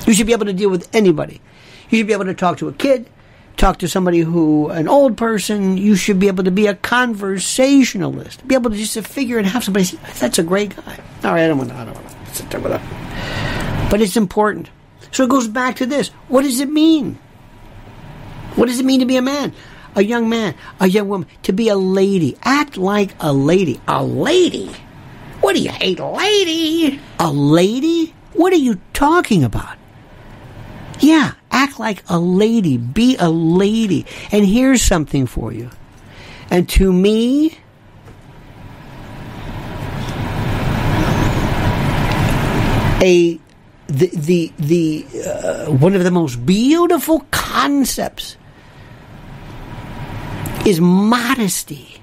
You 0.06 0.14
should 0.14 0.26
be 0.26 0.32
able 0.32 0.46
to 0.46 0.52
deal 0.52 0.70
with 0.70 0.88
anybody. 0.94 1.40
You 1.88 1.98
should 1.98 2.06
be 2.06 2.12
able 2.12 2.26
to 2.26 2.34
talk 2.34 2.58
to 2.58 2.68
a 2.68 2.72
kid, 2.72 3.08
talk 3.56 3.78
to 3.78 3.88
somebody 3.88 4.20
who, 4.20 4.68
an 4.68 4.88
old 4.88 5.16
person. 5.16 5.76
You 5.76 5.96
should 5.96 6.18
be 6.18 6.28
able 6.28 6.44
to 6.44 6.50
be 6.50 6.66
a 6.66 6.74
conversationalist. 6.74 8.46
Be 8.46 8.54
able 8.54 8.70
to 8.70 8.76
just 8.76 8.94
to 8.94 9.02
figure 9.02 9.38
and 9.38 9.46
have 9.46 9.64
somebody 9.64 9.84
say, 9.84 9.98
that's 10.18 10.38
a 10.38 10.42
great 10.42 10.76
guy. 10.76 10.98
All 11.24 11.32
right, 11.32 11.44
I 11.44 11.48
don't 11.48 11.58
want 11.58 11.70
to, 11.70 11.76
I 11.76 11.84
don't 11.84 11.94
want 11.94 12.08
to 12.08 12.34
sit 12.34 12.50
there 12.50 12.60
with 12.60 12.72
that. 12.72 13.90
But 13.90 14.00
it's 14.00 14.16
important. 14.16 14.70
So 15.12 15.24
it 15.24 15.30
goes 15.30 15.48
back 15.48 15.76
to 15.76 15.86
this. 15.86 16.08
What 16.28 16.42
does 16.42 16.60
it 16.60 16.70
mean? 16.70 17.18
What 18.56 18.66
does 18.66 18.80
it 18.80 18.84
mean 18.84 19.00
to 19.00 19.06
be 19.06 19.16
a 19.16 19.22
man? 19.22 19.52
A 19.96 20.02
young 20.02 20.28
man, 20.28 20.54
a 20.78 20.86
young 20.86 21.08
woman, 21.08 21.28
to 21.42 21.52
be 21.52 21.68
a 21.68 21.76
lady. 21.76 22.36
Act 22.42 22.76
like 22.76 23.14
a 23.20 23.32
lady. 23.32 23.80
A 23.88 24.04
lady? 24.04 24.70
What 25.40 25.56
do 25.56 25.62
you 25.62 25.70
hate, 25.70 25.98
lady? 25.98 27.00
A 27.18 27.32
lady? 27.32 28.14
What 28.34 28.52
are 28.52 28.56
you 28.56 28.80
talking 28.92 29.42
about? 29.42 29.76
Yeah, 31.00 31.32
act 31.50 31.80
like 31.80 32.04
a 32.08 32.18
lady. 32.18 32.76
Be 32.76 33.16
a 33.18 33.30
lady. 33.30 34.06
And 34.30 34.44
here's 34.44 34.82
something 34.82 35.26
for 35.26 35.52
you. 35.52 35.70
And 36.50 36.68
to 36.70 36.92
me, 36.92 37.58
a 43.02 43.38
the 43.86 44.06
the 44.08 44.52
the 44.58 45.06
uh, 45.26 45.70
one 45.72 45.94
of 45.94 46.04
the 46.04 46.10
most 46.10 46.44
beautiful 46.44 47.26
concepts 47.30 48.36
is 50.70 50.80
modesty. 50.80 52.00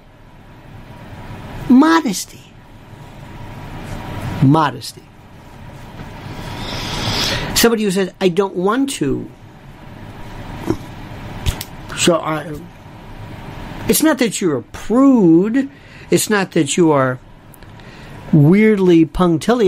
Modesty. 1.70 2.52
Modesty. 4.42 5.02
Somebody 7.54 7.84
who 7.84 7.90
says, 7.90 8.12
I 8.20 8.28
don't 8.28 8.54
want 8.54 8.90
to. 9.00 9.30
So 11.96 12.16
I. 12.16 12.60
It's 13.88 14.02
not 14.02 14.18
that 14.18 14.42
you're 14.42 14.58
a 14.58 14.62
prude. 14.62 15.70
It's 16.10 16.28
not 16.28 16.52
that 16.52 16.76
you 16.76 16.92
are 16.92 17.18
weirdly 18.32 19.06
punctilious. 19.06 19.67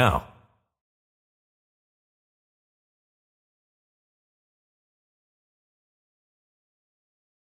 now. 0.01 0.30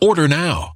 Order 0.00 0.28
now. 0.28 0.75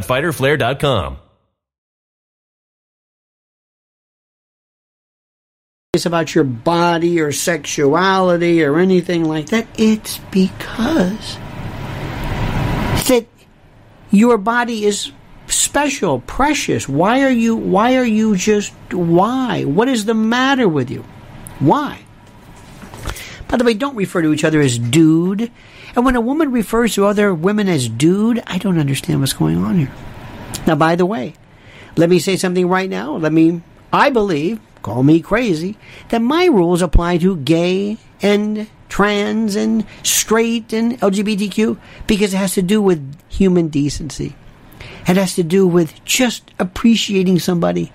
www.fighterflare.com 0.01 1.17
fighterflare.com. 1.17 1.17
It's 5.93 6.05
about 6.05 6.33
your 6.33 6.45
body 6.45 7.19
or 7.19 7.33
sexuality 7.33 8.63
or 8.63 8.79
anything 8.79 9.25
like 9.25 9.47
that. 9.47 9.67
It's 9.77 10.19
because 10.31 11.37
that 13.09 13.25
your 14.09 14.37
body 14.37 14.85
is 14.85 15.11
special, 15.47 16.21
precious. 16.21 16.87
Why 16.87 17.23
are 17.23 17.29
you 17.29 17.57
why 17.57 17.97
are 17.97 18.05
you 18.05 18.37
just 18.37 18.73
why? 18.93 19.65
What 19.65 19.89
is 19.89 20.05
the 20.05 20.13
matter 20.13 20.69
with 20.69 20.89
you? 20.89 21.03
Why? 21.59 21.99
By 23.49 23.57
the 23.57 23.65
way, 23.65 23.73
don't 23.73 23.97
refer 23.97 24.21
to 24.21 24.31
each 24.31 24.45
other 24.45 24.61
as 24.61 24.79
dude. 24.79 25.51
And 25.95 26.05
when 26.05 26.15
a 26.15 26.21
woman 26.21 26.51
refers 26.51 26.95
to 26.95 27.05
other 27.05 27.33
women 27.33 27.67
as 27.67 27.89
dude, 27.89 28.41
I 28.47 28.57
don't 28.57 28.79
understand 28.79 29.19
what's 29.19 29.33
going 29.33 29.57
on 29.57 29.77
here. 29.77 29.91
Now, 30.65 30.75
by 30.75 30.95
the 30.95 31.05
way, 31.05 31.33
let 31.97 32.09
me 32.09 32.19
say 32.19 32.37
something 32.37 32.67
right 32.67 32.89
now. 32.89 33.15
Let 33.15 33.33
me, 33.33 33.61
I 33.91 34.09
believe, 34.09 34.59
call 34.81 35.03
me 35.03 35.21
crazy, 35.21 35.77
that 36.09 36.21
my 36.21 36.45
rules 36.45 36.81
apply 36.81 37.17
to 37.19 37.37
gay 37.37 37.97
and 38.21 38.67
trans 38.89 39.55
and 39.55 39.85
straight 40.03 40.73
and 40.73 40.99
LGBTQ 40.99 41.77
because 42.07 42.33
it 42.33 42.37
has 42.37 42.53
to 42.53 42.61
do 42.61 42.81
with 42.81 43.17
human 43.29 43.67
decency. 43.69 44.35
It 45.07 45.17
has 45.17 45.35
to 45.35 45.43
do 45.43 45.67
with 45.67 46.03
just 46.05 46.51
appreciating 46.59 47.39
somebody, 47.39 47.91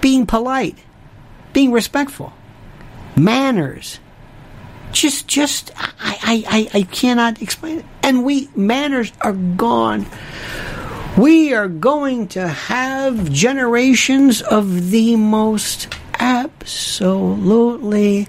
being 0.00 0.26
polite, 0.26 0.78
being 1.52 1.72
respectful, 1.72 2.32
manners. 3.16 4.00
Just, 4.92 5.28
just, 5.28 5.70
I, 5.76 6.44
I, 6.48 6.70
I, 6.74 6.82
cannot 6.82 7.40
explain 7.42 7.80
it. 7.80 7.84
And 8.02 8.24
we, 8.24 8.48
manners 8.56 9.12
are 9.20 9.32
gone. 9.32 10.06
We 11.16 11.54
are 11.54 11.68
going 11.68 12.28
to 12.28 12.48
have 12.48 13.30
generations 13.30 14.42
of 14.42 14.90
the 14.90 15.16
most 15.16 15.88
absolutely, 16.18 18.26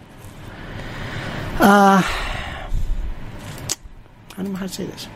uh, 1.60 2.02
I 2.04 2.76
don't 4.38 4.52
know 4.52 4.58
how 4.58 4.68
to 4.68 4.74
say 4.74 4.86
this. 4.86 5.08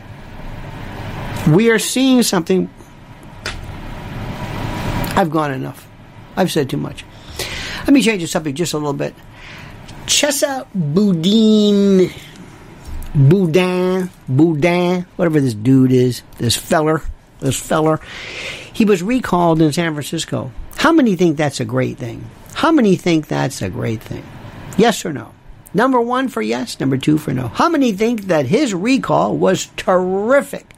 We 1.48 1.70
are 1.70 1.78
seeing 1.78 2.22
something. 2.22 2.68
I've 5.16 5.30
gone 5.30 5.52
enough. 5.52 5.88
I've 6.36 6.52
said 6.52 6.68
too 6.68 6.76
much. 6.76 7.04
Let 7.80 7.92
me 7.92 8.02
change 8.02 8.22
the 8.22 8.28
subject 8.28 8.58
just 8.58 8.74
a 8.74 8.78
little 8.78 8.92
bit. 8.92 9.14
Chesa 10.06 10.66
Boudin, 10.74 12.10
Boudin, 13.14 14.10
Boudin, 14.28 15.06
whatever 15.16 15.40
this 15.40 15.54
dude 15.54 15.92
is, 15.92 16.22
this 16.38 16.56
feller, 16.56 17.02
this 17.40 17.58
feller, 17.58 18.00
he 18.72 18.84
was 18.84 19.02
recalled 19.02 19.60
in 19.60 19.72
San 19.72 19.92
Francisco. 19.94 20.52
How 20.76 20.92
many 20.92 21.16
think 21.16 21.36
that's 21.36 21.60
a 21.60 21.64
great 21.64 21.98
thing? 21.98 22.24
How 22.54 22.70
many 22.70 22.96
think 22.96 23.26
that's 23.26 23.60
a 23.62 23.68
great 23.68 24.00
thing? 24.00 24.24
Yes 24.78 25.04
or 25.04 25.12
no? 25.12 25.32
Number 25.74 26.00
one 26.00 26.28
for 26.28 26.40
yes, 26.40 26.78
number 26.80 26.96
two 26.96 27.18
for 27.18 27.34
no. 27.34 27.48
How 27.48 27.68
many 27.68 27.92
think 27.92 28.22
that 28.28 28.46
his 28.46 28.72
recall 28.72 29.36
was 29.36 29.66
terrific? 29.76 30.72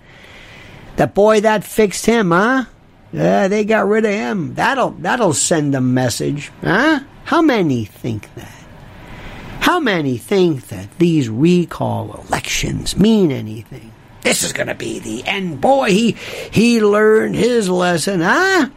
That 0.97 1.15
boy 1.15 1.43
that 1.43 1.65
fixed 1.65 2.07
him, 2.07 2.31
huh? 2.31 2.65
Yeah, 3.13 3.49
they 3.49 3.65
got 3.65 3.87
rid 3.87 4.05
of 4.05 4.11
him. 4.11 4.55
That'll 4.55 4.91
that'll 4.91 5.35
send 5.35 5.75
a 5.75 5.81
message, 5.81 6.51
huh? 6.63 7.01
How 7.25 7.43
many 7.43 7.85
think 7.85 8.35
that? 8.35 8.58
How 9.69 9.81
many 9.81 10.17
think 10.17 10.69
that 10.69 10.99
these 10.99 11.29
recall 11.29 12.25
elections 12.27 12.97
mean 12.97 13.31
anything? 13.31 13.93
This 14.23 14.43
is 14.43 14.55
going 14.55 14.69
to 14.69 14.75
be 14.75 14.99
the 14.99 15.23
end. 15.27 15.61
Boy, 15.61 15.91
he 15.91 16.13
he 16.51 16.81
learned 16.81 17.35
his 17.35 17.69
lesson. 17.69 18.23
Huh? 18.23 18.71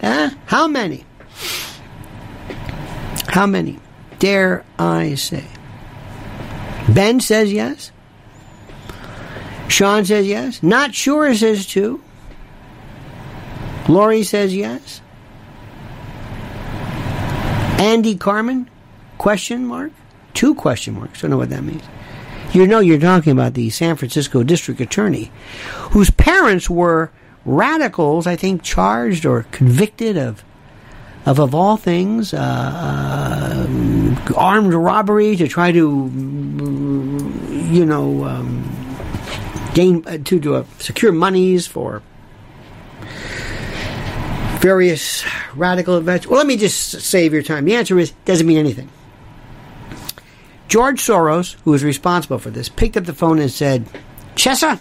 Huh? 0.00 0.30
How 0.46 0.66
many? 0.66 1.04
How 3.26 3.46
many? 3.46 3.78
Dare 4.20 4.64
I 4.78 5.16
say? 5.16 5.44
Ben 6.88 7.20
says 7.20 7.52
yes. 7.52 7.92
Sean 9.68 10.06
says 10.06 10.26
yes. 10.26 10.62
Not 10.62 10.94
sure 10.94 11.34
says 11.34 11.66
two. 11.66 12.02
Lori 13.86 14.22
says 14.22 14.56
yes. 14.56 15.02
Andy 17.78 18.16
Carmen? 18.16 18.70
Question 19.18 19.66
mark? 19.66 19.92
Two 20.34 20.54
question 20.54 20.94
marks. 20.94 21.18
I 21.18 21.22
Don't 21.22 21.32
know 21.32 21.38
what 21.38 21.50
that 21.50 21.62
means. 21.62 21.82
You 22.52 22.66
know 22.66 22.80
you're 22.80 22.98
talking 22.98 23.32
about 23.32 23.54
the 23.54 23.70
San 23.70 23.96
Francisco 23.96 24.42
district 24.42 24.80
attorney, 24.80 25.30
whose 25.90 26.10
parents 26.10 26.70
were 26.70 27.10
radicals, 27.44 28.26
I 28.26 28.36
think, 28.36 28.62
charged 28.62 29.26
or 29.26 29.44
convicted 29.50 30.16
of, 30.16 30.42
of, 31.26 31.38
of 31.38 31.54
all 31.54 31.76
things, 31.76 32.32
uh, 32.32 32.38
uh, 32.38 34.34
armed 34.34 34.72
robbery 34.72 35.36
to 35.36 35.46
try 35.46 35.72
to, 35.72 35.78
you 35.78 37.84
know, 37.84 38.24
um, 38.24 39.70
gain 39.74 40.02
uh, 40.06 40.16
to, 40.24 40.40
to 40.40 40.54
uh, 40.56 40.64
secure 40.78 41.12
monies 41.12 41.66
for 41.66 42.02
various 44.60 45.24
radical 45.54 45.98
events. 45.98 46.26
Well, 46.26 46.38
let 46.38 46.46
me 46.46 46.56
just 46.56 47.00
save 47.02 47.32
your 47.32 47.42
time. 47.42 47.64
The 47.64 47.76
answer 47.76 47.98
is 47.98 48.12
doesn't 48.24 48.46
mean 48.46 48.58
anything. 48.58 48.88
George 50.68 51.00
Soros, 51.00 51.56
who 51.64 51.70
was 51.70 51.82
responsible 51.82 52.38
for 52.38 52.50
this, 52.50 52.68
picked 52.68 52.96
up 52.96 53.04
the 53.04 53.14
phone 53.14 53.38
and 53.38 53.50
said, 53.50 53.86
Chesa, 54.36 54.80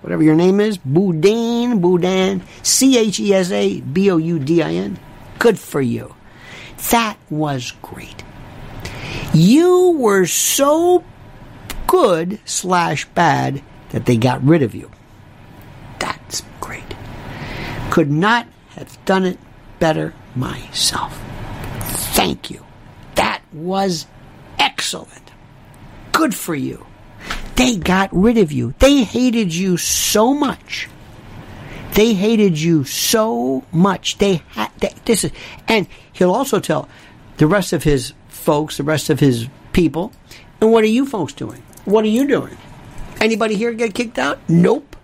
whatever 0.00 0.22
your 0.22 0.34
name 0.34 0.60
is, 0.60 0.78
Boudin, 0.78 1.80
Boudin, 1.80 2.42
C 2.62 2.98
H 2.98 3.20
E 3.20 3.32
S 3.32 3.50
A 3.52 3.80
B 3.80 4.10
O 4.10 4.16
U 4.16 4.38
D 4.38 4.62
I 4.62 4.72
N, 4.72 4.98
good 5.38 5.58
for 5.58 5.80
you. 5.80 6.14
That 6.90 7.16
was 7.30 7.72
great. 7.82 8.24
You 9.32 9.96
were 9.98 10.26
so 10.26 11.04
good 11.86 12.40
slash 12.44 13.04
bad 13.06 13.62
that 13.90 14.06
they 14.06 14.16
got 14.16 14.42
rid 14.44 14.62
of 14.62 14.74
you. 14.74 14.90
That's 15.98 16.42
great. 16.60 16.94
Could 17.90 18.10
not 18.10 18.46
have 18.70 19.02
done 19.04 19.24
it 19.24 19.38
better 19.78 20.14
myself. 20.34 21.18
Thank 22.14 22.50
you. 22.50 22.64
That 23.14 23.42
was 23.52 24.06
excellent. 24.58 25.27
Good 26.18 26.34
for 26.34 26.56
you. 26.56 26.84
They 27.54 27.76
got 27.76 28.10
rid 28.12 28.38
of 28.38 28.50
you. 28.50 28.74
They 28.80 29.04
hated 29.04 29.54
you 29.54 29.76
so 29.76 30.34
much. 30.34 30.88
They 31.92 32.12
hated 32.12 32.60
you 32.60 32.82
so 32.82 33.62
much. 33.70 34.18
They 34.18 34.42
had 34.48 34.72
this 35.04 35.22
is, 35.22 35.30
and 35.68 35.86
he'll 36.12 36.32
also 36.32 36.58
tell 36.58 36.88
the 37.36 37.46
rest 37.46 37.72
of 37.72 37.84
his 37.84 38.14
folks, 38.26 38.78
the 38.78 38.82
rest 38.82 39.10
of 39.10 39.20
his 39.20 39.46
people, 39.72 40.10
and 40.60 40.72
what 40.72 40.82
are 40.82 40.88
you 40.88 41.06
folks 41.06 41.34
doing? 41.34 41.62
What 41.84 42.04
are 42.04 42.08
you 42.08 42.26
doing? 42.26 42.58
Anybody 43.20 43.54
here 43.54 43.72
get 43.72 43.94
kicked 43.94 44.18
out? 44.18 44.40
Nope. 44.48 44.96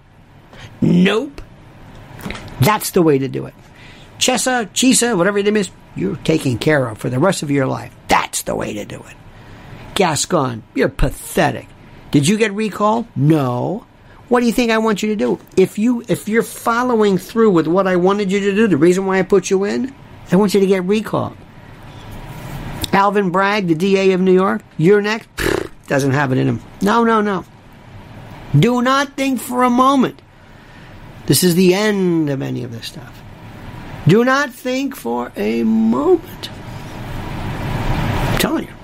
Nope. 0.80 1.40
That's 2.60 2.90
the 2.90 3.02
way 3.02 3.18
to 3.18 3.28
do 3.28 3.46
it. 3.46 3.54
Chesa, 4.18 4.68
Chisa, 4.70 5.16
whatever 5.16 5.38
your 5.38 5.44
name 5.44 5.58
is, 5.58 5.70
you're 5.94 6.16
taken 6.16 6.58
care 6.58 6.88
of 6.88 6.98
for 6.98 7.08
the 7.08 7.20
rest 7.20 7.44
of 7.44 7.52
your 7.52 7.68
life. 7.68 7.94
That's 8.08 8.42
the 8.42 8.56
way 8.56 8.74
to 8.74 8.84
do 8.84 8.96
it. 8.96 9.16
Gascon, 9.94 10.62
you're 10.74 10.88
pathetic. 10.88 11.68
Did 12.10 12.28
you 12.28 12.36
get 12.36 12.52
recalled? 12.52 13.06
No. 13.16 13.86
What 14.28 14.40
do 14.40 14.46
you 14.46 14.52
think 14.52 14.70
I 14.70 14.78
want 14.78 15.02
you 15.02 15.08
to 15.10 15.16
do? 15.16 15.38
If 15.56 15.78
you 15.78 16.02
if 16.08 16.28
you're 16.28 16.42
following 16.42 17.18
through 17.18 17.50
with 17.50 17.66
what 17.66 17.86
I 17.86 17.96
wanted 17.96 18.32
you 18.32 18.40
to 18.40 18.54
do, 18.54 18.66
the 18.66 18.76
reason 18.76 19.06
why 19.06 19.18
I 19.18 19.22
put 19.22 19.50
you 19.50 19.64
in, 19.64 19.94
I 20.32 20.36
want 20.36 20.54
you 20.54 20.60
to 20.60 20.66
get 20.66 20.84
recalled. 20.84 21.36
Alvin 22.92 23.30
Bragg, 23.30 23.66
the 23.66 23.74
DA 23.74 24.12
of 24.12 24.20
New 24.20 24.32
York, 24.32 24.62
you're 24.78 25.02
next. 25.02 25.28
Doesn't 25.86 26.12
have 26.12 26.32
it 26.32 26.38
in 26.38 26.48
him. 26.48 26.62
No, 26.80 27.04
no, 27.04 27.20
no. 27.20 27.44
Do 28.58 28.80
not 28.82 29.16
think 29.16 29.40
for 29.40 29.64
a 29.64 29.70
moment 29.70 30.22
this 31.26 31.42
is 31.42 31.54
the 31.54 31.74
end 31.74 32.30
of 32.30 32.42
any 32.42 32.64
of 32.64 32.72
this 32.72 32.86
stuff. 32.86 33.22
Do 34.06 34.24
not 34.24 34.50
think 34.50 34.94
for 34.94 35.32
a 35.36 35.62
moment. 35.62 36.50
I'm 36.52 38.38
telling 38.38 38.64
you. 38.66 38.74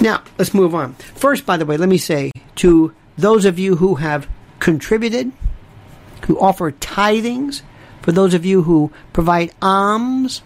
Now, 0.00 0.22
let's 0.38 0.52
move 0.52 0.74
on. 0.74 0.94
First, 0.94 1.46
by 1.46 1.56
the 1.56 1.64
way, 1.64 1.76
let 1.76 1.88
me 1.88 1.98
say 1.98 2.30
to 2.56 2.94
those 3.16 3.44
of 3.44 3.58
you 3.58 3.76
who 3.76 3.96
have 3.96 4.28
contributed, 4.58 5.32
who 6.26 6.38
offer 6.38 6.72
tithings, 6.72 7.62
for 8.02 8.12
those 8.12 8.34
of 8.34 8.44
you 8.44 8.62
who 8.62 8.92
provide 9.12 9.52
alms, 9.62 10.42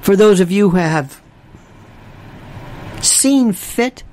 for 0.00 0.16
those 0.16 0.40
of 0.40 0.50
you 0.50 0.70
who 0.70 0.76
have 0.76 1.20
seen 3.02 3.52
fit 3.52 4.04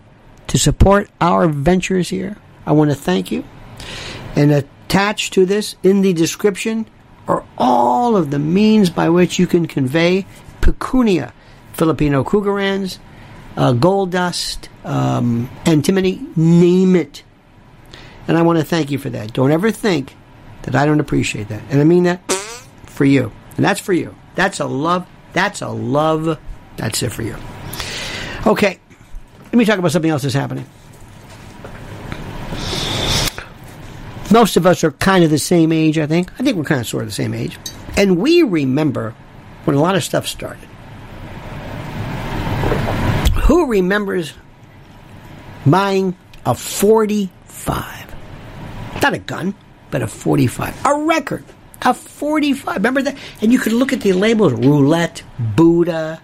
to 0.48 0.58
support 0.58 1.10
our 1.22 1.48
ventures 1.48 2.10
here, 2.10 2.38
I 2.66 2.72
want 2.72 2.90
to 2.90 2.96
thank 2.96 3.32
you. 3.32 3.44
And 4.36 4.52
attached 4.52 5.34
to 5.34 5.46
this 5.46 5.76
in 5.84 6.02
the 6.02 6.14
description 6.14 6.88
are 7.28 7.46
all 7.58 8.18
of 8.18 8.32
the 8.32 8.40
means 8.40 8.90
by 8.90 9.10
which 9.10 9.38
you 9.38 9.48
can 9.48 9.68
convey 9.68 10.26
pecunia, 10.60 11.34
Filipino 11.74 12.24
krugerrands, 12.24 12.98
uh, 13.58 13.74
gold 13.74 14.12
dust, 14.12 14.70
um, 14.84 15.50
antimony, 15.66 16.26
name 16.36 16.96
it. 16.96 17.24
And 18.28 18.38
I 18.38 18.42
want 18.44 18.60
to 18.60 18.66
thank 18.66 18.92
you 18.92 18.98
for 18.98 19.10
that. 19.10 19.34
Don't 19.34 19.52
ever 19.52 19.72
think 19.72 20.16
that 20.64 20.76
I 20.76 20.86
don't 20.86 21.00
appreciate 21.00 21.50
that. 21.50 21.62
And 21.70 21.82
I 21.82 21.84
mean 21.84 22.04
that 22.04 22.32
for 22.86 23.06
you. 23.06 23.32
And 23.56 23.66
that's 23.66 23.80
for 23.80 23.94
you. 23.94 24.16
That's 24.36 24.60
a 24.60 24.66
love. 24.66 25.08
That's 25.34 25.62
a 25.62 25.70
love. 25.70 26.40
That's 26.78 27.04
it 27.04 27.12
for 27.12 27.24
you. 27.24 27.36
Okay. 28.46 28.80
Let 29.46 29.54
me 29.56 29.66
talk 29.66 29.80
about 29.80 29.92
something 29.92 30.12
else 30.12 30.22
that's 30.22 30.34
happening. 30.34 30.66
Most 34.32 34.56
of 34.56 34.66
us 34.66 34.84
are 34.86 34.92
kind 34.92 35.26
of 35.26 35.30
the 35.30 35.38
same 35.38 35.74
age, 35.74 35.98
I 35.98 36.08
think. 36.08 36.32
I 36.40 36.44
think 36.44 36.56
we're 36.56 36.64
kind 36.64 36.80
of 36.80 36.88
sort 36.88 37.04
of 37.04 37.10
the 37.10 37.14
same 37.14 37.34
age. 37.34 37.58
And 37.98 38.18
we 38.18 38.44
remember 38.44 39.14
when 39.66 39.76
a 39.76 39.82
lot 39.82 39.96
of 39.96 40.04
stuff 40.06 40.26
started. 40.26 40.70
Who 43.52 43.66
remembers 43.66 44.34
buying 45.66 46.16
a 46.46 46.56
45? 46.56 48.16
Not 49.04 49.14
a 49.14 49.18
gun, 49.20 49.56
but 49.90 50.02
a 50.02 50.08
45. 50.08 50.86
A 50.86 51.04
record. 51.04 51.44
A 51.82 51.94
45. 51.94 52.78
Remember 52.78 53.02
that? 53.02 53.18
And 53.42 53.52
you 53.52 53.60
could 53.60 53.74
look 53.74 53.92
at 53.92 54.00
the 54.00 54.14
labels 54.14 54.54
Roulette, 54.54 55.24
Buddha, 55.38 56.22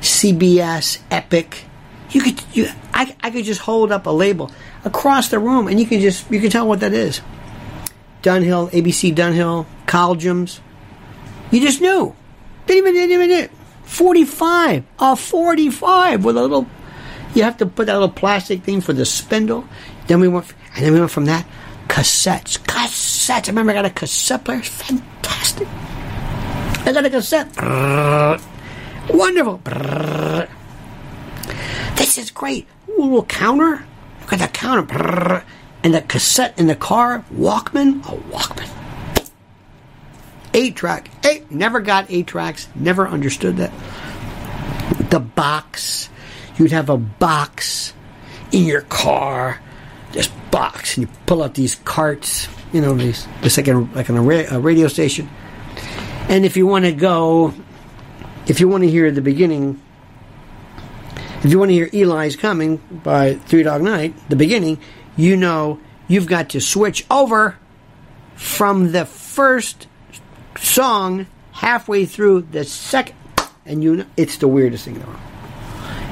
CBS, 0.00 1.00
Epic. 1.10 1.66
You 2.08 2.22
could, 2.22 2.42
you, 2.54 2.68
I, 2.94 3.14
I 3.22 3.30
could 3.30 3.44
just 3.44 3.60
hold 3.60 3.92
up 3.92 4.06
a 4.06 4.10
label 4.10 4.50
across 4.82 5.28
the 5.28 5.38
room, 5.38 5.68
and 5.68 5.78
you 5.78 5.84
can 5.84 6.00
just 6.00 6.30
you 6.30 6.40
can 6.40 6.48
tell 6.48 6.66
what 6.66 6.80
that 6.80 6.94
is. 6.94 7.20
Dunhill, 8.22 8.70
ABC 8.70 9.14
Dunhill, 9.14 9.66
Colgems. 9.84 10.60
You 11.50 11.60
just 11.60 11.82
knew. 11.82 12.16
Didn't 12.64 12.78
even 12.78 12.94
didn't 12.94 13.30
even. 13.30 13.59
Forty 13.90 14.24
five, 14.24 14.84
a 14.98 15.16
forty 15.16 15.68
five 15.68 16.24
with 16.24 16.36
a 16.36 16.40
little. 16.40 16.66
You 17.34 17.42
have 17.42 17.56
to 17.58 17.66
put 17.66 17.86
that 17.86 17.94
little 17.94 18.08
plastic 18.08 18.62
thing 18.62 18.80
for 18.80 18.92
the 18.92 19.04
spindle. 19.04 19.64
Then 20.06 20.20
we 20.20 20.28
went, 20.28 20.46
and 20.74 20.86
then 20.86 20.92
we 20.94 21.00
went 21.00 21.10
from 21.10 21.26
that 21.26 21.44
cassettes, 21.88 22.58
cassettes. 22.58 23.48
I 23.48 23.50
remember 23.50 23.72
I 23.72 23.74
got 23.74 23.84
a 23.84 23.90
cassette 23.90 24.44
player, 24.44 24.62
fantastic. 24.62 25.68
I 26.86 26.92
got 26.92 27.04
a 27.04 27.10
cassette, 27.10 27.48
wonderful. 29.12 29.60
This 31.96 32.16
is 32.16 32.30
great. 32.30 32.66
Ooh, 32.88 33.02
little 33.02 33.24
counter 33.24 33.84
look 34.30 34.32
at 34.32 34.38
the 34.38 34.48
counter, 34.48 35.44
and 35.82 35.94
the 35.94 36.02
cassette 36.02 36.58
in 36.58 36.68
the 36.68 36.76
car, 36.76 37.24
Walkman, 37.34 38.00
a 38.06 38.16
Walkman. 38.32 38.68
Eight 40.52 40.76
track, 40.76 41.10
eight, 41.24 41.50
never 41.50 41.80
got 41.80 42.06
eight 42.10 42.26
tracks, 42.26 42.68
never 42.74 43.06
understood 43.06 43.58
that. 43.58 43.72
The 45.10 45.20
box, 45.20 46.08
you'd 46.56 46.72
have 46.72 46.90
a 46.90 46.96
box 46.96 47.92
in 48.52 48.64
your 48.64 48.82
car, 48.82 49.60
this 50.12 50.28
box, 50.50 50.96
and 50.96 51.06
you 51.06 51.14
pull 51.26 51.42
out 51.42 51.54
these 51.54 51.76
carts, 51.76 52.48
you 52.72 52.80
know, 52.80 52.94
these, 52.94 53.26
just 53.42 53.56
like, 53.56 53.68
like 53.94 54.10
on 54.10 54.16
a, 54.16 54.44
a 54.56 54.58
radio 54.58 54.88
station. 54.88 55.28
And 56.28 56.44
if 56.44 56.56
you 56.56 56.66
want 56.66 56.84
to 56.84 56.92
go, 56.92 57.54
if 58.46 58.60
you 58.60 58.68
want 58.68 58.82
to 58.82 58.90
hear 58.90 59.10
the 59.10 59.22
beginning 59.22 59.80
if 61.42 61.50
you 61.50 61.58
want 61.58 61.70
to 61.70 61.74
hear 61.74 61.88
Eli's 61.90 62.36
Coming 62.36 62.76
by 62.76 63.34
Three 63.34 63.62
Dog 63.62 63.80
Night, 63.80 64.14
the 64.28 64.36
beginning, 64.36 64.78
you 65.16 65.38
know 65.38 65.80
you've 66.06 66.26
got 66.26 66.50
to 66.50 66.60
switch 66.60 67.06
over 67.10 67.56
from 68.34 68.92
the 68.92 69.06
first 69.06 69.86
song 70.62 71.26
halfway 71.52 72.06
through 72.06 72.42
the 72.42 72.64
second, 72.64 73.16
and 73.66 73.82
you 73.82 73.96
know 73.96 74.06
it's 74.16 74.38
the 74.38 74.48
weirdest 74.48 74.84
thing 74.84 74.94
in 74.94 75.00
the 75.00 75.06
world. 75.06 75.20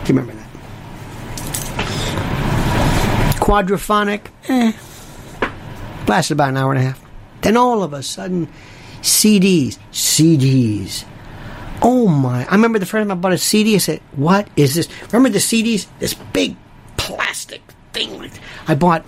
Do 0.05 0.13
you 0.13 0.19
remember 0.19 0.33
that? 0.33 0.49
quadraphonic, 3.49 4.27
eh, 4.49 4.73
lasted 6.07 6.35
about 6.35 6.51
an 6.51 6.59
hour 6.59 6.71
and 6.71 6.83
a 6.83 6.85
half. 6.85 7.03
Then 7.41 7.57
all 7.57 7.83
of 7.83 7.95
a 7.95 8.03
sudden, 8.03 8.47
CDs, 9.01 9.79
CDs. 9.91 11.07
Oh 11.81 12.09
my! 12.09 12.45
I 12.45 12.51
remember 12.57 12.79
the 12.79 12.85
first 12.85 13.01
time 13.01 13.11
I 13.11 13.15
bought 13.15 13.33
a 13.33 13.39
CD. 13.39 13.75
I 13.75 13.79
said, 13.79 14.03
"What 14.13 14.49
is 14.55 14.75
this?" 14.75 14.87
Remember 15.13 15.31
the 15.31 15.39
CDs? 15.39 15.87
This 15.99 16.13
big 16.13 16.57
plastic 16.99 17.63
thing. 17.95 18.31
I 18.67 18.75
bought 18.75 19.07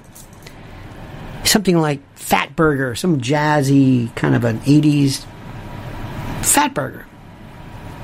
something 1.44 1.78
like 1.78 2.00
Fat 2.16 2.56
Burger, 2.56 2.94
some 2.94 3.20
jazzy 3.20 4.14
kind 4.14 4.34
of 4.34 4.44
an 4.44 4.60
'80s 4.60 5.26
Fat 6.50 6.74
Burger. 6.74 7.06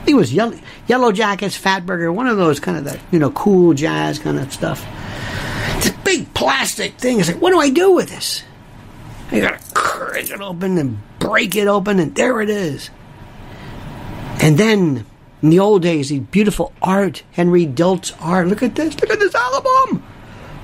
It 0.07 0.15
was 0.15 0.33
yellow, 0.33 0.57
yellow 0.87 1.11
Jackets, 1.11 1.57
Fat 1.57 1.85
Burger, 1.85 2.13
one 2.13 2.29
of 2.29 2.37
those 2.37 2.61
kind 2.61 2.79
of 2.79 2.85
the 2.85 2.99
you 3.11 3.19
know 3.19 3.31
cool 3.33 3.75
jazz 3.75 4.21
kind 4.21 4.39
of 4.39 4.53
stuff. 4.53 4.87
This 5.83 5.93
big 6.05 6.33
plastic 6.33 6.95
thing. 6.95 7.21
I 7.21 7.25
like, 7.25 7.41
"What 7.41 7.51
do 7.51 7.59
I 7.59 7.71
do 7.71 7.93
with 7.93 8.09
this?" 8.09 8.45
I 9.33 9.41
gotta 9.41 9.59
crack 9.75 10.31
it 10.31 10.41
open 10.41 10.79
and 10.79 10.99
break 11.19 11.57
it 11.57 11.67
open, 11.67 11.99
and 11.99 12.15
there 12.15 12.41
it 12.41 12.49
is. 12.49 12.91
And 14.41 14.57
then, 14.57 15.05
in 15.43 15.51
the 15.51 15.59
old 15.59 15.83
days, 15.83 16.11
the 16.11 16.21
beautiful 16.21 16.73
art, 16.81 17.25
Henry 17.33 17.67
Diltz's 17.67 18.13
art. 18.21 18.47
Look 18.47 18.63
at 18.63 18.77
this, 18.77 18.95
look 19.01 19.11
at 19.11 19.19
this 19.19 19.35
album. 19.35 20.05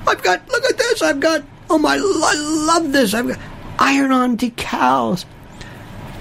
I've 0.06 0.22
got, 0.22 0.48
look 0.48 0.64
at 0.64 0.78
this, 0.78 1.02
I've 1.02 1.18
got, 1.18 1.42
oh 1.68 1.78
my, 1.78 1.94
I 1.94 2.34
love 2.36 2.92
this. 2.92 3.12
I've 3.12 3.26
got 3.26 3.38
iron 3.78 4.12
on 4.12 4.36
decals. 4.36 5.24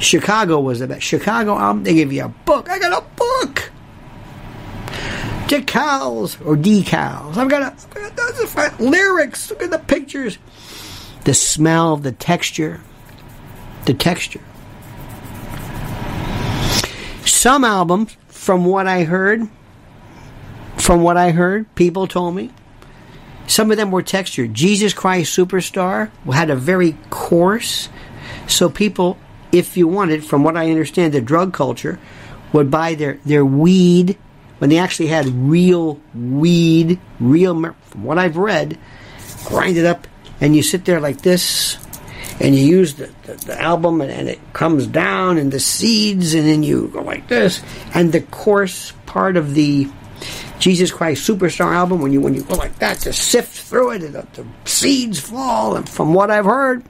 Chicago 0.02 0.60
was 0.60 0.80
the 0.80 0.88
best. 0.88 1.04
Chicago 1.04 1.58
album, 1.58 1.84
they 1.84 1.93
give 1.93 2.12
you 2.12 2.26
a 2.26 2.30
book. 2.30 2.70
I 2.70 2.80
got 2.80 3.04
a 3.04 3.06
book. 3.16 3.72
Decals 5.47 6.43
or 6.45 6.56
decals. 6.56 7.38
I've 7.38 7.49
got 7.49 7.62
a, 7.62 7.99
I've 7.99 8.16
got 8.16 8.80
a 8.80 8.84
lyrics. 8.84 9.49
Look 9.49 9.64
at 9.64 9.72
the 9.72 9.80
pictures. 9.80 10.38
The 11.26 11.34
smell, 11.34 11.97
the 11.97 12.12
texture. 12.12 12.82
The 13.86 13.93
texture. 13.93 14.41
Some 17.26 17.64
albums, 17.64 18.18
from 18.28 18.66
what 18.66 18.88
I 18.88 19.04
heard, 19.04 19.47
from 20.78 21.02
what 21.02 21.18
I 21.18 21.32
heard, 21.32 21.74
people 21.76 22.08
told 22.08 22.36
me, 22.36 22.52
some 23.47 23.72
of 23.72 23.78
them 23.78 23.91
were 23.91 24.02
textured. 24.02 24.54
Jesus 24.54 24.93
Christ 24.93 25.38
Superstar 25.38 26.10
had 26.32 26.49
a 26.49 26.56
very 26.56 26.95
coarse, 27.10 27.89
so 28.47 28.70
people, 28.70 29.18
if 29.52 29.78
you 29.78 29.88
wanted, 29.88 30.24
from 30.24 30.43
what 30.43 30.58
I 30.58 30.70
understand, 30.70 31.14
the 31.14 31.22
drug 31.22 31.54
culture 31.54 31.99
would 32.54 32.70
buy 32.70 32.95
their, 32.95 33.20
their 33.26 33.45
weed 33.45 34.18
when 34.60 34.70
they 34.70 34.78
actually 34.78 35.08
had 35.08 35.26
real 35.28 35.99
weed, 36.14 36.99
real, 37.20 37.74
from 37.84 38.04
what 38.04 38.18
I've 38.18 38.38
read, 38.38 38.78
grind 39.45 39.78
it 39.78 39.86
up, 39.86 40.08
and 40.39 40.56
you 40.56 40.62
sit 40.62 40.86
there 40.86 40.99
like 40.99 41.22
this, 41.22 41.78
and 42.39 42.56
you 42.56 42.66
use 42.66 42.95
the, 42.95 43.10
the, 43.24 43.34
the 43.45 43.62
album 43.62 44.02
and, 44.02 44.12
and, 44.12 44.28
it 44.28 44.39
comes 44.54 44.88
down 44.88 45.38
and 45.38 45.52
the 45.52 45.60
seeds 45.60 46.34
and 46.34 46.47
then 46.47 46.64
you 46.64 46.88
go 46.88 47.02
like 47.02 47.28
this. 47.28 47.62
And 47.93 48.12
the 48.12 48.22
coarse 48.22 48.93
part 49.06 49.38
of 49.38 49.54
the 49.54 49.88
Jesus 50.60 50.91
Christ 50.91 51.28
Superstar 51.28 51.74
album 51.74 52.02
when 52.02 52.14
you 52.14 52.22
when 52.22 52.34
you 52.34 52.43
go 52.43 52.56
like 52.56 52.78
that 52.80 52.99
to 53.02 53.14
sift 53.14 53.58
through 53.58 53.91
it 53.91 54.04
and 54.04 54.16
the, 54.16 54.28
the 54.34 54.45
seeds 54.66 55.20
fall 55.20 55.76
and 55.76 55.88
from 55.88 56.14
what 56.14 56.30
I've 56.30 56.45
heard 56.45 56.84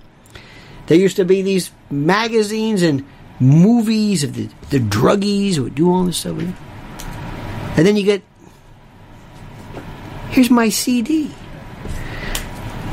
there 0.87 0.97
used 0.97 1.15
to 1.15 1.25
be 1.25 1.41
these 1.41 1.71
magazines 1.91 2.81
and 2.81 3.05
movies 3.39 4.23
of 4.23 4.35
the, 4.35 4.49
the 4.69 4.79
druggies 4.79 5.57
would 5.57 5.75
do 5.75 5.91
all 5.91 6.03
this 6.03 6.17
stuff 6.17 6.37
and 6.39 7.87
then 7.87 7.95
you 7.95 8.03
get 8.03 8.21
here's 10.29 10.49
my 10.49 10.69
CD 10.69 11.31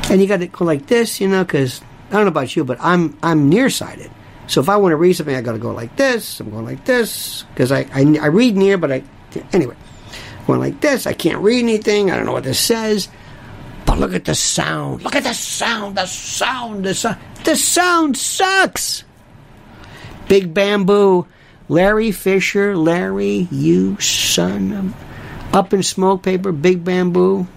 and 0.09 0.21
you 0.21 0.27
got 0.27 0.37
to 0.37 0.47
go 0.47 0.65
like 0.65 0.87
this 0.87 1.21
you 1.21 1.27
know 1.27 1.43
because 1.43 1.81
I 2.09 2.13
don't 2.13 2.23
know 2.23 2.29
about 2.29 2.55
you, 2.55 2.63
but 2.63 2.77
I'm 2.81 3.17
I'm 3.21 3.49
nearsighted. 3.49 4.09
So 4.47 4.61
if 4.61 4.69
I 4.69 4.77
want 4.77 4.93
to 4.93 4.95
read 4.95 5.13
something, 5.13 5.35
I 5.35 5.41
got 5.41 5.51
to 5.51 5.59
go 5.59 5.71
like 5.71 5.95
this. 5.95 6.39
I'm 6.39 6.49
going 6.49 6.65
like 6.65 6.83
this 6.83 7.43
because 7.53 7.71
I, 7.71 7.81
I, 7.93 8.17
I 8.19 8.25
read 8.27 8.57
near, 8.57 8.79
but 8.79 8.91
I 8.91 9.03
anyway 9.53 9.75
going 10.47 10.59
like 10.59 10.81
this. 10.81 11.05
I 11.05 11.13
can't 11.13 11.37
read 11.43 11.59
anything. 11.59 12.09
I 12.09 12.17
don't 12.17 12.25
know 12.25 12.31
what 12.31 12.43
this 12.43 12.59
says. 12.59 13.09
But 13.85 13.99
look 13.99 14.15
at 14.15 14.25
the 14.25 14.33
sound. 14.33 15.03
Look 15.03 15.15
at 15.15 15.23
the 15.23 15.33
sound. 15.33 15.97
The 15.97 16.07
sound. 16.07 16.83
The 16.83 16.95
sound. 16.95 17.19
The 17.43 17.55
sound 17.55 18.17
sucks. 18.17 19.03
Big 20.27 20.53
bamboo. 20.53 21.25
Larry 21.67 22.11
Fisher. 22.11 22.77
Larry, 22.77 23.47
you 23.51 23.99
son 23.99 24.73
of. 24.73 24.95
Up 25.53 25.73
in 25.73 25.83
smoke 25.83 26.23
paper. 26.23 26.51
Big 26.51 26.83
bamboo. 26.83 27.47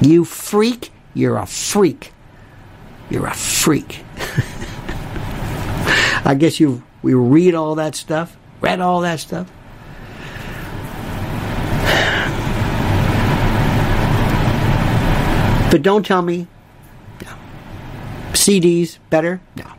You 0.00 0.24
freak. 0.24 0.92
You're 1.14 1.38
a 1.38 1.46
freak. 1.46 2.12
You're 3.10 3.26
a 3.26 3.34
freak. 3.34 4.04
I 6.24 6.36
guess 6.38 6.60
you 6.60 6.82
we 7.02 7.14
read 7.14 7.54
all 7.54 7.76
that 7.76 7.94
stuff, 7.94 8.36
read 8.60 8.80
all 8.80 9.02
that 9.02 9.20
stuff. 9.20 9.50
But 15.70 15.82
don't 15.82 16.04
tell 16.04 16.22
me. 16.22 16.48
CDs 18.32 18.98
better? 19.10 19.40
No. 19.56 19.72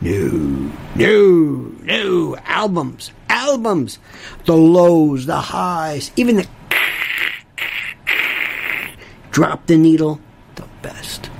No, 0.00 0.72
no, 0.96 1.74
no. 1.82 2.36
Albums, 2.44 3.12
albums. 3.28 3.98
The 4.46 4.56
lows, 4.56 5.26
the 5.26 5.36
highs, 5.36 6.10
even 6.16 6.36
the 6.36 6.46
drop 9.30 9.66
the 9.66 9.78
needle, 9.78 10.20
the 10.56 10.66
best 10.82 11.30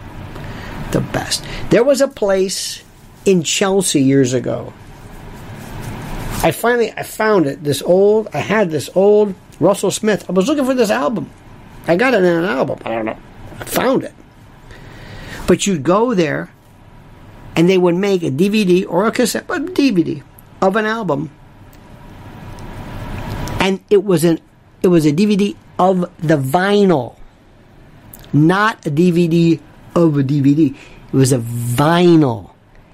the 0.92 1.00
best. 1.00 1.44
There 1.70 1.82
was 1.82 2.00
a 2.00 2.08
place 2.08 2.84
in 3.24 3.42
Chelsea 3.42 4.00
years 4.02 4.32
ago. 4.32 4.72
I 6.44 6.52
finally 6.52 6.92
I 6.96 7.02
found 7.02 7.46
it. 7.46 7.64
This 7.64 7.82
old 7.82 8.28
I 8.32 8.38
had 8.38 8.70
this 8.70 8.88
old 8.94 9.34
Russell 9.58 9.90
Smith. 9.90 10.28
I 10.28 10.32
was 10.32 10.46
looking 10.48 10.64
for 10.64 10.74
this 10.74 10.90
album. 10.90 11.30
I 11.86 11.96
got 11.96 12.14
it 12.14 12.18
in 12.18 12.24
an 12.24 12.44
album. 12.44 12.78
I 12.84 12.90
don't 12.90 13.06
know. 13.06 13.18
I 13.58 13.64
found 13.64 14.04
it. 14.04 14.14
But 15.46 15.66
you'd 15.66 15.82
go 15.82 16.14
there 16.14 16.52
and 17.56 17.68
they 17.68 17.78
would 17.78 17.94
make 17.94 18.22
a 18.22 18.30
DVD 18.30 18.86
or 18.88 19.06
a 19.06 19.12
cassette, 19.12 19.46
but 19.46 19.74
DVD 19.74 20.22
of 20.60 20.76
an 20.76 20.86
album. 20.86 21.30
And 23.60 23.80
it 23.90 24.04
was 24.04 24.24
an 24.24 24.40
it 24.82 24.88
was 24.88 25.06
a 25.06 25.12
DVD 25.12 25.56
of 25.78 26.10
the 26.18 26.36
vinyl, 26.36 27.16
not 28.32 28.84
a 28.86 28.90
DVD 28.90 29.60
of 29.94 30.18
a 30.18 30.24
DVD. 30.24 30.74
It 30.74 31.16
was 31.16 31.32
a 31.32 31.38
vinyl, 31.38 32.50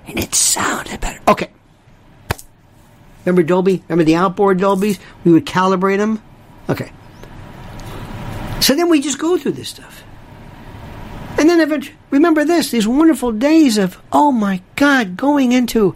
and 0.07 0.18
it 0.18 0.34
sounded 0.34 1.01
better. 1.01 1.20
Okay. 1.26 1.51
Remember 3.24 3.42
Dolby? 3.42 3.82
Remember 3.88 4.05
the 4.05 4.16
outboard 4.16 4.59
Dolbys? 4.59 4.99
We 5.24 5.32
would 5.32 5.46
calibrate 5.46 5.99
them. 5.99 6.22
Okay. 6.68 6.92
So 8.61 8.74
then 8.74 8.88
we 8.88 9.01
just 9.01 9.18
go 9.18 9.38
through 9.38 9.53
this 9.53 9.68
stuff. 9.68 9.97
And 11.39 11.49
then 11.49 11.61
eventually, 11.61 11.97
remember 12.11 12.45
this, 12.45 12.72
these 12.72 12.89
wonderful 12.89 13.30
days 13.30 13.78
of, 13.78 13.97
oh 14.12 14.32
my 14.32 14.61
God, 14.74 15.16
going 15.16 15.53
into, 15.53 15.95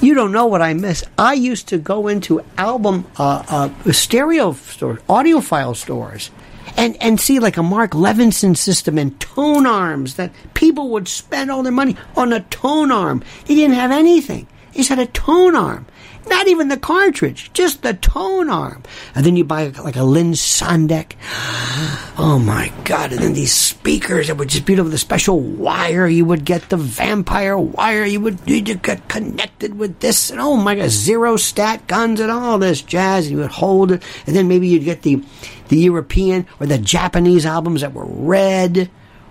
you 0.00 0.14
don't 0.14 0.32
know 0.32 0.46
what 0.46 0.62
I 0.62 0.72
miss. 0.72 1.04
I 1.18 1.34
used 1.34 1.68
to 1.68 1.78
go 1.78 2.08
into 2.08 2.42
album, 2.56 3.04
uh, 3.18 3.44
uh, 3.46 3.92
stereo 3.92 4.54
stores, 4.54 5.00
audiophile 5.10 5.76
stores, 5.76 6.30
and, 6.76 6.96
and 7.02 7.20
see 7.20 7.38
like 7.38 7.58
a 7.58 7.62
Mark 7.62 7.90
Levinson 7.90 8.56
system 8.56 8.96
and 8.96 9.20
tone 9.20 9.66
arms 9.66 10.16
that 10.16 10.32
people 10.54 10.88
would 10.90 11.06
spend 11.06 11.50
all 11.50 11.62
their 11.62 11.70
money 11.70 11.94
on 12.16 12.32
a 12.32 12.40
tone 12.40 12.90
arm. 12.90 13.22
They 13.46 13.54
didn't 13.54 13.76
have 13.76 13.90
anything. 13.90 14.46
They 14.72 14.78
just 14.78 14.88
had 14.88 14.98
a 14.98 15.06
tone 15.06 15.54
arm. 15.54 15.84
Not 16.28 16.48
even 16.48 16.68
the 16.68 16.76
cartridge, 16.76 17.50
just 17.52 17.82
the 17.82 17.94
tone 17.94 18.48
arm. 18.48 18.82
And 19.14 19.24
then 19.24 19.36
you 19.36 19.44
buy 19.44 19.68
like 19.68 19.96
a 19.96 20.04
Linn 20.04 20.32
Sondek. 20.32 21.12
Oh 22.16 22.38
my 22.38 22.72
God. 22.84 23.12
And 23.12 23.20
then 23.20 23.32
these 23.32 23.52
speakers 23.52 24.28
that 24.28 24.36
would 24.36 24.48
just 24.48 24.64
be 24.64 24.76
with 24.76 24.92
the 24.92 24.98
special 24.98 25.40
wire. 25.40 26.06
You 26.06 26.24
would 26.24 26.44
get 26.44 26.68
the 26.68 26.76
vampire 26.76 27.58
wire. 27.58 28.04
You 28.04 28.20
would 28.20 28.46
need 28.46 28.66
to 28.66 28.76
get 28.76 29.08
connected 29.08 29.76
with 29.76 29.98
this. 29.98 30.30
And 30.30 30.40
oh 30.40 30.56
my 30.56 30.76
God, 30.76 30.84
Zerostat 30.84 31.88
guns 31.88 32.20
and 32.20 32.30
all 32.30 32.58
this 32.58 32.82
jazz. 32.82 33.26
And 33.26 33.32
you 33.32 33.38
would 33.38 33.50
hold 33.50 33.90
it. 33.90 34.04
And 34.28 34.36
then 34.36 34.46
maybe 34.46 34.68
you'd 34.68 34.84
get 34.84 35.02
the, 35.02 35.24
the 35.68 35.78
European 35.78 36.46
or 36.60 36.66
the 36.66 36.78
Japanese 36.78 37.44
albums 37.44 37.80
that 37.80 37.92
were 37.92 38.06
red 38.06 38.88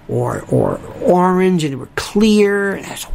or, 0.10 0.42
or 0.50 0.82
orange 1.02 1.64
and 1.64 1.72
they 1.72 1.78
were 1.78 1.90
clear. 1.96 2.74
And 2.74 2.84
that's 2.86 3.08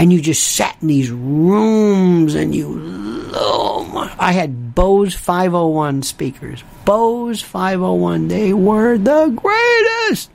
and 0.00 0.10
you 0.10 0.18
just 0.18 0.56
sat 0.56 0.78
in 0.80 0.88
these 0.88 1.10
rooms 1.10 2.34
and 2.34 2.54
you 2.54 2.80
oh 3.34 4.10
I 4.18 4.32
had 4.32 4.74
Bose 4.74 5.14
501 5.14 6.04
speakers. 6.04 6.64
Bose 6.86 7.42
501, 7.42 8.28
they 8.28 8.54
were 8.54 8.96
the 8.96 9.28
greatest. 9.28 10.30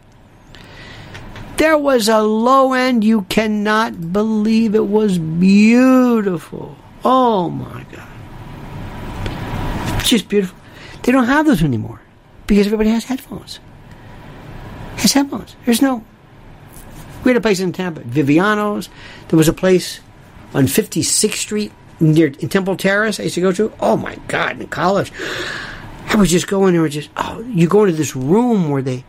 There 1.57 1.77
was 1.79 2.07
a 2.09 2.21
low 2.21 2.73
end 2.73 3.03
you 3.03 3.23
cannot 3.23 4.13
believe 4.13 4.75
it 4.75 4.87
was 4.87 5.17
beautiful. 5.17 6.77
Oh 7.03 7.49
my 7.49 7.85
god. 7.91 8.07
Just 10.05 10.29
beautiful. 10.29 10.57
They 11.01 11.11
don't 11.11 11.25
have 11.25 11.47
those 11.47 11.63
anymore 11.63 12.01
because 12.45 12.67
everybody 12.67 12.91
has 12.91 13.05
headphones. 13.05 13.59
has 14.97 15.13
headphones. 15.13 15.55
There's 15.65 15.81
no. 15.81 16.03
We 17.25 17.31
had 17.31 17.37
a 17.37 17.41
place 17.41 17.59
in 17.59 17.73
Tampa, 17.73 18.01
Viviano's. 18.01 18.87
There 19.27 19.37
was 19.37 19.47
a 19.47 19.53
place 19.53 19.99
on 20.53 20.65
56th 20.65 21.33
Street 21.33 21.71
near 21.99 22.29
Temple 22.29 22.77
Terrace. 22.77 23.19
I 23.19 23.23
used 23.23 23.35
to 23.35 23.41
go 23.41 23.51
to. 23.51 23.73
Oh 23.79 23.97
my 23.97 24.15
God! 24.27 24.61
In 24.61 24.67
college, 24.67 25.11
I 26.07 26.15
was 26.15 26.29
just 26.29 26.47
going 26.47 26.75
there. 26.75 26.87
Just 26.87 27.09
oh, 27.17 27.41
you 27.41 27.67
go 27.67 27.83
into 27.83 27.97
this 27.97 28.15
room 28.15 28.69
where 28.69 28.83
they. 28.83 29.03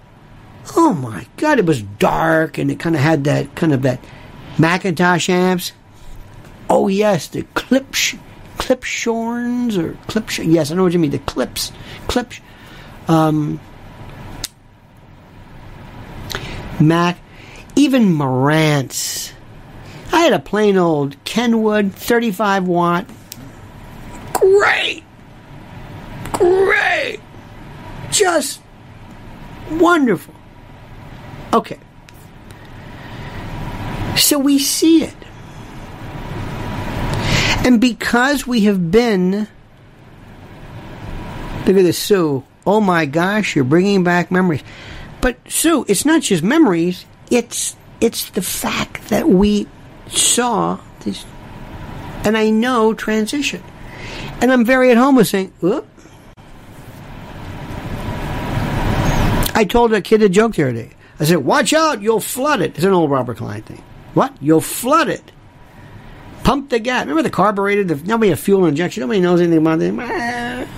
Oh 0.75 0.95
my 0.95 1.27
God! 1.37 1.59
It 1.59 1.67
was 1.67 1.83
dark 1.83 2.59
and 2.59 2.71
it 2.71 2.81
kind 2.81 2.97
of 2.97 3.03
had 3.03 3.25
that 3.25 3.55
kind 3.55 3.73
of 3.75 3.83
that 3.83 4.03
McIntosh 4.57 5.29
amps. 5.29 5.73
Oh 6.71 6.89
yes, 6.89 7.29
the 7.29 7.43
clip 7.55 7.93
Klipschorns 7.93 9.77
or 9.77 9.93
clip. 10.09 10.39
Yes, 10.39 10.71
I 10.71 10.75
know 10.75 10.85
what 10.85 10.93
you 10.93 10.99
mean. 10.99 11.11
The 11.11 11.19
clips, 11.21 11.71
clips. 12.09 12.41
Um, 13.09 13.61
Mac, 16.81 17.19
even 17.77 18.15
Marantz. 18.15 19.33
I 20.13 20.21
had 20.21 20.33
a 20.33 20.39
plain 20.39 20.77
old 20.77 21.23
Kenwood 21.25 21.93
35 21.93 22.67
watt. 22.67 23.07
Great! 24.33 25.05
Great! 26.33 27.21
Just 28.11 28.61
wonderful. 29.71 30.35
Okay. 31.53 31.79
So 34.17 34.39
we 34.39 34.59
see 34.59 35.05
it. 35.05 35.15
And 37.65 37.81
because 37.81 38.47
we 38.47 38.61
have 38.63 38.91
been. 38.91 39.49
Look 41.67 41.77
at 41.77 41.83
this, 41.83 41.99
Sue. 41.99 42.45
Oh 42.67 42.81
my 42.81 43.07
gosh, 43.07 43.55
you're 43.57 43.65
bringing 43.65 44.05
back 44.05 44.31
memories. 44.31 44.63
But 45.21 45.37
Sue, 45.49 45.85
it's 45.89 46.05
not 46.05 46.23
just 46.23 46.43
memories. 46.43 47.05
It's 47.31 47.77
it's 48.01 48.31
the 48.31 48.43
fact 48.43 49.09
that 49.09 49.29
we 49.29 49.67
saw 50.09 50.79
this, 51.01 51.25
and 52.25 52.37
I 52.37 52.51
know 52.51 52.95
transition, 52.95 53.63
and 54.41 54.53
I'm 54.53 54.65
very 54.65 54.91
at 54.91 54.97
home 54.97 55.17
with 55.17 55.29
saying, 55.29 55.53
Oop. 55.63 55.87
I 59.55 59.65
told 59.65 59.95
a 59.95 60.03
kid 60.03 60.23
a 60.23 60.29
joke 60.29 60.55
the 60.55 60.65
other 60.65 60.73
day. 60.73 60.91
I 61.19 61.25
said, 61.25 61.39
"Watch 61.39 61.73
out, 61.73 62.03
you'll 62.03 62.21
flood 62.21 62.61
it." 62.61 62.75
It's 62.77 62.85
an 62.85 62.93
old 62.93 63.11
Robert 63.11 63.39
Klein 63.39 63.63
thing. 63.63 63.83
What? 64.13 64.37
You'll 64.41 64.61
flood 64.61 65.09
it. 65.09 65.33
Pump 66.45 66.71
the 66.71 66.79
gas. 66.79 67.01
Remember 67.03 67.23
the 67.23 67.31
carburetor? 67.31 67.83
The, 67.85 67.97
nobody 68.07 68.29
had 68.31 68.39
fuel 68.39 68.67
injection. 68.67 69.01
Nobody 69.01 69.21
knows 69.21 69.41
anything 69.41 69.59
about 69.59 69.83
it. 69.83 70.69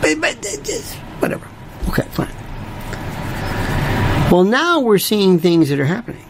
But, 0.00 0.20
but 0.20 0.42
just, 0.62 0.94
whatever. 0.94 1.48
Okay, 1.88 2.06
fine. 2.12 2.28
Well, 4.30 4.44
now 4.44 4.78
we're 4.80 4.98
seeing 4.98 5.40
things 5.40 5.70
that 5.70 5.80
are 5.80 5.86
happening. 5.86 6.24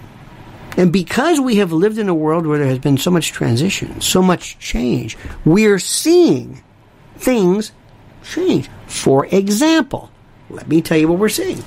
And 0.78 0.90
because 0.90 1.38
we 1.38 1.56
have 1.56 1.70
lived 1.72 1.98
in 1.98 2.08
a 2.08 2.14
world 2.14 2.46
where 2.46 2.58
there 2.58 2.68
has 2.68 2.78
been 2.78 2.96
so 2.96 3.10
much 3.10 3.32
transition, 3.32 4.00
so 4.00 4.22
much 4.22 4.58
change, 4.58 5.18
we're 5.44 5.78
seeing 5.78 6.62
things 7.16 7.72
change. 8.24 8.70
For 8.86 9.26
example, 9.26 10.10
let 10.48 10.66
me 10.66 10.80
tell 10.80 10.96
you 10.96 11.08
what 11.08 11.18
we're 11.18 11.28
seeing. 11.28 11.62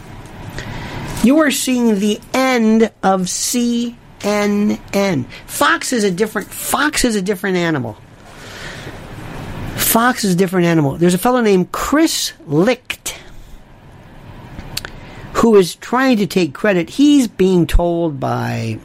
You 1.23 1.37
are 1.39 1.51
seeing 1.51 1.99
the 1.99 2.19
end 2.33 2.91
of 3.03 3.21
CNN. 3.21 4.79
Fox 5.45 5.93
is 5.93 6.03
a 6.03 6.11
different 6.11 6.47
Fox 6.49 7.05
is 7.05 7.15
a 7.15 7.21
different 7.21 7.57
animal. 7.57 7.95
Fox 9.75 10.23
is 10.23 10.33
a 10.33 10.37
different 10.37 10.65
animal. 10.65 10.97
There's 10.97 11.13
a 11.13 11.19
fellow 11.19 11.41
named 11.41 11.71
Chris 11.71 12.33
Licht 12.47 13.12
who 15.43 15.57
is 15.57 15.75
trying 15.75 16.15
to 16.15 16.25
take 16.25 16.53
credit. 16.53 16.89
He's 16.89 17.27
being 17.27 17.67
told 17.67 18.17
by 18.17 18.79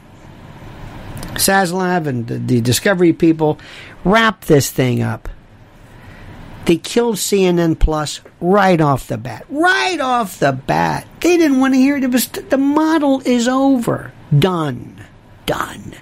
Zaslav 1.35 2.05
and 2.05 2.27
the, 2.27 2.37
the 2.37 2.59
Discovery 2.59 3.13
people, 3.13 3.57
wrap 4.03 4.43
this 4.43 4.69
thing 4.69 5.01
up. 5.01 5.29
They 6.65 6.75
killed 6.75 7.15
CNN 7.15 7.79
Plus 7.79 8.19
right 8.41 8.81
off 8.81 9.07
the 9.07 9.17
bat. 9.17 9.45
Right 9.47 10.01
off 10.01 10.37
the 10.39 10.51
bat. 10.51 11.07
They 11.21 11.37
didn't 11.37 11.61
want 11.61 11.75
to 11.75 11.79
hear 11.79 11.95
it. 11.95 12.03
It 12.03 12.11
was 12.11 12.27
the 12.27 12.57
model 12.57 13.21
is 13.23 13.47
over. 13.47 14.11
Done. 14.37 15.05
Done. 15.45 15.95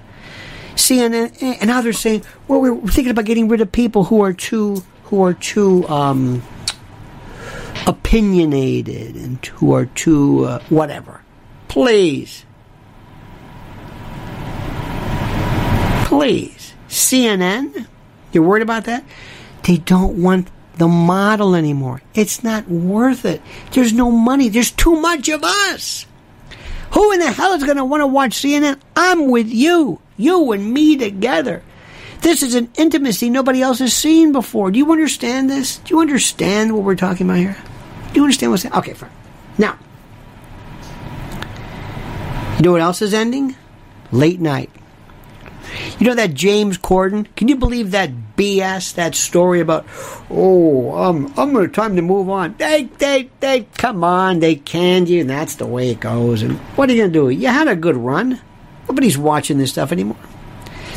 CNN 0.74 1.38
and 1.40 1.68
now 1.68 1.82
they're 1.82 1.94
saying, 1.94 2.24
well, 2.48 2.62
we're 2.62 2.82
thinking 2.88 3.12
about 3.12 3.26
getting 3.26 3.48
rid 3.48 3.62
of 3.62 3.72
people 3.72 4.06
who 4.06 4.22
are 4.24 4.34
too 4.34 4.84
who 5.04 5.24
are 5.24 5.36
too 5.36 5.88
um, 5.88 6.42
opinionated 7.88 9.16
and 9.16 9.44
who 9.46 9.74
are 9.74 9.86
too 9.86 10.46
uh, 10.46 10.60
whatever. 10.70 11.22
Please. 11.70 12.46
Please. 16.06 16.74
CNN? 16.90 17.88
You're 18.32 18.44
worried 18.44 18.62
about 18.62 18.86
that? 18.86 19.04
They 19.64 19.78
don't 19.78 20.22
want 20.22 20.50
the 20.78 20.88
model 20.88 21.56
anymore. 21.56 22.02
It's 22.14 22.44
not 22.44 22.68
worth 22.68 23.26
it. 23.26 23.42
There's 23.72 23.94
no 23.94 24.12
money. 24.12 24.50
There's 24.50 24.72
too 24.72 25.00
much 25.00 25.30
of 25.30 25.44
us. 25.44 26.06
Who 26.92 27.12
in 27.12 27.20
the 27.20 27.32
hell 27.32 27.54
is 27.54 27.64
going 27.64 27.78
to 27.78 27.86
want 27.86 28.02
to 28.02 28.08
watch 28.08 28.32
CNN? 28.32 28.80
I'm 28.96 29.30
with 29.30 29.48
you. 29.48 30.00
You 30.18 30.52
and 30.52 30.74
me 30.74 30.98
together. 30.98 31.64
This 32.22 32.44
is 32.44 32.56
an 32.56 32.70
intimacy 32.78 33.30
nobody 33.30 33.62
else 33.62 33.80
has 33.80 33.94
seen 33.94 34.32
before. 34.32 34.72
Do 34.72 34.80
you 34.80 34.92
understand 34.92 35.50
this? 35.50 35.78
Do 35.78 35.96
you 35.96 36.02
understand 36.02 36.74
what 36.74 36.84
we're 36.84 36.96
talking 36.96 37.28
about 37.28 37.38
here? 37.38 37.58
You 38.18 38.24
understand 38.24 38.52
what's 38.52 38.66
Okay, 38.66 38.96
fine. 38.96 39.12
Now, 39.60 39.78
you 42.58 42.64
know 42.64 42.72
what 42.72 42.82
else 42.82 43.04
is 43.04 43.14
ending? 43.14 43.56
Late 44.12 44.40
night. 44.40 44.72
You 46.00 46.08
know 46.08 46.16
that 46.16 46.34
James 46.34 46.80
Corden? 46.80 47.28
Can 47.36 47.48
you 47.48 47.56
believe 47.56 47.92
that 47.92 48.10
BS, 48.36 48.96
that 48.96 49.14
story 49.14 49.60
about, 49.60 49.86
oh, 50.32 50.96
um, 50.96 51.32
I'm 51.38 51.54
to 51.54 51.68
time 51.68 51.96
to 51.96 52.02
move 52.02 52.28
on. 52.28 52.56
They, 52.58 52.86
they, 52.98 53.30
they, 53.40 53.68
come 53.78 54.04
on, 54.04 54.40
they 54.40 54.56
canned 54.56 55.10
you, 55.10 55.22
and 55.22 55.30
that's 55.30 55.58
the 55.58 55.68
way 55.68 55.92
it 55.92 56.00
goes. 56.00 56.42
And 56.42 56.58
what 56.76 56.90
are 56.90 56.94
you 56.94 57.04
to 57.04 57.12
do? 57.12 57.30
You 57.30 57.50
had 57.50 57.68
a 57.68 57.76
good 57.76 57.98
run. 57.98 58.42
Nobody's 58.90 59.20
watching 59.20 59.60
this 59.60 59.70
stuff 59.70 59.92
anymore. 59.92 60.18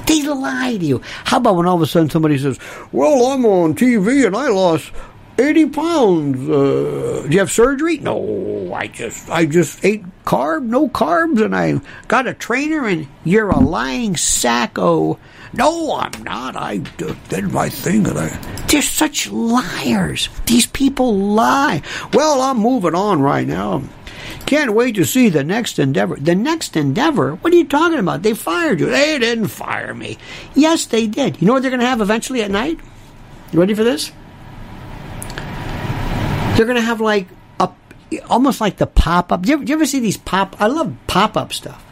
They 0.07 0.23
lie 0.23 0.79
to 0.79 0.87
you. 0.87 1.03
How 1.25 1.37
about 1.37 1.57
when 1.57 1.67
all 1.67 1.77
of 1.77 1.83
a 1.83 1.87
sudden 1.87 2.09
somebody 2.09 2.39
says, 2.39 2.59
well, 2.93 3.27
I'm 3.27 3.45
on 3.45 3.75
TV 3.75 4.27
and 4.27 4.35
I 4.35 4.49
lost 4.49 4.91
80 5.39 5.67
pounds. 5.71 6.49
Uh, 6.49 7.23
do 7.27 7.33
you 7.33 7.39
have 7.39 7.51
surgery? 7.51 7.99
No, 7.99 8.73
I 8.75 8.87
just 8.89 9.29
I 9.31 9.47
just 9.47 9.85
ate 9.85 10.05
carb, 10.25 10.65
no 10.65 10.89
carbs, 10.89 11.43
and 11.43 11.57
I 11.57 11.81
got 12.09 12.27
a 12.27 12.35
trainer. 12.35 12.87
And 12.87 13.09
you're 13.25 13.51
a 13.51 13.59
lying 13.59 14.17
sacco. 14.17 15.19
No, 15.53 15.97
I'm 15.97 16.23
not. 16.23 16.57
I 16.57 16.79
did 16.79 17.51
my 17.53 17.69
thing, 17.69 18.07
and 18.07 18.19
I. 18.19 18.29
They're 18.69 18.83
such 18.83 19.31
liars. 19.31 20.29
These 20.47 20.67
people 20.67 21.17
lie. 21.17 21.83
Well, 22.13 22.41
I'm 22.43 22.59
moving 22.59 22.95
on 22.95 23.21
right 23.21 23.47
now. 23.47 23.83
Can't 24.47 24.75
wait 24.75 24.95
to 24.97 25.05
see 25.05 25.29
the 25.29 25.45
next 25.45 25.79
endeavor. 25.79 26.17
The 26.17 26.35
next 26.35 26.77
endeavor? 26.77 27.37
What 27.37 27.53
are 27.53 27.57
you 27.57 27.67
talking 27.67 27.99
about? 27.99 28.23
They 28.23 28.35
fired 28.35 28.81
you. 28.81 28.87
They 28.87 29.19
didn't 29.19 29.49
fire 29.49 29.95
me. 29.95 30.19
Yes, 30.55 30.87
they 30.87 31.07
did. 31.07 31.41
You 31.41 31.47
know 31.47 31.55
what 31.55 31.63
they're 31.63 31.71
going 31.71 31.81
to 31.81 31.87
have 31.87 32.01
eventually 32.01 32.43
at 32.43 32.51
night? 32.51 32.79
You 33.53 33.61
ready 33.61 33.75
for 33.75 33.85
this? 33.85 34.13
They're 36.61 36.67
going 36.67 36.77
to 36.77 36.83
have 36.83 37.01
like 37.01 37.27
a, 37.59 37.71
almost 38.29 38.61
like 38.61 38.77
the 38.77 38.87
pop 38.87 39.33
up. 39.33 39.41
Do, 39.41 39.63
you 39.65 39.75
ever 39.75 39.87
see 39.87 39.99
these 39.99 40.19
pop? 40.19 40.61
I 40.61 40.67
love 40.67 40.95
pop 41.07 41.35
up 41.35 41.55
stuff. 41.55 41.83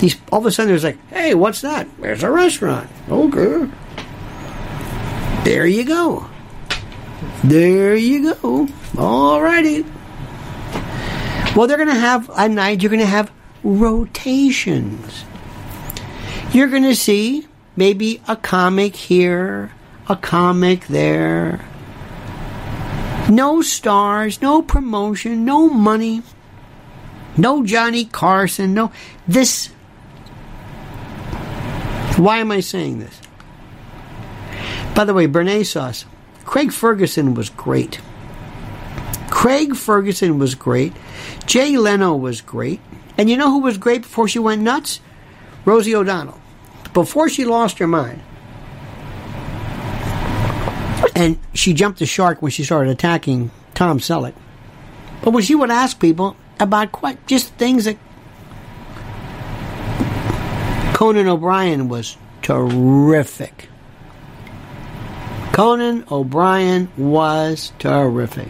These 0.00 0.16
all 0.32 0.40
of 0.40 0.46
a 0.46 0.50
sudden 0.50 0.70
there's 0.70 0.82
like, 0.82 0.98
hey, 1.10 1.34
what's 1.34 1.60
that? 1.60 1.86
There's 2.00 2.24
a 2.24 2.30
restaurant. 2.32 2.90
Okay. 3.08 3.70
There 5.44 5.64
you 5.64 5.84
go. 5.84 6.28
There 7.44 7.94
you 7.94 8.34
go. 8.34 8.66
All 8.98 9.40
righty. 9.40 9.84
Well, 11.54 11.68
they're 11.68 11.76
going 11.76 11.86
to 11.86 11.94
have 11.94 12.28
a 12.34 12.48
night. 12.48 12.82
You're 12.82 12.90
going 12.90 12.98
to 12.98 13.06
have 13.06 13.30
rotations. 13.62 15.24
You're 16.50 16.66
going 16.66 16.82
to 16.82 16.96
see 16.96 17.46
maybe 17.76 18.22
a 18.26 18.34
comic 18.34 18.96
here, 18.96 19.70
a 20.08 20.16
comic 20.16 20.88
there, 20.88 21.67
no 23.28 23.62
stars, 23.62 24.40
no 24.40 24.62
promotion, 24.62 25.44
no 25.44 25.68
money, 25.68 26.22
no 27.36 27.64
Johnny 27.64 28.04
Carson, 28.04 28.74
no. 28.74 28.90
This. 29.26 29.68
Why 32.16 32.38
am 32.38 32.50
I 32.50 32.60
saying 32.60 32.98
this? 32.98 33.20
By 34.94 35.04
the 35.04 35.14
way, 35.14 35.28
Bernays 35.28 35.66
sauce. 35.66 36.04
Craig 36.44 36.72
Ferguson 36.72 37.34
was 37.34 37.50
great. 37.50 38.00
Craig 39.30 39.76
Ferguson 39.76 40.38
was 40.38 40.56
great. 40.56 40.92
Jay 41.46 41.76
Leno 41.76 42.16
was 42.16 42.40
great. 42.40 42.80
And 43.16 43.30
you 43.30 43.36
know 43.36 43.50
who 43.50 43.60
was 43.60 43.78
great 43.78 44.02
before 44.02 44.26
she 44.26 44.38
went 44.38 44.62
nuts? 44.62 45.00
Rosie 45.64 45.94
O'Donnell. 45.94 46.40
Before 46.94 47.28
she 47.28 47.44
lost 47.44 47.78
her 47.78 47.86
mind. 47.86 48.20
And 51.14 51.38
she 51.54 51.72
jumped 51.72 51.98
the 51.98 52.06
shark 52.06 52.42
when 52.42 52.50
she 52.50 52.64
started 52.64 52.90
attacking 52.90 53.50
Tom 53.74 53.98
Selleck. 53.98 54.34
But 55.22 55.32
when 55.32 55.42
she 55.42 55.54
would 55.54 55.70
ask 55.70 55.98
people, 55.98 56.36
about 56.60 56.92
quite 56.92 57.26
just 57.26 57.52
things 57.54 57.84
that 57.84 57.96
Conan 60.94 61.28
O'Brien 61.28 61.88
was 61.88 62.16
terrific. 62.42 63.68
Conan 65.52 66.04
O'Brien 66.10 66.90
was 66.96 67.72
terrific. 67.78 68.48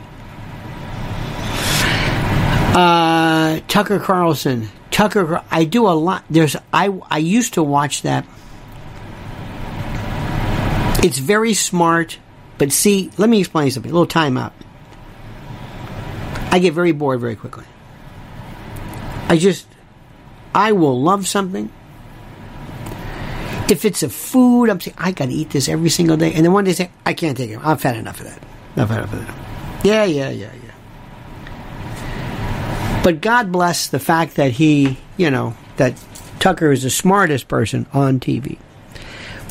Uh, 2.75 3.61
Tucker 3.69 3.99
Carlson. 3.99 4.69
Tucker, 4.91 5.43
I 5.51 5.65
do 5.65 5.87
a 5.87 5.93
lot. 5.93 6.25
There's 6.31 6.57
I 6.73 6.89
I 7.11 7.19
used 7.19 7.55
to 7.55 7.63
watch 7.63 8.03
that. 8.03 8.27
It's 11.03 11.19
very 11.19 11.55
smart, 11.55 12.19
but 12.59 12.73
see, 12.73 13.11
let 13.17 13.31
me 13.31 13.39
explain 13.39 13.71
something. 13.71 13.91
A 13.91 13.95
little 13.95 14.07
timeout. 14.07 14.53
I 16.51 16.59
get 16.59 16.75
very 16.75 16.93
bored 16.93 17.21
very 17.21 17.37
quickly. 17.37 17.65
I 19.29 19.37
just, 19.37 19.67
I 20.55 20.73
will 20.73 21.01
love 21.01 21.29
something. 21.29 21.71
If 23.71 23.85
it's 23.85 24.03
a 24.03 24.09
food, 24.09 24.71
I'm 24.71 24.81
saying, 24.81 24.97
I 24.99 25.13
gotta 25.13 25.33
eat 25.33 25.51
this 25.51 25.69
every 25.69 25.91
single 25.91 26.17
day. 26.17 26.33
And 26.33 26.45
then 26.45 26.53
one 26.53 26.65
day 26.65 26.73
say, 26.73 26.91
I 27.05 27.13
can't 27.13 27.37
take 27.37 27.51
it. 27.51 27.59
I've 27.63 27.83
had 27.83 27.97
enough 27.97 28.19
of 28.21 28.27
that. 28.27 28.43
Had 28.75 28.99
enough 28.99 29.13
of 29.13 29.27
that. 29.27 29.37
Yeah, 29.85 30.05
yeah, 30.05 30.31
yeah, 30.31 30.51
yeah. 30.65 30.73
But 33.05 33.21
God 33.21 33.53
bless 33.53 33.89
the 33.89 33.99
fact 33.99 34.37
that 34.37 34.53
he, 34.53 34.99
you 35.17 35.31
know, 35.31 35.55
that 35.77 36.03
Tucker 36.41 36.73
is 36.73 36.83
the 36.83 36.91
smartest 36.91 37.49
person 37.49 37.87
on 37.93 38.21
TV. 38.21 38.59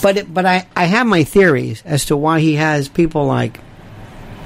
But 0.01 0.17
it, 0.17 0.33
but 0.33 0.45
I, 0.45 0.67
I 0.75 0.85
have 0.85 1.07
my 1.07 1.23
theories 1.23 1.81
as 1.85 2.05
to 2.05 2.17
why 2.17 2.39
he 2.39 2.55
has 2.55 2.87
people 2.87 3.25
like 3.25 3.59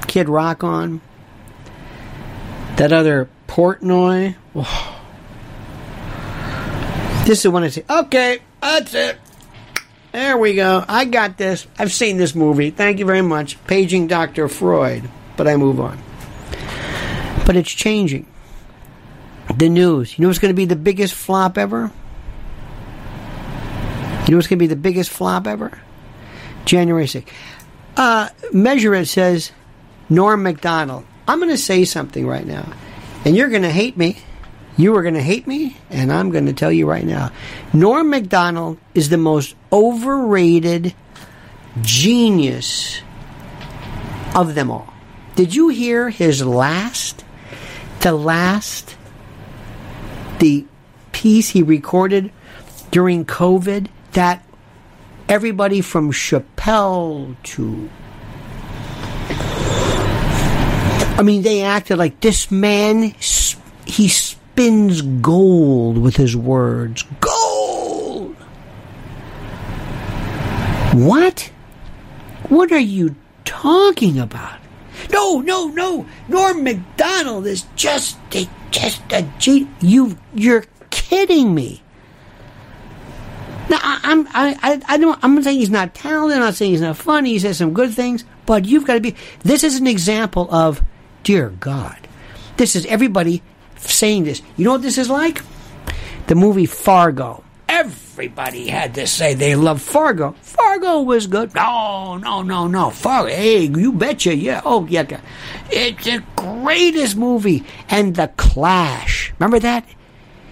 Kid 0.06 0.28
Rock 0.28 0.64
on. 0.64 1.00
That 2.76 2.92
other 2.92 3.28
Portnoy. 3.46 4.36
Oh. 4.54 4.98
This 7.22 7.44
is 7.44 7.52
when 7.52 7.62
I 7.62 7.68
say, 7.68 7.84
okay, 7.88 8.40
that's 8.60 8.94
it. 8.94 9.16
There 10.10 10.36
we 10.36 10.54
go. 10.54 10.84
I 10.88 11.04
got 11.04 11.38
this. 11.38 11.68
I've 11.78 11.92
seen 11.92 12.16
this 12.16 12.34
movie. 12.34 12.70
Thank 12.70 12.98
you 12.98 13.06
very 13.06 13.22
much. 13.22 13.64
Paging 13.68 14.08
Dr. 14.08 14.48
Freud. 14.48 15.08
But 15.36 15.46
I 15.46 15.56
move 15.56 15.78
on. 15.78 15.98
But 17.46 17.54
it's 17.54 17.70
changing. 17.70 18.26
The 19.56 19.68
news. 19.68 20.18
You 20.18 20.22
know 20.22 20.28
what's 20.28 20.40
going 20.40 20.50
to 20.52 20.56
be 20.56 20.64
the 20.64 20.74
biggest 20.74 21.14
flop 21.14 21.56
ever? 21.56 21.92
You 24.32 24.36
know 24.36 24.38
what's 24.38 24.48
going 24.48 24.60
to 24.60 24.62
be 24.62 24.66
the 24.66 24.76
biggest 24.76 25.10
flop 25.10 25.46
ever? 25.46 25.78
January 26.64 27.04
6th. 27.04 27.28
Uh, 27.98 28.30
Measure 28.50 28.94
It 28.94 29.04
says 29.04 29.52
Norm 30.08 30.42
Macdonald. 30.42 31.04
I'm 31.28 31.38
going 31.38 31.50
to 31.50 31.58
say 31.58 31.84
something 31.84 32.26
right 32.26 32.46
now, 32.46 32.72
and 33.26 33.36
you're 33.36 33.50
going 33.50 33.60
to 33.60 33.70
hate 33.70 33.98
me. 33.98 34.16
You 34.78 34.96
are 34.96 35.02
going 35.02 35.16
to 35.16 35.22
hate 35.22 35.46
me, 35.46 35.76
and 35.90 36.10
I'm 36.10 36.30
going 36.30 36.46
to 36.46 36.54
tell 36.54 36.72
you 36.72 36.88
right 36.88 37.04
now. 37.04 37.30
Norm 37.74 38.08
Macdonald 38.08 38.78
is 38.94 39.10
the 39.10 39.18
most 39.18 39.54
overrated 39.70 40.94
genius 41.82 43.02
of 44.34 44.54
them 44.54 44.70
all. 44.70 44.94
Did 45.34 45.54
you 45.54 45.68
hear 45.68 46.08
his 46.08 46.42
last, 46.42 47.22
the 48.00 48.12
last, 48.12 48.96
the 50.38 50.64
piece 51.12 51.50
he 51.50 51.62
recorded 51.62 52.32
during 52.90 53.26
COVID 53.26 53.90
that 54.12 54.44
everybody 55.28 55.80
from 55.80 56.12
Chappelle 56.12 57.36
to 57.42 57.90
I 61.14 61.22
mean, 61.22 61.42
they 61.42 61.62
acted 61.62 61.98
like 61.98 62.20
this 62.20 62.50
man, 62.50 63.14
he 63.84 64.08
spins 64.08 65.02
gold 65.02 65.98
with 65.98 66.16
his 66.16 66.34
words. 66.34 67.04
Gold! 67.20 68.34
What? 70.94 71.50
What 72.48 72.72
are 72.72 72.78
you 72.78 73.14
talking 73.44 74.18
about? 74.18 74.58
No, 75.12 75.40
no, 75.40 75.68
no. 75.68 76.06
Norm 76.28 76.64
Macdonald 76.64 77.46
is 77.46 77.66
just 77.76 78.18
a, 78.34 78.48
just 78.70 79.02
a. 79.12 79.28
You, 79.80 80.16
you're 80.34 80.64
kidding 80.90 81.54
me. 81.54 81.82
Now, 83.72 83.78
I, 83.82 84.00
I'm, 84.02 84.28
I, 84.28 84.58
I, 84.62 84.82
I 84.86 84.96
don't, 84.98 85.18
I'm 85.22 85.34
not 85.34 85.44
saying 85.44 85.58
he's 85.58 85.70
not 85.70 85.94
talented. 85.94 86.36
I'm 86.36 86.44
not 86.44 86.54
saying 86.54 86.72
he's 86.72 86.82
not 86.82 86.98
funny. 86.98 87.30
He 87.30 87.38
says 87.38 87.56
some 87.56 87.72
good 87.72 87.94
things, 87.94 88.22
but 88.44 88.66
you've 88.66 88.86
got 88.86 88.94
to 88.94 89.00
be. 89.00 89.16
This 89.44 89.64
is 89.64 89.76
an 89.76 89.86
example 89.86 90.46
of 90.54 90.82
Dear 91.22 91.48
God. 91.58 91.96
This 92.58 92.76
is 92.76 92.84
everybody 92.84 93.42
saying 93.78 94.24
this. 94.24 94.42
You 94.58 94.66
know 94.66 94.72
what 94.72 94.82
this 94.82 94.98
is 94.98 95.08
like? 95.08 95.40
The 96.26 96.34
movie 96.34 96.66
Fargo. 96.66 97.44
Everybody 97.66 98.68
had 98.68 98.94
to 98.96 99.06
say 99.06 99.32
they 99.32 99.56
love 99.56 99.80
Fargo. 99.80 100.32
Fargo 100.42 101.00
was 101.00 101.26
good. 101.26 101.54
No, 101.54 102.18
no, 102.18 102.42
no, 102.42 102.66
no. 102.66 102.90
Fargo. 102.90 103.30
Hey, 103.30 103.70
you 103.74 103.90
betcha. 103.90 104.36
Yeah. 104.36 104.60
Oh, 104.66 104.86
yeah. 104.86 105.18
It's 105.70 106.04
the 106.04 106.22
greatest 106.36 107.16
movie. 107.16 107.64
And 107.88 108.16
The 108.16 108.30
Clash. 108.36 109.32
Remember 109.38 109.60
that? 109.60 109.86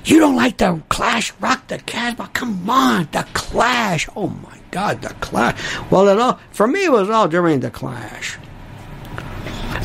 You 0.04 0.18
don't 0.18 0.36
like 0.36 0.56
The 0.56 0.82
Clash? 0.88 1.32
Rock 1.40 1.68
the 1.68 1.78
Casbah? 1.78 2.30
Come 2.32 2.68
on. 2.68 3.08
The 3.12 3.26
Clash. 3.34 4.08
Oh, 4.16 4.28
my 4.28 4.58
God. 4.70 5.02
The 5.02 5.10
Clash. 5.20 5.60
Well, 5.90 6.08
it 6.08 6.18
all, 6.18 6.40
for 6.52 6.66
me, 6.66 6.84
it 6.84 6.92
was 6.92 7.10
all 7.10 7.28
during 7.28 7.60
The 7.60 7.70
Clash. 7.70 8.38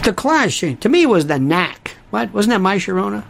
The 0.03 0.13
Clash, 0.13 0.59
to 0.59 0.89
me, 0.89 1.05
was 1.05 1.27
the 1.27 1.39
knack. 1.39 1.97
What? 2.11 2.31
Wasn't 2.33 2.51
that 2.51 2.59
My 2.59 2.77
Sharona? 2.77 3.23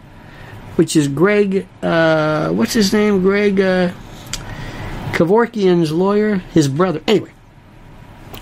Which 0.76 0.96
is 0.98 1.08
Greg, 1.08 1.68
uh, 1.82 2.50
what's 2.50 2.74
his 2.74 2.92
name? 2.92 3.22
Greg 3.22 3.60
uh, 3.62 3.94
Kevorkian's 5.14 5.94
lawyer, 5.94 6.36
his 6.36 6.68
brother. 6.68 7.02
Anyway, 7.08 7.32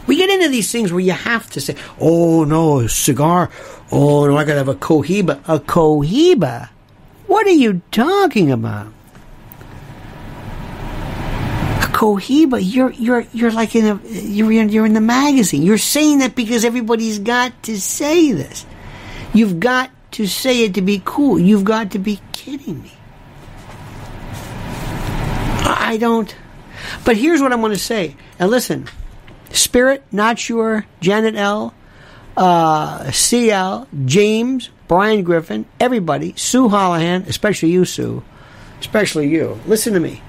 we 0.07 0.17
get 0.17 0.31
into 0.31 0.49
these 0.49 0.71
things 0.71 0.91
where 0.91 0.99
you 0.99 1.11
have 1.11 1.47
to 1.51 1.61
say, 1.61 1.75
oh 1.99 2.43
no, 2.43 2.79
a 2.79 2.89
cigar. 2.89 3.51
Oh 3.91 4.25
no, 4.25 4.35
I 4.35 4.45
gotta 4.45 4.57
have 4.57 4.67
a 4.67 4.73
Cohiba. 4.73 5.41
A 5.47 5.59
Cohiba? 5.59 6.69
What 7.33 7.47
are 7.47 7.49
you 7.49 7.81
talking 7.89 8.51
about? 8.51 8.93
Cohiba, 11.91 12.59
you're 12.61 12.91
you're 12.91 13.25
you're 13.33 13.49
like 13.49 13.75
in 13.75 13.85
a 13.87 13.95
you're 14.07 14.51
in, 14.51 14.69
you're 14.69 14.85
in 14.85 14.93
the 14.93 15.01
magazine. 15.01 15.63
You're 15.63 15.79
saying 15.79 16.19
that 16.19 16.35
because 16.35 16.63
everybody's 16.63 17.17
got 17.17 17.63
to 17.63 17.81
say 17.81 18.33
this. 18.33 18.67
You've 19.33 19.59
got 19.59 19.89
to 20.11 20.27
say 20.27 20.63
it 20.65 20.75
to 20.75 20.83
be 20.83 21.01
cool. 21.03 21.39
You've 21.39 21.63
got 21.63 21.93
to 21.93 21.99
be 21.99 22.21
kidding 22.33 22.83
me. 22.83 22.91
I 25.65 25.97
don't. 25.99 26.33
But 27.03 27.17
here's 27.17 27.41
what 27.41 27.51
I'm 27.51 27.61
going 27.61 27.73
to 27.73 27.79
say. 27.79 28.15
And 28.37 28.51
listen, 28.51 28.87
Spirit, 29.49 30.03
not 30.11 30.37
sure, 30.37 30.85
Janet 31.01 31.33
L, 31.33 31.73
uh, 32.37 33.09
CL, 33.09 33.87
James, 34.05 34.69
Brian 34.87 35.23
Griffin, 35.23 35.65
everybody, 35.79 36.33
Sue 36.35 36.69
Holohan, 36.69 37.27
especially 37.27 37.71
you, 37.71 37.85
Sue, 37.85 38.23
especially 38.79 39.29
you. 39.29 39.59
Listen 39.65 39.93
to 39.93 39.99
me. 39.99 40.21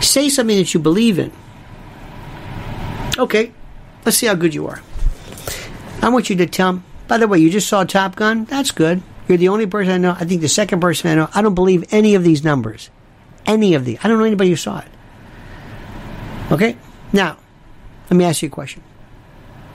Say 0.00 0.28
something 0.28 0.56
that 0.56 0.74
you 0.74 0.80
believe 0.80 1.18
in. 1.18 1.32
Okay, 3.18 3.52
let's 4.04 4.18
see 4.18 4.26
how 4.26 4.34
good 4.34 4.54
you 4.54 4.66
are. 4.68 4.82
I 6.02 6.08
want 6.08 6.30
you 6.30 6.36
to 6.36 6.46
tell. 6.46 6.82
By 7.08 7.18
the 7.18 7.28
way, 7.28 7.38
you 7.38 7.50
just 7.50 7.68
saw 7.68 7.84
Top 7.84 8.16
Gun. 8.16 8.44
That's 8.44 8.70
good. 8.70 9.02
You're 9.28 9.38
the 9.38 9.48
only 9.48 9.66
person 9.66 9.92
I 9.92 9.98
know. 9.98 10.16
I 10.18 10.24
think 10.24 10.40
the 10.40 10.48
second 10.48 10.80
person 10.80 11.10
I 11.10 11.14
know. 11.14 11.28
I 11.34 11.42
don't 11.42 11.54
believe 11.54 11.84
any 11.92 12.14
of 12.14 12.24
these 12.24 12.44
numbers. 12.44 12.90
Any 13.44 13.74
of 13.74 13.84
these. 13.84 13.98
I 14.02 14.08
don't 14.08 14.18
know 14.18 14.24
anybody 14.24 14.50
who 14.50 14.56
saw 14.56 14.80
it. 14.80 14.88
Okay? 16.52 16.76
Now, 17.12 17.38
let 18.10 18.16
me 18.16 18.24
ask 18.24 18.42
you 18.42 18.48
a 18.48 18.50
question. 18.50 18.82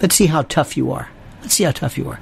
Let's 0.01 0.15
see 0.15 0.27
how 0.27 0.43
tough 0.43 0.77
you 0.77 0.91
are. 0.91 1.09
Let's 1.41 1.55
see 1.55 1.63
how 1.63 1.71
tough 1.71 1.97
you 1.97 2.09
are. 2.09 2.19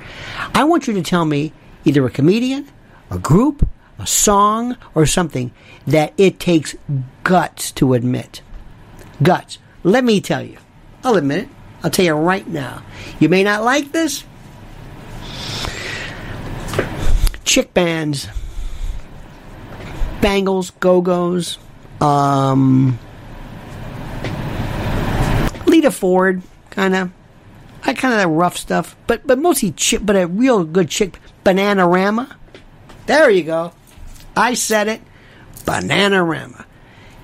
I 0.54 0.64
want 0.64 0.88
you 0.88 0.94
to 0.94 1.02
tell 1.02 1.26
me 1.26 1.54
either 1.86 2.06
a 2.06 2.10
comedian, 2.10 2.68
a 3.12 3.18
group, 3.18 3.68
a 3.98 4.08
song, 4.08 4.78
or 4.96 5.06
something 5.06 5.52
that 5.86 6.14
it 6.18 6.40
takes 6.40 6.76
guts 7.24 7.72
to 7.74 7.94
admit. 7.94 8.42
Guts. 9.22 9.58
Let 9.84 10.04
me 10.04 10.22
tell 10.22 10.44
you. 10.44 10.58
I'll 11.04 11.16
admit 11.16 11.44
it. 11.44 11.50
I'll 11.84 11.90
tell 11.90 12.06
you 12.06 12.14
right 12.14 12.48
now. 12.48 12.84
You 13.20 13.30
may 13.30 13.44
not 13.44 13.64
like 13.64 13.92
this. 13.92 14.24
Chick 17.44 17.74
bands, 17.74 18.28
Bangles, 20.22 20.70
Go 20.72 21.02
Go's, 21.02 21.58
um, 22.00 23.00
Lita 25.66 25.90
Ford, 25.90 26.44
kind 26.70 26.96
of. 26.96 27.12
I 27.84 27.94
kind 27.94 28.14
of 28.14 28.20
that 28.20 28.28
rough 28.28 28.58
stuff, 28.58 28.96
but 29.08 29.26
but 29.26 29.40
mostly 29.40 29.72
chick, 29.72 30.06
but 30.06 30.16
a 30.16 30.28
real 30.28 30.64
good 30.64 30.90
chick. 30.90 31.20
Bananarama. 31.46 32.36
There 33.06 33.30
you 33.30 33.44
go. 33.44 33.72
I 34.36 34.54
said 34.54 34.88
it. 34.88 35.02
Bananarama. 35.66 36.66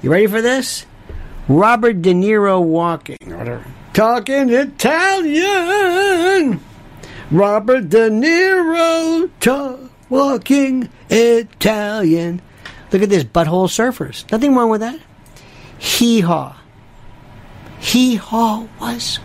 You 0.02 0.12
ready 0.12 0.28
for 0.28 0.42
this? 0.42 0.86
Robert 1.48 2.02
De 2.02 2.14
Niro 2.14 2.62
walking. 2.62 3.18
Talking 3.94 4.50
Italian. 4.50 5.80
Robert 7.32 7.90
De 7.90 8.10
Niro 8.10 9.30
talking 9.40 9.90
walking 10.10 10.90
Italian. 11.10 12.42
Look 12.92 13.02
at 13.02 13.10
this, 13.10 13.24
butthole 13.24 13.68
surfers. 13.68 14.30
Nothing 14.32 14.56
wrong 14.56 14.70
with 14.70 14.82
that. 14.82 15.00
Hee 15.78 16.22
haw. 16.22 16.56
Hee 17.80 18.16
haw 18.16 18.68
was. 18.80 19.20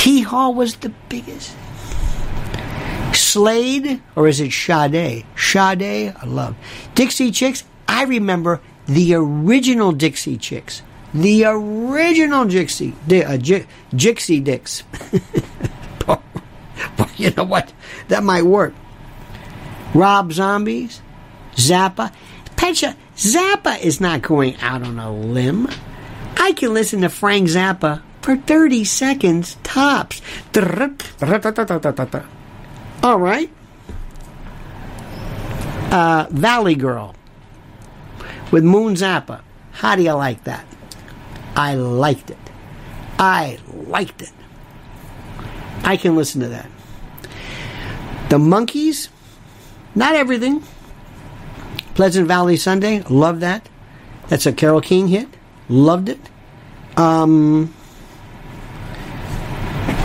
Hee 0.00 0.22
haw 0.22 0.48
was 0.48 0.76
the 0.76 0.88
biggest. 1.10 1.54
Slade, 3.12 4.00
or 4.16 4.28
is 4.28 4.40
it 4.40 4.50
Sade? 4.50 5.26
Sade, 5.36 6.14
I 6.16 6.24
love. 6.24 6.56
Dixie 6.94 7.30
Chicks, 7.30 7.64
I 7.86 8.04
remember 8.04 8.62
the 8.86 9.12
original 9.12 9.92
Dixie 9.92 10.38
Chicks. 10.38 10.80
The 11.12 11.44
original 11.44 12.46
Dixie, 12.46 12.94
uh, 13.08 13.36
Jixie 13.92 14.42
Dicks. 14.42 14.84
you 17.16 17.30
know 17.32 17.44
what? 17.44 17.70
That 18.08 18.22
might 18.22 18.44
work. 18.44 18.72
Rob 19.92 20.32
Zombies, 20.32 21.02
Zappa. 21.56 22.10
Pecha, 22.56 22.96
Zappa 23.16 23.78
is 23.78 24.00
not 24.00 24.22
going 24.22 24.56
out 24.62 24.82
on 24.82 24.98
a 24.98 25.12
limb. 25.12 25.68
I 26.38 26.52
can 26.52 26.72
listen 26.72 27.02
to 27.02 27.10
Frank 27.10 27.48
Zappa 27.48 28.00
for 28.20 28.36
30 28.36 28.84
seconds 28.84 29.56
tops. 29.62 30.20
All 33.02 33.18
right. 33.18 33.50
Uh, 35.90 36.26
Valley 36.30 36.74
Girl 36.74 37.14
with 38.50 38.64
Moon 38.64 38.94
Zappa. 38.94 39.40
How 39.72 39.96
do 39.96 40.02
you 40.02 40.12
like 40.12 40.44
that? 40.44 40.64
I 41.56 41.74
liked 41.74 42.30
it. 42.30 42.38
I 43.18 43.58
liked 43.72 44.22
it. 44.22 44.32
I 45.82 45.96
can 45.96 46.14
listen 46.14 46.40
to 46.42 46.48
that. 46.48 46.70
The 48.28 48.38
Monkees, 48.38 49.08
not 49.94 50.14
everything. 50.14 50.62
Pleasant 51.94 52.28
Valley 52.28 52.56
Sunday, 52.56 53.02
love 53.08 53.40
that. 53.40 53.68
That's 54.28 54.46
a 54.46 54.52
Carole 54.52 54.80
King 54.80 55.08
hit. 55.08 55.28
Loved 55.68 56.08
it. 56.08 56.20
Um, 56.96 57.74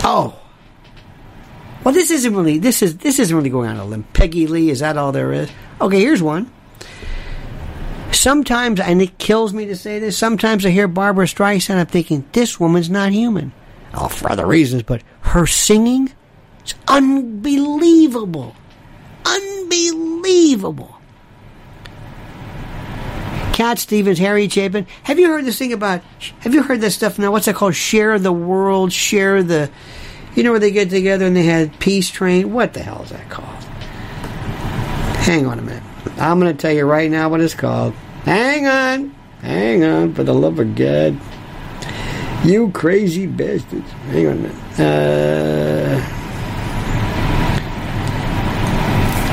oh, 0.06 0.38
well, 1.84 1.92
this 1.92 2.10
isn't 2.10 2.34
really 2.34 2.58
this 2.58 2.82
is 2.82 2.98
this 2.98 3.18
isn't 3.18 3.36
really 3.36 3.50
going 3.50 3.68
on 3.68 3.76
a 3.76 3.84
limb. 3.84 4.04
Peggy 4.12 4.46
Lee, 4.46 4.70
is 4.70 4.80
that 4.80 4.96
all 4.96 5.12
there 5.12 5.32
is? 5.32 5.50
Okay, 5.80 6.00
here's 6.00 6.22
one. 6.22 6.50
Sometimes, 8.12 8.80
and 8.80 9.02
it 9.02 9.18
kills 9.18 9.52
me 9.52 9.66
to 9.66 9.76
say 9.76 9.98
this. 9.98 10.16
Sometimes 10.16 10.64
I 10.64 10.70
hear 10.70 10.88
Barbra 10.88 11.26
Streisand, 11.26 11.76
I'm 11.76 11.86
thinking 11.86 12.24
this 12.32 12.58
woman's 12.58 12.88
not 12.88 13.12
human. 13.12 13.52
Oh, 13.94 14.08
for 14.08 14.30
other 14.30 14.46
reasons, 14.46 14.82
but 14.82 15.02
her 15.20 15.46
singing 15.46 16.12
is 16.64 16.74
unbelievable, 16.88 18.56
unbelievable. 19.24 20.95
Cat 23.56 23.78
Stevens, 23.78 24.18
Harry 24.18 24.50
Chapin. 24.50 24.86
Have 25.04 25.18
you 25.18 25.28
heard 25.28 25.46
this 25.46 25.58
thing 25.58 25.72
about? 25.72 26.02
Have 26.40 26.52
you 26.52 26.62
heard 26.62 26.82
this 26.82 26.94
stuff 26.94 27.18
now? 27.18 27.32
What's 27.32 27.46
that 27.46 27.54
called? 27.54 27.74
Share 27.74 28.18
the 28.18 28.30
world, 28.30 28.92
share 28.92 29.42
the 29.42 29.70
you 30.34 30.42
know 30.42 30.50
where 30.50 30.60
they 30.60 30.70
get 30.70 30.90
together 30.90 31.24
and 31.24 31.34
they 31.34 31.44
had 31.44 31.80
peace 31.80 32.10
train? 32.10 32.52
What 32.52 32.74
the 32.74 32.82
hell 32.82 33.02
is 33.04 33.08
that 33.08 33.30
called? 33.30 33.48
Hang 35.24 35.46
on 35.46 35.58
a 35.58 35.62
minute. 35.62 35.82
I'm 36.18 36.38
going 36.38 36.54
to 36.54 36.60
tell 36.60 36.70
you 36.70 36.84
right 36.84 37.10
now 37.10 37.30
what 37.30 37.40
it's 37.40 37.54
called. 37.54 37.94
Hang 38.24 38.66
on. 38.66 39.16
Hang 39.40 39.82
on, 39.82 40.12
for 40.12 40.22
the 40.22 40.34
love 40.34 40.58
of 40.58 40.74
God. 40.74 41.18
You 42.44 42.70
crazy 42.72 43.26
bastards. 43.26 43.90
Hang 44.10 44.26
on 44.26 44.32
a 44.32 44.36
minute. 44.36 44.56
Uh, 44.78 45.98